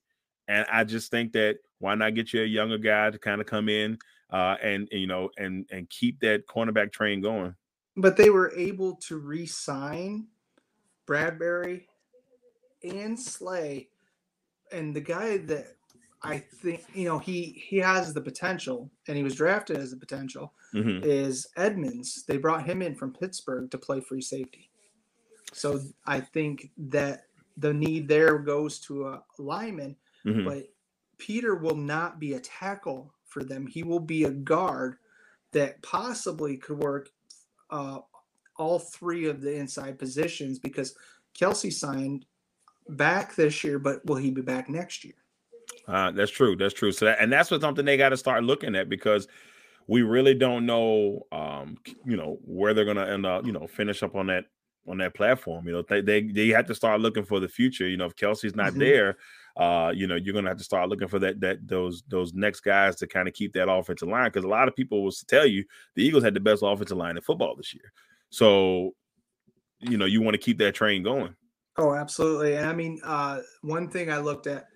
and 0.48 0.66
I 0.72 0.84
just 0.84 1.12
think 1.12 1.32
that 1.34 1.60
why 1.80 1.96
not 1.96 2.16
get 2.16 2.34
you 2.34 2.42
a 2.42 2.46
younger 2.46 2.80
guy 2.80 3.12
to 3.12 3.20
kind 3.20 3.40
of 3.40 3.48
come 3.48 3.70
in 3.70 3.98
uh, 4.32 4.56
and, 4.62 4.90
and, 4.92 5.00
you 5.00 5.08
know 5.08 5.30
and 5.38 5.66
and 5.72 5.90
keep 5.90 6.20
that 6.22 6.48
cornerback 6.48 6.92
train 6.92 7.22
going. 7.22 7.56
But 7.96 8.18
they 8.18 8.32
were 8.32 8.52
able 8.58 8.96
to 8.96 9.18
re 9.18 9.46
sign 9.46 10.28
Bradberry 11.08 11.84
and 12.84 13.18
Slay. 13.18 13.90
And 14.72 14.96
the 14.96 15.02
guy 15.02 15.38
that 15.38 15.75
I 16.26 16.38
think, 16.40 16.84
you 16.94 17.06
know, 17.06 17.20
he 17.20 17.64
he 17.68 17.78
has 17.78 18.14
the 18.14 18.22
potential 18.22 18.92
and 19.08 19.18
he 19.18 19.24
was 19.24 19.36
drafted 19.36 19.78
as 19.78 19.94
a 19.94 19.98
potential 19.98 20.54
Mhm. 20.74 21.04
is 21.04 21.48
Edmunds. 21.56 22.24
They 22.26 22.38
brought 22.38 22.66
him 22.66 22.82
in 22.82 22.96
from 22.96 23.14
Pittsburgh 23.14 23.70
to 23.72 23.78
play 23.78 24.02
free 24.02 24.22
safety. 24.22 24.70
So 25.54 25.80
I 26.06 26.20
think 26.22 26.72
that 26.78 27.28
the 27.58 27.74
need 27.74 28.08
there 28.08 28.40
goes 28.40 28.80
to 28.82 29.08
a 29.08 29.24
lineman, 29.38 29.96
Mhm. 30.26 30.46
but 30.46 30.74
Peter 31.18 31.56
will 31.56 31.78
not 31.78 32.20
be 32.20 32.34
a 32.34 32.40
tackle 32.42 33.14
for 33.26 33.44
them. 33.44 33.68
He 33.68 33.84
will 33.84 34.02
be 34.02 34.26
a 34.26 34.32
guard 34.32 34.98
that 35.52 35.82
possibly 35.82 36.58
could 36.58 36.80
work 36.80 37.12
uh, 37.72 38.00
all 38.58 38.80
three 38.80 39.26
of 39.26 39.42
the 39.42 39.54
inside 39.56 39.98
positions 39.98 40.60
because 40.60 40.96
Kelce 41.34 41.74
signed 41.74 42.26
back 42.90 43.36
this 43.36 43.64
year, 43.64 43.80
but 43.80 44.06
will 44.06 44.18
he 44.18 44.32
be 44.32 44.42
back 44.42 44.70
next 44.70 45.04
year? 45.04 45.25
Uh, 45.88 46.12
that's 46.12 46.32
true. 46.32 46.56
That's 46.56 46.74
true. 46.74 46.92
So 46.92 47.06
that, 47.06 47.20
and 47.22 47.32
that's 47.32 47.52
what 47.52 47.62
something 47.62 47.86
they 47.86 47.98
got 47.98 48.10
to 48.10 48.18
start 48.18 48.44
looking 48.44 48.76
at 48.76 48.90
because 48.90 49.28
we 49.88 50.02
really 50.02 50.34
don't 50.34 50.66
know, 50.66 51.28
um, 51.32 51.78
you 52.06 52.18
know, 52.18 52.40
where 52.44 52.74
they're 52.74 52.86
gonna 52.86 53.06
end 53.06 53.26
up, 53.26 53.46
you 53.46 53.52
know, 53.52 53.68
finish 53.68 54.02
up 54.02 54.16
on 54.16 54.28
that 54.28 54.46
on 54.88 54.98
that 54.98 55.14
platform. 55.14 55.68
You 55.68 55.74
know, 55.74 55.82
they 55.88 56.02
they 56.02 56.22
they 56.24 56.48
have 56.50 56.66
to 56.68 56.76
start 56.76 57.02
looking 57.02 57.24
for 57.24 57.40
the 57.40 57.48
future. 57.48 57.88
You 57.88 57.98
know, 57.98 58.06
if 58.06 58.16
Kelce's 58.16 58.56
not 58.56 58.74
Mhm. 58.74 58.80
there, 58.80 59.18
uh, 59.58 59.92
you 59.96 60.08
know, 60.08 60.16
you're 60.16 60.34
gonna 60.34 60.50
have 60.50 60.58
to 60.58 60.64
start 60.64 60.90
looking 60.90 61.08
for 61.08 61.20
that 61.20 61.40
that 61.42 61.68
those 61.68 62.04
those 62.08 62.34
next 62.34 62.62
guys 62.62 62.96
to 62.98 63.08
kind 63.08 63.28
of 63.28 63.36
keep 63.36 63.54
that 63.54 63.70
offensive 63.70 64.08
line 64.10 64.28
because 64.28 64.44
a 64.44 64.48
lot 64.50 64.68
of 64.68 64.76
people 64.76 65.04
will 65.04 65.12
tell 65.28 65.46
you 65.46 65.64
the 65.94 66.04
Eagles 66.04 66.24
had 66.24 66.34
the 66.34 66.40
best 66.40 66.64
offensive 66.66 66.98
line 66.98 67.16
in 67.16 67.22
football 67.22 67.56
this 67.56 67.74
year. 67.74 67.94
So, 68.32 68.96
you 69.80 69.98
know, 69.98 70.06
you 70.06 70.22
want 70.22 70.34
to 70.34 70.40
keep 70.42 70.58
that 70.58 70.74
train 70.74 71.04
going. 71.04 71.36
Oh, 71.78 71.94
absolutely. 71.94 72.56
And 72.56 72.66
I 72.66 72.74
mean, 72.74 73.00
uh, 73.04 73.42
one 73.62 73.90
thing 73.90 74.12
I 74.12 74.18
looked 74.18 74.48
at, 74.48 74.68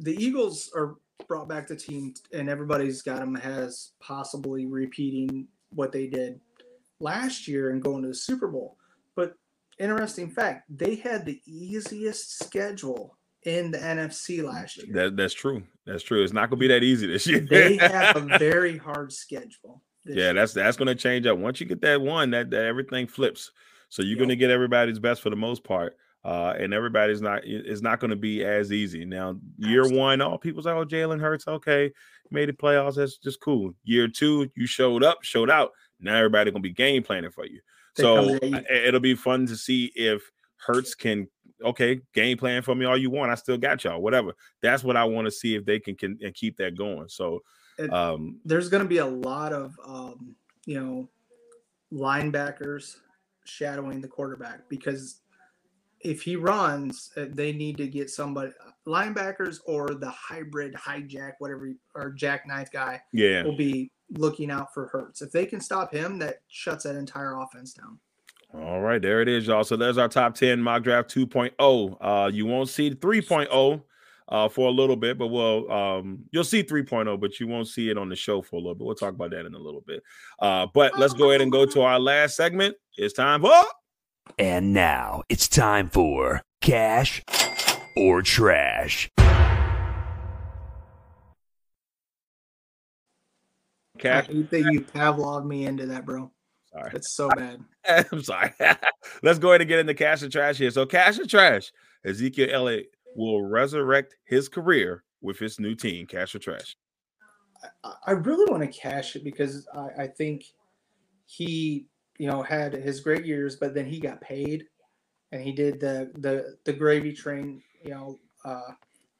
the 0.00 0.16
Eagles 0.22 0.70
are 0.74 0.96
brought 1.28 1.48
back 1.48 1.66
the 1.68 1.76
team, 1.76 2.14
and 2.32 2.48
everybody's 2.48 3.02
got 3.02 3.20
them 3.20 3.36
as 3.36 3.92
possibly 4.00 4.66
repeating 4.66 5.46
what 5.70 5.92
they 5.92 6.06
did 6.08 6.40
last 6.98 7.46
year 7.46 7.70
and 7.70 7.82
going 7.82 8.02
to 8.02 8.08
the 8.08 8.14
Super 8.14 8.48
Bowl. 8.48 8.76
But 9.14 9.34
interesting 9.78 10.30
fact, 10.30 10.64
they 10.68 10.96
had 10.96 11.24
the 11.24 11.40
easiest 11.46 12.42
schedule 12.44 13.16
in 13.44 13.70
the 13.70 13.78
NFC 13.78 14.42
last 14.42 14.76
year. 14.78 14.86
That 14.92 15.16
that's 15.16 15.34
true. 15.34 15.62
That's 15.86 16.02
true. 16.02 16.22
It's 16.22 16.32
not 16.32 16.50
gonna 16.50 16.60
be 16.60 16.68
that 16.68 16.82
easy 16.82 17.06
this 17.06 17.26
year. 17.26 17.40
They 17.40 17.76
have 17.78 18.16
a 18.16 18.38
very 18.38 18.76
hard 18.76 19.12
schedule. 19.12 19.82
yeah, 20.04 20.14
year. 20.26 20.34
that's 20.34 20.52
that's 20.52 20.76
gonna 20.76 20.94
change 20.94 21.26
up. 21.26 21.38
Once 21.38 21.60
you 21.60 21.66
get 21.66 21.80
that 21.82 22.00
one, 22.00 22.30
that, 22.30 22.50
that 22.50 22.64
everything 22.64 23.06
flips. 23.06 23.50
So 23.88 24.02
you're 24.02 24.12
Yep. 24.16 24.18
gonna 24.20 24.36
get 24.36 24.50
everybody's 24.50 24.98
best 24.98 25.22
for 25.22 25.30
the 25.30 25.36
most 25.36 25.64
part. 25.64 25.96
Uh, 26.22 26.54
and 26.58 26.74
everybody's 26.74 27.22
not 27.22 27.40
it's 27.44 27.80
not 27.80 27.98
gonna 27.98 28.14
be 28.16 28.44
as 28.44 28.72
easy. 28.72 29.04
Now, 29.06 29.38
year 29.56 29.80
Absolutely. 29.80 29.98
one, 29.98 30.20
all 30.20 30.36
people's 30.36 30.66
like, 30.66 30.74
oh, 30.76 30.84
Jalen 30.84 31.20
Hurts, 31.20 31.48
okay, 31.48 31.90
made 32.30 32.48
the 32.50 32.52
playoffs, 32.52 32.96
that's 32.96 33.16
just 33.16 33.40
cool. 33.40 33.74
Year 33.84 34.06
two, 34.06 34.50
you 34.54 34.66
showed 34.66 35.02
up, 35.02 35.22
showed 35.22 35.48
out. 35.50 35.72
Now 35.98 36.16
everybody 36.16 36.50
gonna 36.50 36.60
be 36.60 36.72
game 36.72 37.02
planning 37.02 37.30
for 37.30 37.46
you. 37.46 37.60
They 37.96 38.02
So 38.02 38.16
come 38.16 38.28
at 38.34 38.70
you. 38.70 38.76
it'll 38.86 39.00
be 39.00 39.14
fun 39.14 39.46
to 39.46 39.56
see 39.56 39.92
if 39.94 40.22
Hurts 40.58 40.94
can 40.94 41.26
okay 41.64 42.00
game 42.12 42.36
plan 42.36 42.60
for 42.60 42.74
me 42.74 42.84
all 42.84 42.98
you 42.98 43.08
want. 43.10 43.30
I 43.30 43.34
still 43.34 43.56
got 43.56 43.82
y'all, 43.84 44.00
whatever. 44.02 44.32
That's 44.60 44.84
what 44.84 44.96
I 44.96 45.04
want 45.04 45.24
to 45.26 45.30
see 45.30 45.54
if 45.54 45.64
they 45.64 45.80
can, 45.80 45.94
can 45.94 46.18
and 46.22 46.34
keep 46.34 46.58
that 46.58 46.76
going. 46.76 47.08
So 47.08 47.42
It- 47.78 47.90
um 47.90 48.40
there's 48.44 48.68
going 48.68 48.82
to 48.82 48.88
be 48.88 48.98
a 48.98 49.06
lot 49.06 49.54
of 49.54 49.74
um, 49.82 50.36
you 50.66 50.78
know 50.78 51.08
linebackers 51.92 52.96
shadowing 53.44 54.00
the 54.00 54.08
quarterback 54.08 54.68
because 54.68 55.20
if 56.00 56.22
he 56.22 56.36
runs, 56.36 57.10
uh, 57.16 57.26
they 57.30 57.52
need 57.52 57.76
to 57.76 57.86
get 57.86 58.10
somebody 58.10 58.52
linebackers 58.86 59.58
or 59.66 59.94
the 59.94 60.10
hybrid 60.10 60.74
hijack 60.74 61.32
whatever 61.38 61.70
or 61.94 62.10
jackknife 62.10 62.70
guy 62.72 63.00
yeah. 63.12 63.42
will 63.42 63.56
be 63.56 63.90
looking 64.10 64.50
out 64.50 64.72
for 64.72 64.86
Hurts. 64.86 65.22
If 65.22 65.30
they 65.30 65.46
can 65.46 65.60
stop 65.60 65.92
him, 65.92 66.18
that 66.18 66.40
shuts 66.48 66.84
that 66.84 66.96
entire 66.96 67.38
offense 67.38 67.74
down. 67.74 67.98
All 68.52 68.80
right, 68.80 69.00
there 69.00 69.22
it 69.22 69.28
is, 69.28 69.46
y'all. 69.46 69.62
So 69.62 69.76
there's 69.76 69.98
our 69.98 70.08
top 70.08 70.34
10 70.34 70.60
mock 70.60 70.82
draft 70.82 71.14
2.0. 71.14 71.96
Uh, 72.00 72.30
you 72.32 72.46
won't 72.46 72.68
see 72.68 72.90
3.0 72.90 73.82
uh, 74.28 74.48
for 74.48 74.68
a 74.68 74.72
little 74.72 74.96
bit, 74.96 75.18
but 75.18 75.28
we'll 75.28 75.70
um, 75.70 76.24
you'll 76.32 76.42
see 76.42 76.64
3.0, 76.64 77.20
but 77.20 77.38
you 77.38 77.46
won't 77.46 77.68
see 77.68 77.90
it 77.90 77.98
on 77.98 78.08
the 78.08 78.16
show 78.16 78.42
for 78.42 78.56
a 78.56 78.58
little 78.58 78.74
bit. 78.74 78.84
We'll 78.84 78.96
talk 78.96 79.14
about 79.14 79.30
that 79.30 79.46
in 79.46 79.54
a 79.54 79.58
little 79.58 79.82
bit. 79.86 80.02
Uh, 80.40 80.66
but 80.72 80.98
let's 80.98 81.14
go 81.14 81.30
ahead 81.30 81.42
and 81.42 81.52
go 81.52 81.64
to 81.66 81.82
our 81.82 82.00
last 82.00 82.36
segment. 82.36 82.74
It's 82.96 83.14
time 83.14 83.42
for 83.42 83.52
And 84.38 84.72
now 84.72 85.22
it's 85.28 85.48
time 85.48 85.88
for 85.88 86.42
Cash 86.60 87.22
or 87.96 88.22
Trash. 88.22 89.10
I 89.18 89.94
cash. 93.98 94.26
hate 94.28 94.50
that 94.50 94.72
you 94.72 94.80
Pavlov 94.80 95.46
me 95.46 95.66
into 95.66 95.86
that, 95.86 96.06
bro. 96.06 96.30
Sorry. 96.72 96.90
It's 96.94 97.12
so 97.12 97.28
bad. 97.28 97.62
I'm 98.12 98.22
sorry. 98.22 98.52
Let's 99.22 99.38
go 99.38 99.50
ahead 99.50 99.60
and 99.60 99.68
get 99.68 99.80
into 99.80 99.94
cash 99.94 100.22
and 100.22 100.32
trash 100.32 100.56
here. 100.58 100.70
So, 100.70 100.86
cash 100.86 101.18
and 101.18 101.28
trash. 101.28 101.72
Ezekiel 102.04 102.48
Elliott 102.50 102.86
will 103.14 103.42
resurrect 103.42 104.16
his 104.24 104.48
career 104.48 105.04
with 105.20 105.38
his 105.38 105.60
new 105.60 105.74
team, 105.74 106.06
Cash 106.06 106.34
or 106.34 106.38
Trash. 106.38 106.76
I- 107.84 107.92
I 108.06 108.10
really 108.12 108.50
want 108.50 108.62
to 108.62 108.68
cash 108.78 109.16
it 109.16 109.24
because 109.24 109.66
I, 109.74 110.04
I 110.04 110.06
think 110.06 110.44
he, 111.26 111.86
you 112.20 112.26
know, 112.26 112.42
had 112.42 112.74
his 112.74 113.00
great 113.00 113.24
years, 113.24 113.56
but 113.56 113.72
then 113.72 113.86
he 113.86 113.98
got 113.98 114.20
paid, 114.20 114.66
and 115.32 115.42
he 115.42 115.52
did 115.52 115.80
the 115.80 116.10
the 116.18 116.58
the 116.64 116.72
gravy 116.72 117.14
train. 117.14 117.62
You 117.82 117.92
know, 117.92 118.18
uh, 118.44 118.72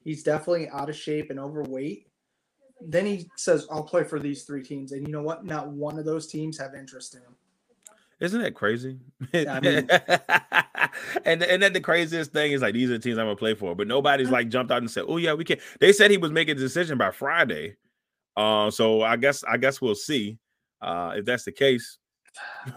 he's 0.04 0.22
definitely 0.22 0.68
out 0.68 0.90
of 0.90 0.96
shape 0.96 1.30
and 1.30 1.40
overweight. 1.40 2.08
Then 2.78 3.06
he 3.06 3.26
says, 3.38 3.66
"I'll 3.70 3.84
play 3.84 4.04
for 4.04 4.20
these 4.20 4.44
three 4.44 4.62
teams," 4.62 4.92
and 4.92 5.06
you 5.06 5.14
know 5.14 5.22
what? 5.22 5.46
Not 5.46 5.68
one 5.68 5.98
of 5.98 6.04
those 6.04 6.26
teams 6.26 6.58
have 6.58 6.74
interest 6.74 7.14
in 7.14 7.22
him. 7.22 7.34
Isn't 8.20 8.42
that 8.42 8.54
crazy? 8.54 8.98
I 9.32 9.60
mean- 9.60 9.88
and 11.24 11.42
and 11.42 11.62
then 11.62 11.72
the 11.72 11.80
craziest 11.80 12.32
thing 12.34 12.52
is 12.52 12.60
like 12.60 12.74
these 12.74 12.90
are 12.90 12.94
the 12.94 12.98
teams 12.98 13.16
I'm 13.16 13.24
gonna 13.24 13.34
play 13.36 13.54
for, 13.54 13.74
but 13.74 13.88
nobody's 13.88 14.28
like 14.28 14.50
jumped 14.50 14.70
out 14.70 14.82
and 14.82 14.90
said, 14.90 15.04
"Oh 15.08 15.16
yeah, 15.16 15.32
we 15.32 15.44
can." 15.44 15.56
They 15.80 15.94
said 15.94 16.10
he 16.10 16.18
was 16.18 16.32
making 16.32 16.58
a 16.58 16.60
decision 16.60 16.98
by 16.98 17.12
Friday, 17.12 17.76
uh, 18.36 18.70
so 18.70 19.00
I 19.00 19.16
guess 19.16 19.42
I 19.44 19.56
guess 19.56 19.80
we'll 19.80 19.94
see 19.94 20.36
uh, 20.82 21.14
if 21.16 21.24
that's 21.24 21.44
the 21.44 21.52
case. 21.52 21.96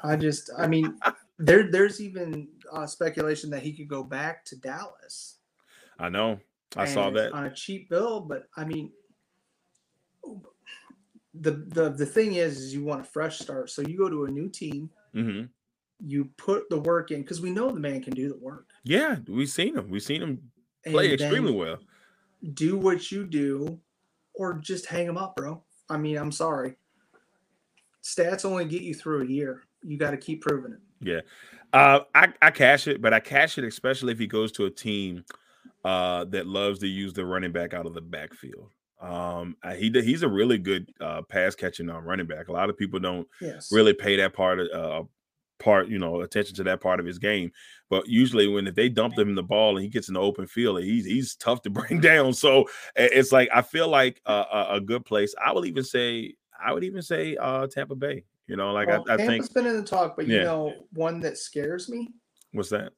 I 0.03 0.15
just, 0.15 0.49
I 0.57 0.67
mean, 0.67 0.97
there 1.37 1.69
there's 1.69 2.01
even 2.01 2.47
uh, 2.71 2.85
speculation 2.85 3.49
that 3.51 3.63
he 3.63 3.73
could 3.73 3.87
go 3.87 4.03
back 4.03 4.45
to 4.45 4.55
Dallas. 4.55 5.37
I 5.99 6.09
know, 6.09 6.39
I 6.75 6.85
saw 6.85 7.09
that. 7.11 7.33
on 7.33 7.45
a 7.45 7.53
cheap 7.53 7.89
bill, 7.89 8.19
but 8.21 8.47
I 8.57 8.65
mean, 8.65 8.91
the 11.33 11.51
the 11.51 11.89
the 11.89 12.05
thing 12.05 12.35
is, 12.35 12.57
is 12.57 12.73
you 12.73 12.83
want 12.83 13.01
a 13.01 13.05
fresh 13.05 13.39
start. 13.39 13.69
So 13.69 13.81
you 13.81 13.97
go 13.97 14.09
to 14.09 14.25
a 14.25 14.31
new 14.31 14.49
team, 14.49 14.89
hmm 15.13 15.43
you 16.05 16.25
put 16.37 16.69
the 16.69 16.79
work 16.79 17.11
in 17.11 17.21
because 17.21 17.41
we 17.41 17.49
know 17.49 17.69
the 17.69 17.79
man 17.79 18.01
can 18.01 18.13
do 18.13 18.27
the 18.27 18.37
work. 18.37 18.69
Yeah, 18.83 19.17
we've 19.27 19.49
seen 19.49 19.77
him. 19.77 19.89
We've 19.89 20.03
seen 20.03 20.21
him 20.21 20.51
And 20.85 20.93
play 20.93 21.13
extremely 21.13 21.53
well. 21.53 21.77
Do 22.53 22.77
what 22.77 23.11
you 23.11 23.25
do, 23.25 23.79
or 24.33 24.55
just 24.55 24.85
hang 24.85 25.07
him 25.07 25.17
up, 25.17 25.35
bro. 25.35 25.63
I 25.89 25.97
mean, 25.97 26.17
I'm 26.17 26.31
sorry. 26.31 26.75
Stats 28.03 28.45
only 28.45 28.65
get 28.65 28.81
you 28.81 28.93
through 28.93 29.23
a 29.23 29.25
year. 29.27 29.63
You 29.81 29.97
got 29.97 30.11
to 30.11 30.17
keep 30.17 30.41
proving 30.41 30.73
it. 30.73 30.79
Yeah. 30.99 31.21
Uh, 31.71 32.01
I, 32.13 32.33
I 32.41 32.51
cash 32.51 32.87
it, 32.87 33.01
but 33.01 33.13
I 33.13 33.19
cash 33.19 33.57
it 33.57 33.63
especially 33.63 34.13
if 34.13 34.19
he 34.19 34.27
goes 34.27 34.51
to 34.53 34.65
a 34.65 34.69
team 34.69 35.25
uh, 35.83 36.25
that 36.25 36.45
loves 36.47 36.79
to 36.79 36.87
use 36.87 37.13
the 37.13 37.25
running 37.25 37.51
back 37.51 37.73
out 37.73 37.85
of 37.85 37.93
the 37.93 38.01
backfield. 38.01 38.69
Um, 39.01 39.57
he 39.75 39.89
he's 39.89 40.23
a 40.23 40.29
really 40.29 40.57
good 40.57 40.89
uh, 41.01 41.23
pass 41.23 41.55
catching 41.55 41.89
uh, 41.89 41.99
running 41.99 42.27
back. 42.27 42.47
A 42.47 42.53
lot 42.53 42.69
of 42.69 42.77
people 42.77 42.99
don't 42.99 43.27
Yes. 43.41 43.69
really 43.71 43.93
pay 43.93 44.15
that 44.17 44.33
part 44.33 44.59
of 44.59 44.67
uh, 44.71 45.03
part 45.59 45.87
you 45.87 45.99
know 45.99 46.21
attention 46.21 46.55
to 46.55 46.63
that 46.63 46.79
part 46.79 46.99
of 47.01 47.05
his 47.05 47.19
game. 47.19 47.51
But 47.89 48.07
usually 48.07 48.47
when 48.47 48.65
if 48.67 48.75
they 48.75 48.87
dump 48.87 49.17
him 49.17 49.35
the 49.35 49.43
ball 49.43 49.75
and 49.75 49.83
he 49.83 49.89
gets 49.89 50.07
in 50.07 50.13
the 50.13 50.21
open 50.21 50.47
field, 50.47 50.81
he's 50.83 51.05
he's 51.05 51.35
tough 51.35 51.61
to 51.63 51.69
bring 51.71 51.99
down. 51.99 52.33
So 52.33 52.69
it's 52.95 53.31
like 53.33 53.49
I 53.53 53.61
feel 53.61 53.89
like 53.89 54.21
a, 54.25 54.67
a 54.71 54.81
good 54.81 55.03
place. 55.05 55.35
I 55.43 55.51
will 55.51 55.65
even 55.65 55.83
say 55.83 56.35
I 56.63 56.71
would 56.73 56.83
even 56.83 57.01
say 57.01 57.35
uh, 57.37 57.67
Tampa 57.67 57.95
Bay. 57.95 58.23
You 58.47 58.55
know, 58.57 58.73
like 58.73 58.87
Well, 58.87 59.05
I, 59.07 59.13
I 59.13 59.17
Tampa's 59.17 59.27
think 59.27 59.43
it's 59.45 59.53
been 59.53 59.65
in 59.65 59.77
the 59.77 59.83
talk, 59.83 60.15
but 60.15 60.27
you 60.27 60.37
Yeah. 60.37 60.43
know, 60.43 60.73
one 60.93 61.19
that 61.21 61.37
scares 61.37 61.89
me: 61.89 62.09
what's 62.51 62.69
that? 62.69 62.93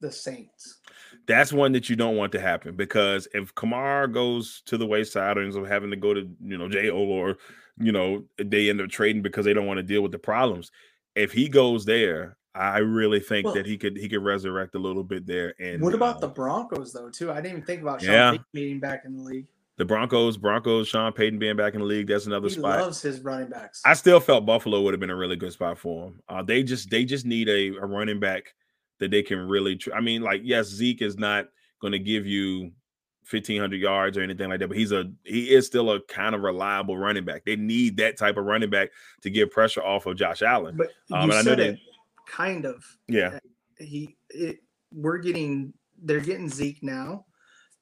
the 0.00 0.12
Saints. 0.12 0.78
that's 1.26 1.52
one 1.52 1.72
that 1.72 1.90
you 1.90 1.96
don't 1.96 2.14
want 2.14 2.30
to 2.30 2.38
happen 2.40 2.76
because 2.76 3.26
if 3.34 3.52
Kamar 3.56 4.06
goes 4.06 4.62
to 4.66 4.78
the 4.78 4.86
wayside 4.86 5.36
or 5.36 5.42
ends 5.42 5.56
up 5.56 5.66
having 5.66 5.90
to 5.90 5.96
go 5.96 6.14
to 6.14 6.20
you 6.40 6.56
know 6.56 6.68
jail 6.68 6.94
or 6.94 7.36
you 7.80 7.90
know 7.90 8.22
they 8.40 8.70
end 8.70 8.80
up 8.80 8.88
trading 8.90 9.22
because 9.22 9.44
they 9.44 9.52
don't 9.52 9.66
want 9.66 9.78
to 9.78 9.82
deal 9.82 10.00
with 10.02 10.12
the 10.12 10.18
problems, 10.18 10.70
if 11.16 11.32
he 11.32 11.48
goes 11.48 11.84
there, 11.84 12.36
I 12.54 12.78
really 12.78 13.18
think 13.18 13.46
Well- 13.46 13.54
that 13.54 13.66
he 13.66 13.76
could 13.76 13.96
he 13.96 14.08
could 14.08 14.22
resurrect 14.22 14.76
a 14.76 14.78
little 14.78 15.02
bit 15.02 15.26
there. 15.26 15.52
And 15.58 15.82
what 15.82 15.94
about 15.94 16.20
the 16.20 16.28
Broncos 16.28 16.92
though? 16.92 17.10
Too, 17.10 17.32
I 17.32 17.36
didn't 17.40 17.50
even 17.50 17.62
think 17.64 17.82
about 17.82 18.00
Sean 18.00 18.12
Yeah. 18.12 18.36
Being 18.52 18.78
back 18.78 19.02
in 19.04 19.16
the 19.16 19.22
league. 19.24 19.46
The 19.78 19.84
Broncos? 19.84 20.36
Broncos, 20.36 20.88
Sean 20.88 21.12
Payton 21.12 21.38
being 21.38 21.56
back 21.56 21.72
in 21.74 21.80
the 21.80 21.86
league, 21.86 22.08
that's 22.08 22.26
another 22.26 22.48
He 22.48 22.54
spot. 22.54 22.80
loves 22.80 23.00
his 23.00 23.20
running 23.20 23.48
backs. 23.48 23.80
I 23.84 23.94
still 23.94 24.20
felt 24.20 24.44
Buffalo 24.44 24.82
would 24.82 24.92
have 24.92 25.00
been 25.00 25.10
a 25.10 25.16
really 25.16 25.36
good 25.36 25.52
spot 25.52 25.78
for 25.78 26.08
him. 26.08 26.20
Uh, 26.28 26.42
they 26.42 26.62
just 26.62 26.90
they 26.90 27.04
just 27.04 27.24
need 27.24 27.48
a, 27.48 27.68
a 27.80 27.86
running 27.86 28.20
back 28.20 28.54
that 28.98 29.10
they 29.10 29.22
can 29.22 29.38
really. 29.48 29.76
Tr- 29.76 29.94
I 29.94 30.00
mean, 30.00 30.22
like 30.22 30.42
yes, 30.44 30.66
Zeke 30.66 31.00
is 31.02 31.16
not 31.16 31.46
going 31.80 31.92
to 31.92 31.98
give 31.98 32.26
you 32.26 32.72
fifteen 33.24 33.60
hundred 33.60 33.80
yards 33.80 34.16
or 34.18 34.22
anything 34.22 34.48
like 34.48 34.58
that, 34.60 34.68
but 34.68 34.76
he's 34.76 34.90
a 34.92 35.04
he 35.24 35.54
is 35.54 35.66
still 35.66 35.90
a 35.92 36.00
kind 36.02 36.34
of 36.34 36.40
reliable 36.42 36.96
running 36.98 37.24
back. 37.24 37.44
They 37.44 37.56
need 37.56 37.96
that 37.98 38.16
type 38.16 38.36
of 38.36 38.44
running 38.46 38.70
back 38.70 38.88
to 39.22 39.30
get 39.30 39.50
pressure 39.50 39.82
off 39.82 40.06
of 40.06 40.16
Josh 40.16 40.42
Allen. 40.42 40.76
but 40.76 40.88
you 41.08 41.16
Um, 41.16 41.30
I 41.30 41.42
know 41.42 41.54
they- 41.54 41.80
kind 42.26 42.64
of. 42.66 42.84
Yeah, 43.06 43.38
He, 43.78 44.16
it, 44.30 44.58
we're 44.92 45.18
getting, 45.18 45.72
they're 46.02 46.20
getting 46.20 46.48
Zeke 46.48 46.82
now, 46.82 47.24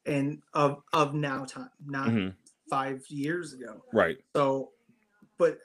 and 0.06 0.42
of 0.54 0.82
of 0.92 1.14
now 1.14 1.44
time, 1.44 1.70
not 1.84 2.08
mhm, 2.08 2.34
five 2.70 3.02
years 3.08 3.52
ago. 3.52 3.82
right. 3.92 4.16
So, 4.34 4.70
but 5.38 5.58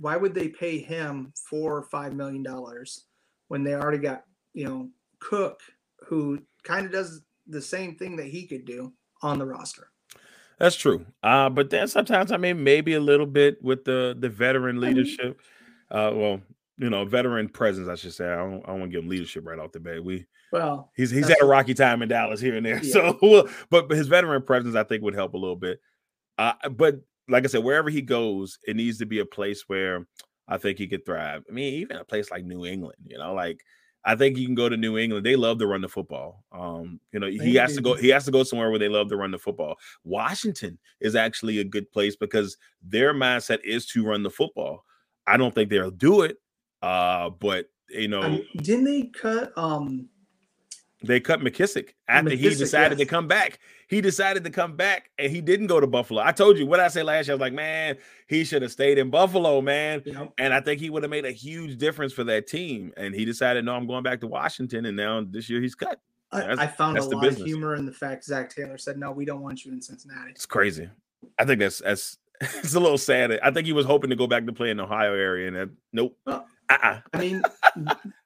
why 0.00 0.16
would 0.16 0.34
they 0.34 0.48
pay 0.48 0.78
him 0.78 1.32
four 1.48 1.76
or 1.76 1.82
five 1.82 2.14
million 2.14 2.42
dollars 2.42 3.06
when 3.48 3.64
they 3.64 3.74
already 3.74 3.98
got 3.98 4.24
you 4.54 4.64
know 4.64 4.88
Cook, 5.20 5.60
who 6.06 6.40
kind 6.62 6.86
of 6.86 6.92
does 6.92 7.22
the 7.46 7.62
same 7.62 7.96
thing 7.96 8.16
that 8.16 8.26
he 8.26 8.46
could 8.46 8.64
do 8.64 8.92
on 9.22 9.38
the 9.38 9.46
roster? 9.46 9.90
That's 10.58 10.76
true. 10.76 11.06
Uh, 11.22 11.48
but 11.50 11.70
then 11.70 11.88
sometimes 11.88 12.32
I 12.32 12.36
mean 12.36 12.62
maybe 12.64 12.94
a 12.94 13.00
little 13.00 13.26
bit 13.26 13.62
with 13.62 13.84
the 13.84 14.16
the 14.18 14.28
veteran 14.28 14.80
leadership. 14.80 15.40
Uh, 15.90 16.12
well, 16.14 16.40
you 16.76 16.90
know, 16.90 17.04
veteran 17.04 17.48
presence, 17.48 17.88
I 17.88 17.94
should 17.96 18.12
say. 18.12 18.28
I 18.28 18.36
don't, 18.36 18.62
I 18.64 18.68
don't 18.68 18.80
want 18.80 18.92
to 18.92 18.96
give 18.96 19.04
him 19.04 19.10
leadership 19.10 19.46
right 19.46 19.58
off 19.58 19.72
the 19.72 19.80
bat. 19.80 20.04
We 20.04 20.26
Well, 20.52 20.90
He's 20.96 21.10
he's 21.10 21.28
had 21.28 21.42
a 21.42 21.46
rocky 21.46 21.74
time 21.74 22.02
in 22.02 22.08
Dallas 22.08 22.40
here 22.40 22.56
and 22.56 22.64
there. 22.64 22.82
Yeah. 22.82 22.92
So, 22.92 23.18
well, 23.22 23.48
but, 23.70 23.88
but 23.88 23.96
his 23.96 24.08
veteran 24.08 24.42
presence, 24.42 24.74
I 24.74 24.84
think, 24.84 25.02
would 25.02 25.14
help 25.14 25.34
a 25.34 25.38
little 25.38 25.56
bit. 25.56 25.80
Uh, 26.38 26.54
but 26.70 26.96
like 27.28 27.44
I 27.44 27.48
said, 27.48 27.64
wherever 27.64 27.90
he 27.90 28.00
goes, 28.00 28.58
it 28.66 28.76
needs 28.76 28.98
to 28.98 29.06
be 29.06 29.18
a 29.18 29.26
place 29.26 29.64
where 29.66 30.06
I 30.46 30.56
think 30.56 30.78
he 30.78 30.86
could 30.86 31.04
thrive. 31.04 31.44
I 31.48 31.52
mean, 31.52 31.74
even 31.74 31.96
a 31.96 32.04
place 32.04 32.30
like 32.30 32.44
New 32.44 32.64
England, 32.64 32.98
you 33.04 33.18
know, 33.18 33.34
like 33.34 33.60
I 34.04 34.16
think 34.16 34.38
you 34.38 34.46
can 34.46 34.54
go 34.54 34.68
to 34.68 34.76
New 34.76 34.96
England. 34.96 35.26
They 35.26 35.36
love 35.36 35.58
to 35.58 35.66
run 35.66 35.82
the 35.82 35.88
football. 35.88 36.44
Um, 36.52 37.00
you 37.12 37.20
know, 37.20 37.26
he 37.26 37.56
has 37.56 37.74
to 37.74 37.82
go. 37.82 37.94
He 37.94 38.08
has 38.08 38.24
to 38.24 38.30
go 38.30 38.42
somewhere 38.42 38.70
where 38.70 38.78
they 38.78 38.88
love 38.88 39.08
to 39.08 39.16
run 39.16 39.32
the 39.32 39.38
football. 39.38 39.76
Washington 40.04 40.78
is 41.00 41.14
actually 41.14 41.58
a 41.58 41.64
good 41.64 41.90
place 41.92 42.16
because 42.16 42.56
their 42.82 43.12
mindset 43.12 43.58
is 43.64 43.86
to 43.86 44.04
run 44.04 44.22
the 44.22 44.30
football. 44.30 44.84
I 45.26 45.36
don't 45.36 45.54
think 45.54 45.68
they'll 45.68 45.90
do 45.90 46.22
it, 46.22 46.38
uh, 46.80 47.28
but 47.30 47.66
you 47.90 48.08
know, 48.08 48.22
I 48.22 48.28
mean, 48.30 48.46
didn't 48.56 48.84
they 48.84 49.02
cut? 49.02 49.52
Um, 49.56 50.08
they 51.02 51.20
cut 51.20 51.40
McKissic 51.40 51.90
after 52.08 52.30
he 52.30 52.48
McKissic, 52.48 52.58
decided 52.58 52.98
to 52.98 53.06
come 53.06 53.28
back. 53.28 53.60
He 53.88 54.00
decided 54.00 54.44
to 54.44 54.50
come 54.50 54.76
back 54.76 55.10
and 55.18 55.30
he 55.30 55.40
didn't 55.40 55.68
go 55.68 55.80
to 55.80 55.86
Buffalo. 55.86 56.22
I 56.22 56.32
told 56.32 56.58
you 56.58 56.66
what 56.66 56.80
I 56.80 56.88
said 56.88 57.06
last 57.06 57.26
year. 57.26 57.34
I 57.34 57.36
was 57.36 57.40
like, 57.40 57.52
man, 57.52 57.96
he 58.26 58.44
should 58.44 58.62
have 58.62 58.72
stayed 58.72 58.98
in 58.98 59.10
Buffalo, 59.10 59.60
man. 59.60 60.02
And 60.38 60.52
I 60.52 60.60
think 60.60 60.80
he 60.80 60.90
would 60.90 61.04
have 61.04 61.10
made 61.10 61.24
a 61.24 61.30
huge 61.30 61.78
difference 61.78 62.12
for 62.12 62.24
that 62.24 62.46
team. 62.46 62.92
And 62.96 63.14
he 63.14 63.24
decided, 63.24 63.64
no, 63.64 63.74
I'm 63.74 63.86
going 63.86 64.02
back 64.02 64.20
to 64.20 64.26
Washington. 64.26 64.86
And 64.86 64.96
now 64.96 65.24
this 65.24 65.48
year 65.48 65.60
he's 65.60 65.74
cut. 65.74 66.00
I, 66.30 66.64
I 66.64 66.66
found 66.66 66.98
a 66.98 67.04
lot 67.04 67.26
of 67.26 67.36
humor 67.36 67.74
in 67.74 67.86
the 67.86 67.92
fact 67.92 68.24
Zac 68.24 68.50
Taylor 68.50 68.76
said, 68.76 68.98
"No, 68.98 69.12
we 69.12 69.24
don't 69.24 69.40
want 69.40 69.64
you 69.64 69.72
in 69.72 69.80
Cincinnati." 69.80 70.30
It's 70.30 70.44
crazy. 70.44 70.88
I 71.38 71.44
think 71.46 71.58
that's 71.58 71.78
that's 71.78 72.18
it's 72.40 72.74
a 72.74 72.80
little 72.80 72.98
sad. 72.98 73.38
I 73.42 73.50
think 73.50 73.66
he 73.66 73.72
was 73.72 73.86
hoping 73.86 74.10
to 74.10 74.16
go 74.16 74.26
back 74.26 74.44
to 74.46 74.52
play 74.52 74.70
in 74.70 74.76
the 74.76 74.84
Ohio 74.84 75.14
area. 75.14 75.48
And 75.48 75.56
that, 75.56 75.70
nope. 75.92 76.16
Well, 76.26 76.46
Uh-uh. 76.70 77.00
I 77.12 77.18
mean, 77.18 77.42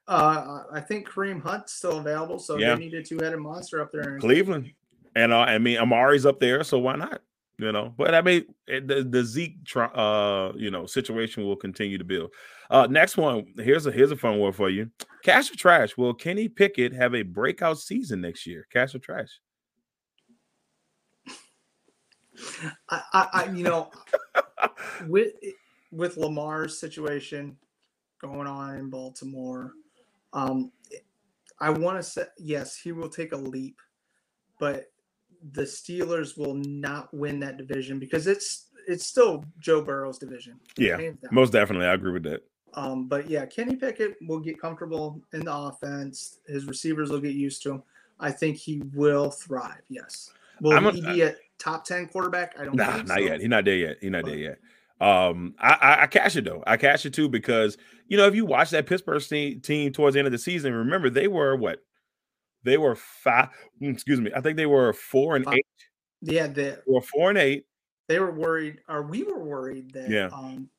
uh, 0.07 0.63
I 0.71 0.79
think 0.81 1.07
Kareem 1.07 1.41
Hunt's 1.41 1.73
still 1.73 1.99
available, 1.99 2.39
so 2.39 2.57
Yeah. 2.57 2.75
they 2.75 2.81
need 2.81 2.93
a 2.93 3.03
two-headed 3.03 3.39
monster 3.39 3.81
up 3.81 3.91
there. 3.91 4.15
In 4.15 4.19
Cleveland. 4.21 4.71
And 5.15 5.31
uh, 5.31 5.39
I 5.39 5.57
mean, 5.59 5.77
Amari's 5.77 6.25
up 6.25 6.39
there, 6.39 6.63
so 6.63 6.79
why 6.79 6.95
not? 6.95 7.21
You 7.59 7.71
know, 7.71 7.93
but 7.95 8.15
I 8.15 8.21
mean, 8.21 8.45
the 8.65 9.07
the 9.07 9.23
Zeke, 9.23 9.57
uh, 9.75 10.51
you 10.55 10.71
know, 10.71 10.87
situation 10.87 11.45
will 11.45 11.55
continue 11.55 11.99
to 11.99 12.03
build. 12.03 12.31
Uh, 12.69 12.87
next 12.89 13.15
one, 13.15 13.45
here's 13.57 13.85
a 13.85 13.91
here's 13.91 14.11
a 14.11 14.15
fun 14.17 14.39
one 14.39 14.53
for 14.53 14.71
you. 14.71 14.89
Cash 15.23 15.51
or 15.51 15.55
trash? 15.55 15.95
Will 15.95 16.15
Kenny 16.15 16.49
Pickett 16.49 16.93
have 16.93 17.13
a 17.13 17.21
breakout 17.21 17.77
season 17.77 18.21
next 18.21 18.47
year? 18.47 18.65
Cash 18.73 18.95
or 18.95 18.99
trash? 18.99 19.39
I, 22.89 23.01
I, 23.13 23.27
I 23.33 23.51
you 23.53 23.63
know, 23.63 23.91
with 25.07 25.33
with 25.91 26.17
Lamar's 26.17 26.79
situation 26.79 27.55
going 28.23 28.47
on 28.47 28.75
in 28.77 28.89
Baltimore, 28.89 29.73
um, 30.31 30.71
I 31.59 31.69
want 31.69 31.97
to 31.97 32.03
say 32.03 32.23
yes, 32.39 32.77
he 32.77 32.91
will 32.91 33.09
take 33.09 33.33
a 33.33 33.37
leap, 33.37 33.79
but 34.59 34.91
the 35.51 35.63
Steelers 35.63 36.37
will 36.37 36.55
not 36.55 37.13
win 37.13 37.39
that 37.41 37.57
division 37.57 37.99
because 37.99 38.27
it's 38.27 38.67
it's 38.87 39.05
still 39.05 39.45
Joe 39.59 39.81
Burrow's 39.81 40.17
division. 40.17 40.59
Yeah, 40.77 41.11
most 41.31 41.51
definitely. 41.51 41.85
I 41.87 41.93
agree 41.93 42.11
with 42.13 42.23
that. 42.23 42.41
Um, 42.75 43.07
but 43.07 43.29
yeah, 43.29 43.45
Kenny 43.45 43.75
Pickett 43.75 44.15
will 44.27 44.39
get 44.39 44.59
comfortable 44.59 45.21
in 45.33 45.41
the 45.45 45.53
offense. 45.55 46.39
His 46.47 46.65
receivers 46.65 47.11
will 47.11 47.19
get 47.19 47.33
used 47.35 47.61
to 47.63 47.71
him. 47.73 47.83
I 48.19 48.31
think 48.31 48.57
he 48.57 48.81
will 48.95 49.29
thrive. 49.29 49.81
Yes. 49.89 50.31
Will 50.59 50.73
a- 50.73 50.91
he 50.91 51.01
be 51.01 51.21
a 51.21 51.35
top 51.59 51.85
ten 51.85 52.07
quarterback? 52.07 52.55
I 52.59 52.65
don't. 52.65 52.75
Nah, 52.75 52.97
not 52.97 53.07
so. 53.09 53.17
yet. 53.19 53.39
He's 53.41 53.49
not 53.49 53.65
there 53.65 53.75
yet. 53.77 53.97
He's 54.01 54.09
not 54.11 54.23
But- 54.23 54.31
there 54.31 54.39
yet. 54.39 54.59
Um, 55.03 55.55
I, 55.59 55.73
I 55.73 56.03
I 56.03 56.07
cash 56.07 56.35
it 56.35 56.45
though. 56.45 56.63
I 56.65 56.77
cash 56.77 57.05
it 57.05 57.13
too 57.13 57.27
because 57.29 57.77
you 58.07 58.17
know 58.17 58.25
if 58.27 58.35
you 58.35 58.45
watch 58.45 58.69
that 58.71 58.85
Pittsburgh 58.85 59.21
team, 59.21 59.59
team 59.61 59.91
towards 59.91 60.13
the 60.13 60.19
end 60.19 60.27
of 60.27 60.31
the 60.31 60.37
season, 60.37 60.73
remember 60.73 61.09
they 61.09 61.27
were 61.27 61.55
what? 61.55 61.79
They 62.63 62.77
were 62.77 62.95
five. 62.95 63.49
Excuse 63.81 64.21
me. 64.21 64.31
I 64.35 64.39
think 64.41 64.55
they 64.57 64.65
were 64.65 64.93
four 64.93 65.35
and 65.35 65.45
eight. 65.53 65.65
Yeah, 66.21 66.47
they 66.47 66.69
They 66.71 66.77
were 66.87 67.01
four 67.01 67.29
and 67.29 67.37
eight. 67.37 67.65
they 68.07 68.19
were 68.19 68.31
worried, 68.31 68.79
or 68.87 69.01
we 69.03 69.23
were 69.23 69.43
worried 69.43 69.91
that 69.93 70.09
Yeah. 70.09 70.29
um, 70.31 70.69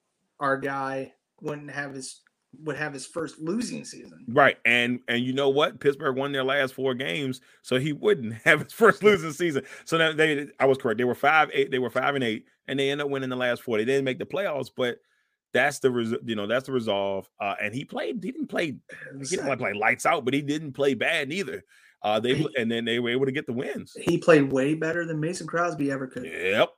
our 0.41 0.57
guy 0.57 1.13
wouldn't 1.43 1.71
have 1.71 1.93
his 1.95 2.23
would 2.63 2.77
have 2.77 2.93
his 2.93 3.07
first 3.07 3.39
losing 3.39 3.85
season. 3.85 4.25
Right. 4.29 4.59
And 4.65 5.01
and 5.09 5.23
you 5.25 5.33
know 5.33 5.49
what? 5.49 5.81
Pittsburgh 5.81 6.17
won 6.17 6.33
their 6.33 6.45
last 6.45 6.75
four 6.75 6.95
games, 6.95 7.41
so 7.63 7.79
he 7.79 7.93
wouldn't 7.93 8.35
have 8.45 8.63
his 8.63 8.73
first 8.73 9.03
losing 9.03 9.33
season. 9.33 9.65
So 9.85 9.97
now 9.99 10.13
they 10.13 10.49
I 10.61 10.67
was 10.67 10.79
correct. 10.79 10.99
They 10.99 11.05
were 11.05 11.15
five, 11.15 11.51
eight, 11.53 11.71
they 11.71 11.79
were 11.79 11.91
five 11.91 12.15
and 12.15 12.25
eight, 12.25 12.47
and 12.69 12.79
they 12.79 12.91
ended 12.91 13.07
up 13.07 13.11
winning 13.11 13.31
the 13.31 13.37
last 13.37 13.63
four. 13.63 13.79
They 13.79 13.85
didn't 13.85 14.05
make 14.05 14.19
the 14.19 14.27
playoffs, 14.27 14.71
but 14.75 14.99
that's 15.53 15.79
the 15.79 15.91
res- 15.91 16.15
you 16.25 16.35
know, 16.35 16.47
that's 16.47 16.67
the 16.67 16.73
resolve. 16.73 17.29
Uh, 17.41 17.55
and 17.63 17.73
he 17.75 17.85
played, 17.85 18.23
he 18.23 18.33
didn't 18.33 18.49
play, 18.49 18.77
he 19.19 19.37
didn't 19.37 19.59
play 19.59 19.73
lights 19.73 20.05
out, 20.05 20.25
but 20.25 20.35
he 20.35 20.43
didn't 20.43 20.73
play 20.73 20.95
bad 20.95 21.29
neither. 21.29 21.65
Uh 22.03 22.21
they 22.21 22.35
He- 22.35 22.49
and 22.59 22.71
then 22.71 22.85
they 22.85 22.99
were 22.99 23.11
able 23.11 23.27
to 23.27 23.33
get 23.33 23.47
the 23.47 23.53
wins. 23.53 23.97
He 23.99 24.19
played 24.19 24.53
way 24.53 24.75
better 24.75 25.07
than 25.07 25.21
Mason 25.21 25.47
Crosby 25.47 25.91
ever 25.91 26.07
could. 26.07 26.25
Yep. 26.25 26.71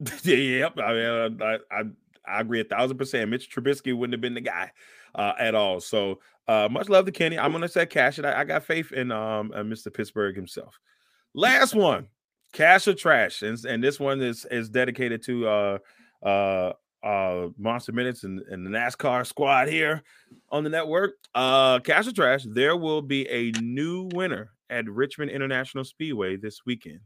yep. 0.24 0.78
I, 0.78 0.92
mean, 0.92 1.42
I, 1.42 1.58
I 1.70 1.82
I 2.26 2.40
agree 2.40 2.60
a 2.60 2.64
thousand 2.64 2.98
percent. 2.98 3.30
Mitch 3.30 3.50
Trubisky 3.50 3.96
wouldn't 3.96 4.14
have 4.14 4.20
been 4.20 4.34
the 4.34 4.40
guy 4.40 4.70
uh, 5.14 5.32
at 5.38 5.54
all. 5.54 5.80
So 5.80 6.20
uh, 6.48 6.68
much 6.70 6.88
love 6.88 7.06
to 7.06 7.12
Kenny. 7.12 7.38
I'm 7.38 7.52
gonna 7.52 7.68
say 7.68 7.86
cash 7.86 8.18
it. 8.18 8.24
I, 8.24 8.40
I 8.40 8.44
got 8.44 8.64
faith 8.64 8.92
in 8.92 9.10
um 9.10 9.52
uh, 9.54 9.60
Mr. 9.60 9.92
Pittsburgh 9.92 10.36
himself. 10.36 10.78
Last 11.34 11.74
one, 11.74 12.08
cash 12.52 12.86
or 12.88 12.94
trash, 12.94 13.42
and, 13.42 13.58
and 13.64 13.82
this 13.82 13.98
one 13.98 14.20
is 14.20 14.46
is 14.50 14.68
dedicated 14.68 15.22
to 15.24 15.48
uh 15.48 15.78
uh 16.22 16.72
uh 17.02 17.48
Monster 17.58 17.92
Minutes 17.92 18.24
and, 18.24 18.40
and 18.50 18.66
the 18.66 18.70
NASCAR 18.70 19.26
squad 19.26 19.68
here 19.68 20.02
on 20.50 20.64
the 20.64 20.70
network. 20.70 21.14
Uh 21.34 21.78
cash 21.80 22.06
or 22.06 22.12
trash, 22.12 22.44
there 22.48 22.76
will 22.76 23.02
be 23.02 23.28
a 23.28 23.50
new 23.60 24.08
winner 24.14 24.50
at 24.70 24.88
Richmond 24.88 25.30
International 25.30 25.84
Speedway 25.84 26.36
this 26.36 26.60
weekend. 26.66 27.00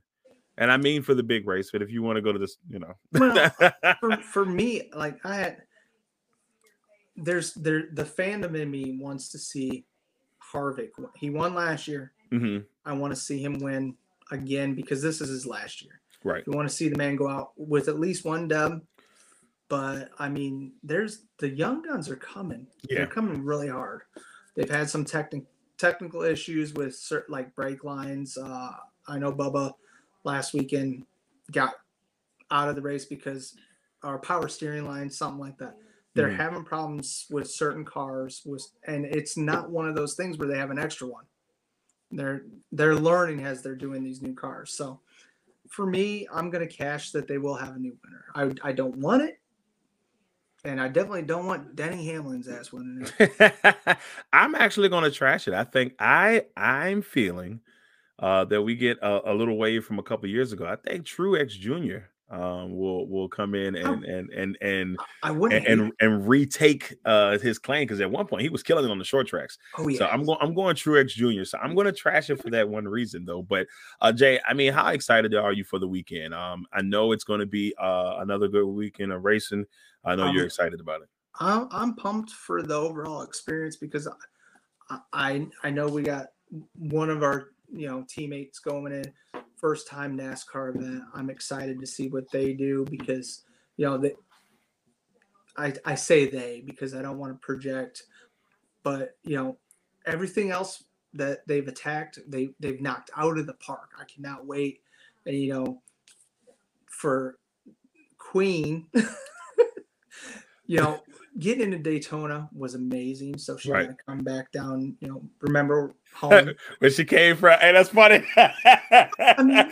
And 0.59 0.73
I 0.73 0.77
mean 0.77 1.03
for 1.03 1.15
the 1.15 1.23
big 1.23 1.47
race, 1.47 1.71
but 1.71 1.83
if 1.83 1.91
you 1.91 2.03
want 2.03 2.17
to 2.17 2.23
go 2.23 2.33
to 2.33 2.39
this, 2.39 2.57
you 2.69 2.79
know. 2.79 2.95
Well, 3.13 3.51
for, 4.01 4.17
for 4.19 4.45
me, 4.47 4.91
like 4.95 5.19
I 5.25 5.37
had, 5.37 5.59
there's 7.15 7.53
there 7.55 7.85
the 7.93 8.05
fandom 8.05 8.57
in 8.57 8.71
me 8.71 8.99
wants 8.99 9.31
to 9.31 9.39
see 9.39 9.85
Harvick. 10.53 10.91
He 11.17 11.31
won 11.31 11.55
last 11.55 11.89
year. 11.89 12.13
hmm 12.31 12.59
I 12.85 12.93
want 12.93 13.13
to 13.13 13.21
see 13.21 13.43
him 13.43 13.59
win 13.59 13.97
again 14.31 14.75
because 14.75 15.03
this 15.03 15.21
is 15.21 15.29
his 15.29 15.47
last 15.47 15.83
year. 15.83 16.01
Right. 16.25 16.47
We 16.47 16.57
want 16.57 16.69
to 16.69 16.75
see 16.75 16.89
the 16.89 16.97
man 16.97 17.17
go 17.17 17.29
out 17.29 17.53
with 17.57 17.89
at 17.89 17.99
least 17.99 18.25
one 18.25 18.49
dub. 18.49 18.81
But 19.69 20.11
I 20.19 20.29
mean, 20.29 20.73
there's 20.83 21.25
the 21.39 21.49
young 21.49 21.83
guns 21.83 22.09
are 22.09 22.17
coming. 22.17 22.67
Yeah. 22.89 22.99
They're 22.99 23.07
coming 23.07 23.45
really 23.45 23.69
hard. 23.69 24.03
They've 24.55 24.71
had 24.71 24.89
some 24.89 25.05
technical 25.05 25.49
technical 25.79 26.23
issues 26.23 26.73
with 26.73 26.95
certain 26.95 27.33
like 27.33 27.55
brake 27.55 27.85
lines. 27.85 28.39
Uh, 28.39 28.73
I 29.07 29.19
know 29.19 29.33
Bubba 29.33 29.73
last 30.27 30.53
weekend 30.53 31.07
got 31.53 31.75
out 32.51 32.69
of 32.69 32.77
the 32.77 32.83
race 32.83 33.07
because 33.07 33.55
our 34.03 34.19
power 34.19 34.49
steering 34.49 34.85
line, 34.87 35.09
something 35.11 35.41
like 35.41 35.57
that. 35.59 35.77
They're 36.15 36.29
Mhm. 36.29 36.37
having 36.37 36.65
problems 36.65 37.27
with 37.31 37.51
certain 37.51 37.85
cars, 37.85 38.43
with, 38.45 38.67
and 38.85 39.07
it's 39.07 39.37
not 39.37 39.71
one 39.71 39.89
of 39.89 39.95
those 39.97 40.15
things 40.15 40.39
where 40.39 40.49
they 40.49 40.59
have 40.59 40.71
an 40.71 40.79
extra 40.79 41.07
one. 41.07 41.27
They're 42.11 42.45
they're 42.73 42.95
learning 42.95 43.45
as 43.45 43.63
they're 43.63 43.75
doing 43.75 44.03
these 44.05 44.23
new 44.23 44.35
cars. 44.35 44.73
So 44.73 45.01
for 45.69 45.87
me, 45.87 46.27
I'm 46.33 46.51
gonna 46.51 46.67
cash 46.67 47.11
that 47.13 47.27
they 47.27 47.39
will 47.39 47.57
have 47.57 47.77
a 47.77 47.79
new 47.79 47.97
winner. 48.05 48.25
I 48.35 48.71
I 48.71 48.73
don't 48.73 48.97
want 48.97 49.23
it, 49.23 49.41
and 50.65 50.81
I 50.81 50.89
definitely 50.89 51.23
don't 51.23 51.47
want 51.47 51.77
Denny 51.77 52.07
Hamlin's 52.07 52.49
ass 52.49 52.73
winning 52.73 53.07
it. 53.19 53.99
I'm 54.33 54.55
actually 54.55 54.89
going 54.89 55.05
to 55.05 55.11
trash 55.11 55.49
it. 55.49 55.55
I 55.55 55.65
think 55.65 55.95
I 55.99 56.47
I'm 56.57 57.03
feeling 57.03 57.61
uh, 58.19 58.45
that 58.47 58.63
we 58.63 58.75
get 58.75 58.99
a, 59.03 59.33
a 59.33 59.35
little 59.35 59.57
wave 59.57 59.85
from 59.85 59.99
a 59.99 60.03
couple 60.03 60.29
years 60.29 60.53
ago. 60.53 60.67
I 60.67 60.77
think 60.77 61.07
Truex 61.07 61.51
Jr. 61.51 62.07
Um, 62.29 62.77
will 62.77 63.07
will 63.07 63.29
come 63.29 63.55
in 63.55 63.77
and 63.77 64.05
and 64.05 64.31
and 64.31 64.59
and 64.61 64.99
I 65.23 65.31
wouldn't. 65.31 65.65
and, 65.65 65.81
and, 65.81 65.93
and 66.01 66.29
retake 66.29 66.93
uh, 67.05 67.39
his 67.39 67.57
claim 67.61 67.83
because 67.85 68.01
at 68.01 68.11
one 68.11 68.27
point 68.27 68.43
he 68.43 68.49
was 68.49 68.65
killing 68.65 68.85
it 68.85 68.91
on 68.91 68.99
the 68.99 69.05
short 69.05 69.29
tracks. 69.29 69.59
oh 69.79 69.87
yeah. 69.87 69.99
So 69.99 70.07
I'm 70.07 70.25
going 70.25 70.39
I'm 70.41 70.53
going 70.53 70.75
Truex 70.75 71.11
Jr. 71.11 71.45
So 71.45 71.57
I'm 71.59 71.77
going 71.77 71.85
to 71.85 71.93
trash 71.93 72.29
it 72.29 72.43
for 72.43 72.51
that 72.51 72.69
one 72.69 72.89
reason 72.89 73.25
though. 73.27 73.43
But 73.43 73.69
uh, 74.01 74.11
Jay, 74.11 74.41
I 74.45 74.55
mean, 74.55 74.73
how 74.73 74.89
excited 74.89 75.37
are 75.37 75.53
you 75.53 75.63
for 75.63 75.79
the 75.79 75.87
weekend? 75.87 76.35
Um, 76.35 76.67
I 76.73 76.83
know 76.83 77.13
it's 77.13 77.23
going 77.23 77.39
to 77.39 77.47
be 77.47 77.73
uh, 77.81 78.17
another 78.19 78.49
good 78.49 78.67
weekend 78.67 79.13
of 79.13 79.25
racing. 79.25 79.65
I 80.05 80.17
know 80.17 80.25
Um, 80.25 80.35
you're 80.35 80.47
excited 80.47 80.81
about 80.81 81.03
it. 81.03 81.09
I'm 81.39 81.69
I'm 81.71 81.95
pumped 81.95 82.31
for 82.33 82.61
the 82.61 82.75
overall 82.75 83.23
experience 83.23 83.77
because 83.77 84.09
I 84.91 84.99
I, 85.13 85.47
I 85.63 85.71
know 85.71 85.87
we 85.87 86.03
got 86.03 86.27
one 86.75 87.09
of 87.11 87.23
our 87.23 87.51
you 87.73 87.89
know 87.89 88.05
teammates 88.09 88.59
going 88.59 88.93
in 88.93 89.13
first 89.57 89.89
time 89.89 90.17
NASCAR 90.17 90.75
event. 90.77 91.03
I'm 91.15 91.31
excited 91.31 91.81
to 91.81 91.87
see 91.87 92.09
what 92.09 92.31
they 92.31 92.53
do 92.53 92.85
because 92.91 93.43
you 93.77 93.87
know 93.87 93.99
they 93.99 94.15
I 95.57 95.75
I 95.85 95.95
say 95.95 96.29
they 96.29 96.63
because 96.65 96.95
I 96.95 97.03
don't 97.03 97.19
want 97.19 97.33
to 97.33 97.39
project, 97.45 98.05
but 98.83 99.17
you 99.23 99.37
know 99.37 99.57
everything 100.05 100.51
else 100.51 100.85
that 101.15 101.47
they've 101.47 101.67
attacked 101.67 102.19
they 102.29 102.51
they've 102.61 102.81
knocked 102.81 103.11
out 103.17 103.39
of 103.39 103.47
the 103.47 103.55
park. 103.55 103.91
I 103.99 104.05
cannot 104.05 104.47
wait, 104.47 104.81
and 105.25 105.37
you 105.37 105.53
know 105.53 105.83
for 106.87 107.39
Queen. 108.19 108.87
you 110.67 110.79
know, 110.81 111.01
getting 111.39 111.65
into 111.65 111.79
Daytona 111.79 112.49
was 112.53 112.75
amazing. 112.75 113.39
So 113.39 113.57
she 113.57 113.71
Right. 113.71 113.87
had 113.87 113.99
to 113.99 114.05
come 114.05 114.19
back 114.19 114.51
down, 114.53 114.97
you 115.01 115.09
know, 115.09 115.23
remember 115.41 115.95
home. 116.15 116.51
Where 116.79 116.91
she 116.91 117.05
came 117.05 117.37
from. 117.37 117.59
Hey, 117.61 117.73
that's 117.73 117.91
funny. 117.91 118.25
I 118.37 119.43
mean- 119.43 119.71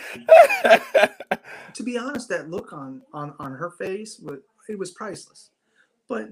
to 1.74 1.82
be 1.82 1.98
honest, 1.98 2.28
that 2.28 2.50
look 2.50 2.72
on 2.72 3.02
on 3.12 3.34
on 3.38 3.52
her 3.52 3.70
face 3.70 4.18
was 4.18 4.40
it 4.68 4.78
was 4.78 4.90
priceless. 4.92 5.50
But 6.08 6.28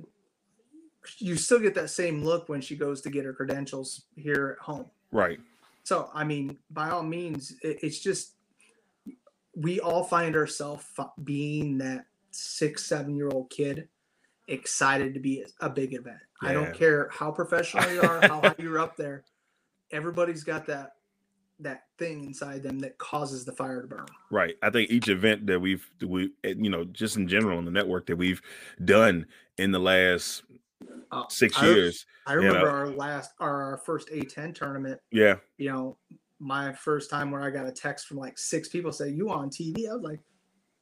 you 1.18 1.36
still 1.36 1.58
get 1.58 1.74
that 1.74 1.90
same 1.90 2.22
look 2.22 2.48
when 2.48 2.60
she 2.60 2.76
goes 2.76 3.00
to 3.02 3.10
get 3.10 3.24
her 3.24 3.32
credentials 3.32 4.04
here 4.16 4.56
at 4.58 4.64
home. 4.64 4.86
right. 5.10 5.40
So 5.84 6.10
I 6.14 6.22
mean, 6.24 6.58
by 6.70 6.90
all 6.90 7.02
means, 7.02 7.56
it, 7.62 7.78
it's 7.82 7.98
just 7.98 8.34
we 9.56 9.80
all 9.80 10.04
find 10.04 10.36
ourselves 10.36 10.84
being 11.24 11.78
that 11.78 12.06
six, 12.30 12.84
seven 12.86 13.16
year 13.16 13.28
old 13.30 13.50
kid 13.50 13.88
excited 14.48 15.14
to 15.14 15.20
be 15.20 15.44
a 15.60 15.70
big 15.70 15.94
event. 15.94 16.18
I 16.42 16.52
don't 16.52 16.74
care 16.74 17.08
how 17.12 17.30
professional 17.30 17.88
you 17.92 18.00
are, 18.02 18.20
how 18.22 18.40
high 18.40 18.54
you're 18.58 18.78
up 18.80 18.96
there. 18.96 19.24
Everybody's 19.90 20.44
got 20.44 20.66
that 20.66 20.92
that 21.60 21.84
thing 21.96 22.24
inside 22.24 22.60
them 22.62 22.80
that 22.80 22.98
causes 22.98 23.44
the 23.44 23.52
fire 23.52 23.82
to 23.82 23.86
burn. 23.86 24.06
Right. 24.32 24.56
I 24.62 24.70
think 24.70 24.90
each 24.90 25.08
event 25.08 25.46
that 25.46 25.60
we've 25.60 25.88
we 26.04 26.30
eh, 26.42 26.54
you 26.58 26.70
know 26.70 26.84
just 26.84 27.16
in 27.16 27.28
general 27.28 27.58
on 27.58 27.64
the 27.64 27.70
network 27.70 28.06
that 28.06 28.16
we've 28.16 28.42
done 28.84 29.26
in 29.58 29.70
the 29.70 29.78
last 29.78 30.42
Uh, 31.12 31.24
six 31.28 31.56
I- 31.58 31.66
years. 31.66 32.06
I 32.26 32.32
you 32.32 32.38
remember 32.40 32.66
know. 32.66 32.72
our 32.72 32.86
last 32.88 33.32
our, 33.38 33.62
our 33.62 33.76
first 33.78 34.08
A10 34.08 34.54
tournament. 34.54 35.00
Yeah. 35.12 35.36
You 35.58 35.70
know, 35.70 35.98
my 36.40 36.72
first 36.72 37.10
time 37.10 37.30
where 37.30 37.42
I 37.42 37.50
got 37.50 37.66
a 37.66 37.72
text 37.72 38.06
from 38.08 38.16
like 38.16 38.38
six 38.38 38.68
people 38.68 38.90
say 38.90 39.10
you 39.10 39.30
on 39.30 39.48
TV. 39.48 39.88
I 39.88 39.94
was 39.94 40.02
like, 40.02 40.20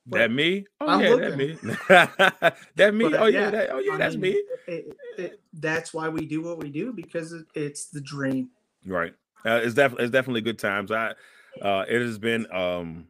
Well, 0.07 0.21
that 0.23 0.31
me? 0.33 0.65
Oh 0.81 0.89
I'm 0.89 1.01
yeah, 1.01 1.17
that 1.17 1.37
me. 1.37 1.59
that 2.77 2.95
me. 2.95 3.05
But, 3.11 3.21
oh 3.21 3.27
yeah, 3.27 3.41
yeah, 3.41 3.51
that, 3.51 3.71
oh 3.71 3.79
yeah, 3.79 3.93
I 3.95 3.99
that's 3.99 4.15
mean, 4.17 4.21
me. 4.23 4.43
it- 4.67 4.97
it- 5.19 5.41
that's 5.55 5.93
why 5.93 6.09
we 6.09 6.25
do 6.27 6.43
what 6.43 6.59
we 6.59 6.71
do 6.71 6.93
because 6.93 7.33
it- 7.33 7.47
it's 7.55 7.87
the 7.87 8.01
dream. 8.01 8.51
Right. 8.87 9.13
Uh, 9.45 9.61
it's 9.63 9.75
definitely 9.75 10.05
it's 10.05 10.13
definitely 10.13 10.41
good 10.43 10.59
times. 10.59 10.91
I 10.91 11.15
uh 11.61 11.85
it 11.89 12.01
has 12.01 12.19
been 12.19 12.51
um 12.53 13.07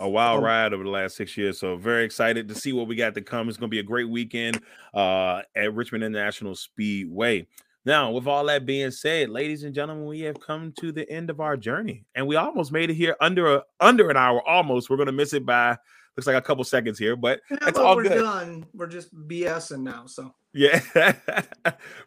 a 0.00 0.08
wild 0.08 0.38
Um, 0.38 0.44
ride 0.44 0.72
over 0.72 0.82
the 0.82 0.90
last 0.90 1.16
six 1.16 1.36
years. 1.36 1.58
So 1.58 1.76
very 1.76 2.04
excited 2.04 2.48
to 2.48 2.54
see 2.54 2.72
what 2.72 2.88
we 2.88 2.96
got 2.96 3.14
to 3.14 3.20
come. 3.20 3.48
It's 3.48 3.58
gonna 3.58 3.68
be 3.68 3.78
a 3.78 3.84
great 3.84 4.08
weekend 4.08 4.60
uh 4.94 5.42
at 5.54 5.74
Richmond 5.74 6.02
International 6.02 6.54
Speedway. 6.54 7.46
Now, 7.84 8.12
with 8.12 8.26
all 8.28 8.44
that 8.46 8.64
being 8.64 8.92
said, 8.92 9.28
ladies 9.28 9.64
and 9.64 9.74
gentlemen, 9.74 10.06
we 10.06 10.20
have 10.20 10.40
come 10.40 10.72
to 10.78 10.92
the 10.92 11.08
end 11.10 11.30
of 11.30 11.40
our 11.40 11.56
journey, 11.56 12.04
and 12.14 12.26
we 12.28 12.36
almost 12.36 12.70
made 12.72 12.90
it 12.90 12.94
here 12.94 13.16
under 13.20 13.54
a 13.56 13.62
under 13.80 14.08
an 14.08 14.16
hour. 14.16 14.40
Almost, 14.48 14.88
we're 14.88 14.96
gonna 14.96 15.12
miss 15.12 15.32
it 15.34 15.44
by 15.44 15.76
looks 16.16 16.26
like 16.26 16.36
a 16.36 16.42
couple 16.42 16.64
seconds 16.64 16.98
here, 16.98 17.16
but 17.16 17.40
Yeah, 17.50 17.56
it's 17.62 17.78
but 17.78 17.84
all 17.84 17.96
we're 17.96 18.04
good. 18.04 18.20
done. 18.22 18.66
We're 18.74 18.86
just 18.86 19.14
BSing 19.28 19.82
now. 19.82 20.06
So 20.06 20.34
Yeah. 20.52 20.80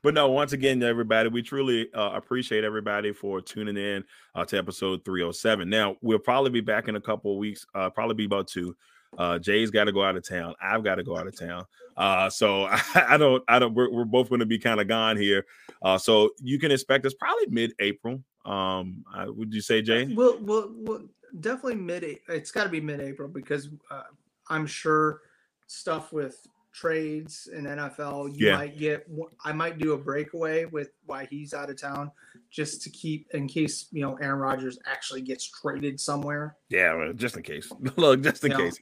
but 0.03 0.13
no, 0.13 0.29
once 0.29 0.53
again, 0.53 0.81
everybody, 0.83 1.29
we 1.29 1.41
truly 1.41 1.91
uh, 1.93 2.11
appreciate 2.13 2.63
everybody 2.63 3.11
for 3.13 3.41
tuning 3.41 3.77
in 3.77 4.03
uh, 4.35 4.45
to 4.45 4.57
episode 4.57 5.03
307. 5.05 5.69
Now, 5.69 5.95
we'll 6.01 6.19
probably 6.19 6.51
be 6.51 6.61
back 6.61 6.87
in 6.87 6.95
a 6.95 7.01
couple 7.01 7.31
of 7.33 7.37
weeks, 7.37 7.65
uh, 7.73 7.89
probably 7.89 8.15
be 8.15 8.25
about 8.25 8.47
two. 8.47 8.75
Uh, 9.17 9.39
Jay's 9.39 9.71
got 9.71 9.85
to 9.85 9.93
go 9.93 10.03
out 10.03 10.17
of 10.17 10.27
town. 10.27 10.55
I've 10.61 10.83
got 10.83 10.95
to 10.95 11.03
go 11.03 11.17
out 11.17 11.25
of 11.25 11.39
town. 11.39 11.65
Uh, 11.95 12.29
so 12.29 12.65
I, 12.65 12.81
I 13.09 13.17
don't, 13.17 13.41
I 13.47 13.59
don't, 13.59 13.73
we're, 13.73 13.89
we're 13.89 14.03
both 14.05 14.27
going 14.29 14.39
to 14.41 14.45
be 14.45 14.59
kind 14.59 14.81
of 14.81 14.87
gone 14.87 15.15
here. 15.17 15.45
Uh, 15.81 15.97
so 15.97 16.31
you 16.41 16.59
can 16.59 16.71
expect 16.71 17.05
us 17.05 17.13
probably 17.13 17.45
mid 17.47 17.73
April. 17.79 18.21
Um, 18.45 19.03
uh, 19.15 19.25
would 19.29 19.53
you 19.53 19.61
say, 19.61 19.81
Jay? 19.81 20.05
we'll 20.13 20.37
we'll, 20.39 20.69
we'll 20.75 21.01
definitely 21.39 21.75
mid. 21.75 22.03
It's 22.27 22.51
got 22.51 22.63
to 22.63 22.69
be 22.69 22.81
mid 22.81 22.99
April 23.01 23.27
because 23.27 23.69
uh, 23.91 24.03
I'm 24.49 24.65
sure 24.67 25.21
stuff 25.67 26.11
with 26.13 26.45
trades 26.73 27.47
and 27.53 27.65
NFL. 27.65 28.35
You 28.37 28.47
Yeah. 28.47 28.57
might 28.57 28.77
get. 28.77 29.07
I 29.43 29.53
might 29.53 29.77
do 29.77 29.93
a 29.93 29.97
breakaway 29.97 30.65
with 30.65 30.91
why 31.05 31.25
he's 31.25 31.53
out 31.53 31.69
of 31.69 31.79
town, 31.79 32.11
just 32.51 32.81
to 32.83 32.89
keep 32.89 33.27
in 33.33 33.47
case 33.47 33.87
you 33.91 34.01
know 34.01 34.15
Aaron 34.21 34.39
Rodgers 34.39 34.77
actually 34.85 35.21
gets 35.21 35.49
traded 35.49 35.99
somewhere. 35.99 36.55
Yeah, 36.69 37.11
just 37.15 37.37
in 37.37 37.43
case. 37.43 37.71
Look, 37.97 38.21
just 38.21 38.43
in 38.43 38.51
Yeah. 38.51 38.57
case. 38.57 38.79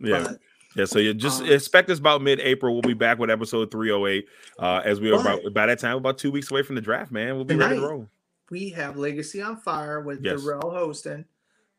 Yeah. 0.00 0.22
But 0.24 0.40
Yeah, 0.74 0.84
so 0.84 0.98
you 0.98 1.14
just 1.14 1.40
Um, 1.40 1.48
expect 1.50 1.88
us 1.88 1.98
about 1.98 2.20
mid-April. 2.20 2.74
We'll 2.74 2.82
be 2.82 2.92
back 2.92 3.18
with 3.18 3.30
episode 3.30 3.70
308. 3.70 4.26
Uh, 4.58 4.82
as 4.84 5.00
we 5.00 5.10
are 5.10 5.18
about 5.18 5.40
by 5.54 5.64
that 5.64 5.78
time, 5.78 5.96
about 5.96 6.18
two 6.18 6.30
weeks 6.30 6.50
away 6.50 6.62
from 6.62 6.74
the 6.74 6.82
draft, 6.82 7.10
man. 7.10 7.34
We'll 7.36 7.46
be 7.46 7.54
ready 7.56 7.76
to 7.76 7.80
roll. 7.80 8.10
we 8.50 8.68
have 8.70 8.96
Legacy 8.98 9.40
on 9.40 9.56
Fire 9.56 10.00
with 10.02 10.22
Yes. 10.22 10.42
Darrell 10.44 10.70
hosting, 10.70 11.24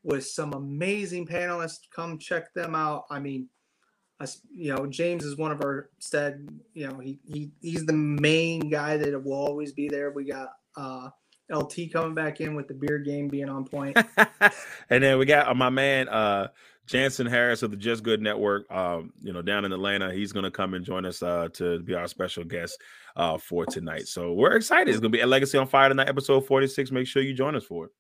with 0.08 0.26
some 0.26 0.53
amazing 0.53 1.28
panelists. 1.28 1.82
Come 1.93 2.18
check 2.18 2.53
them 2.53 2.74
out. 2.74 3.03
I 3.12 3.20
mean, 3.20 3.49
us, 4.20 4.41
you 4.51 4.74
know, 4.74 4.88
James 4.88 5.24
is 5.24 5.38
one 5.38 5.51
of 5.51 5.62
our 5.62 5.89
said, 5.99 6.47
You 6.74 6.88
know, 6.88 6.97
he 6.97 7.20
he 7.26 7.51
he's 7.62 7.86
the 7.86 7.93
main 7.93 8.70
guy 8.70 8.97
that 8.97 9.24
will 9.24 9.34
always 9.34 9.74
be 9.74 9.89
there. 9.89 10.10
We 10.12 10.24
got 10.24 10.49
uh 10.76 11.10
LT 11.53 11.91
coming 11.93 12.16
back 12.16 12.41
in 12.41 12.55
with 12.55 12.68
the 12.68 12.74
beer 12.74 12.99
game 12.99 13.28
being 13.28 13.49
on 13.49 13.66
point. 13.66 13.97
and 14.89 15.03
then 15.03 15.20
we 15.20 15.26
got 15.26 15.47
uh, 15.47 15.53
my 15.53 15.70
man 15.70 16.10
uh 16.10 16.47
Jansen 16.88 17.28
Harris 17.28 17.64
of 17.64 17.72
the 17.72 17.78
Just 17.78 18.01
Good 18.01 18.22
Network, 18.22 18.72
um, 18.72 19.12
you 19.22 19.34
know, 19.34 19.41
down 19.41 19.66
in 19.66 19.74
Atlanta. 19.74 20.14
He's 20.14 20.32
gonna 20.32 20.49
come 20.49 20.74
and 20.74 20.86
join 20.86 21.05
us 21.05 21.22
uh 21.22 21.49
to 21.53 21.80
be 21.80 21.93
our 21.93 22.08
special 22.08 22.45
guest 22.45 22.82
uh 23.18 23.38
for 23.38 23.66
tonight. 23.66 24.08
So 24.08 24.32
we're 24.32 24.55
excited. 24.55 24.89
It's 24.89 25.01
gonna 25.01 25.10
be 25.10 25.20
a 25.20 25.28
Legacy 25.28 25.58
on 25.58 25.68
Fire 25.68 25.89
tonight, 25.89 26.08
episode 26.08 26.47
46. 26.47 26.91
Make 26.91 27.08
sure 27.08 27.22
you 27.22 27.34
join 27.34 27.55
us 27.55 27.66
for 27.66 27.91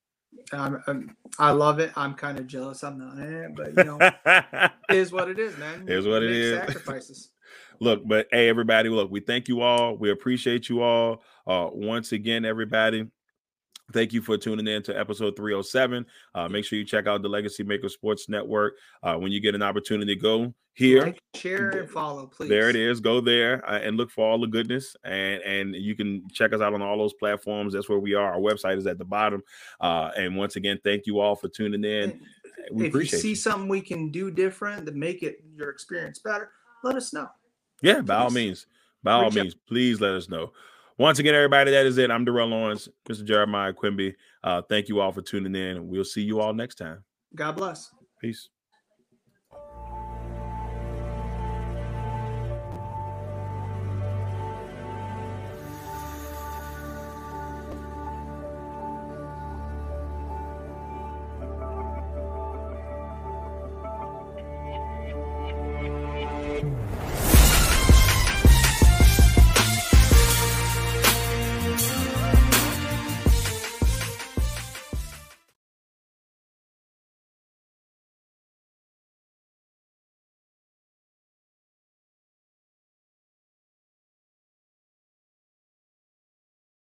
Um, 0.53 0.81
um, 0.87 1.15
I 1.39 1.51
love 1.51 1.79
it. 1.79 1.91
I'm 1.95 2.13
kind 2.13 2.39
of 2.39 2.47
jealous. 2.47 2.83
I'm 2.83 2.97
not 2.97 3.17
in 3.17 3.53
but 3.55 3.77
you 3.77 3.83
know, 3.83 3.97
it. 4.25 4.71
is 4.89 5.11
what 5.11 5.29
it 5.29 5.39
is, 5.39 5.57
man. 5.57 5.83
It 5.87 5.97
is 5.97 6.07
what 6.07 6.23
it 6.23 6.31
is. 6.31 6.57
Sacrifices. 6.57 7.29
look 7.79 8.01
but 8.07 8.27
hey 8.31 8.49
everybody 8.49 8.89
look 8.89 9.11
we 9.11 9.19
thank 9.19 9.47
you 9.47 9.61
all 9.61 9.95
we 9.95 10.09
appreciate 10.09 10.67
you 10.67 10.81
all 10.81 11.21
uh 11.45 11.67
once 11.71 12.11
again 12.11 12.43
everybody 12.43 13.05
thank 13.93 14.13
you 14.13 14.21
for 14.21 14.37
tuning 14.37 14.67
in 14.67 14.81
to 14.81 14.97
episode 14.97 15.35
307 15.35 16.05
uh 16.35 16.47
make 16.49 16.65
sure 16.65 16.79
you 16.79 16.85
check 16.85 17.07
out 17.07 17.21
the 17.21 17.29
legacy 17.29 17.63
maker 17.63 17.89
sports 17.89 18.29
network 18.29 18.75
uh 19.03 19.15
when 19.15 19.31
you 19.31 19.39
get 19.39 19.55
an 19.55 19.61
opportunity 19.61 20.15
to 20.15 20.19
go 20.19 20.53
here 20.77 21.01
Like, 21.05 21.19
share, 21.35 21.69
and 21.71 21.89
follow, 21.89 22.27
please. 22.27 22.49
there 22.49 22.69
it 22.69 22.75
is 22.75 22.99
go 22.99 23.19
there 23.19 23.67
uh, 23.67 23.79
and 23.79 23.97
look 23.97 24.11
for 24.11 24.29
all 24.29 24.39
the 24.39 24.45
goodness 24.47 24.95
and 25.03 25.41
and 25.41 25.75
you 25.75 25.95
can 25.95 26.23
check 26.31 26.53
us 26.53 26.61
out 26.61 26.73
on 26.73 26.81
all 26.83 26.97
those 26.97 27.13
platforms 27.15 27.73
that's 27.73 27.89
where 27.89 27.97
we 27.97 28.13
are 28.13 28.33
our 28.33 28.39
website 28.39 28.77
is 28.77 28.85
at 28.85 28.97
the 28.99 29.05
bottom 29.05 29.41
uh 29.81 30.11
and 30.15 30.35
once 30.37 30.55
again 30.55 30.79
thank 30.83 31.07
you 31.07 31.19
all 31.19 31.35
for 31.35 31.49
tuning 31.49 31.83
in 31.83 32.19
we 32.71 32.85
if 32.85 32.93
you 32.93 32.99
appreciate 32.99 33.19
see 33.21 33.29
you. 33.29 33.35
something 33.35 33.67
we 33.67 33.81
can 33.81 34.11
do 34.11 34.29
different 34.29 34.85
to 34.85 34.91
make 34.91 35.23
it 35.23 35.37
your 35.55 35.69
experience 35.71 36.19
better, 36.19 36.51
let 36.83 36.95
us 36.95 37.11
know. 37.13 37.27
Yeah, 37.81 38.01
by 38.01 38.15
all 38.15 38.29
means. 38.29 38.67
By 39.03 39.13
all 39.13 39.23
Reach 39.29 39.37
out. 39.37 39.43
means, 39.43 39.55
please 39.67 40.01
let 40.01 40.11
us 40.13 40.27
know. 40.29 40.51
Once 40.97 41.19
again, 41.19 41.33
everybody, 41.33 41.71
that 41.71 41.85
is 41.85 41.97
it. 41.97 42.11
I'm 42.11 42.25
Darrell 42.25 42.53
Owens, 42.53 42.89
Mr. 43.07 43.23
Jeremiah 43.23 43.71
Quimby. 43.71 44.15
Uh, 44.43 44.63
thank 44.67 44.89
you 44.89 44.99
all 44.99 45.11
for 45.13 45.21
tuning 45.21 45.55
in. 45.55 45.87
We'll 45.87 46.03
see 46.03 46.23
you 46.23 46.41
all 46.41 46.53
next 46.53 46.75
time. 46.75 47.03
God 47.35 47.55
bless. 47.55 47.91
Peace. 48.19 48.49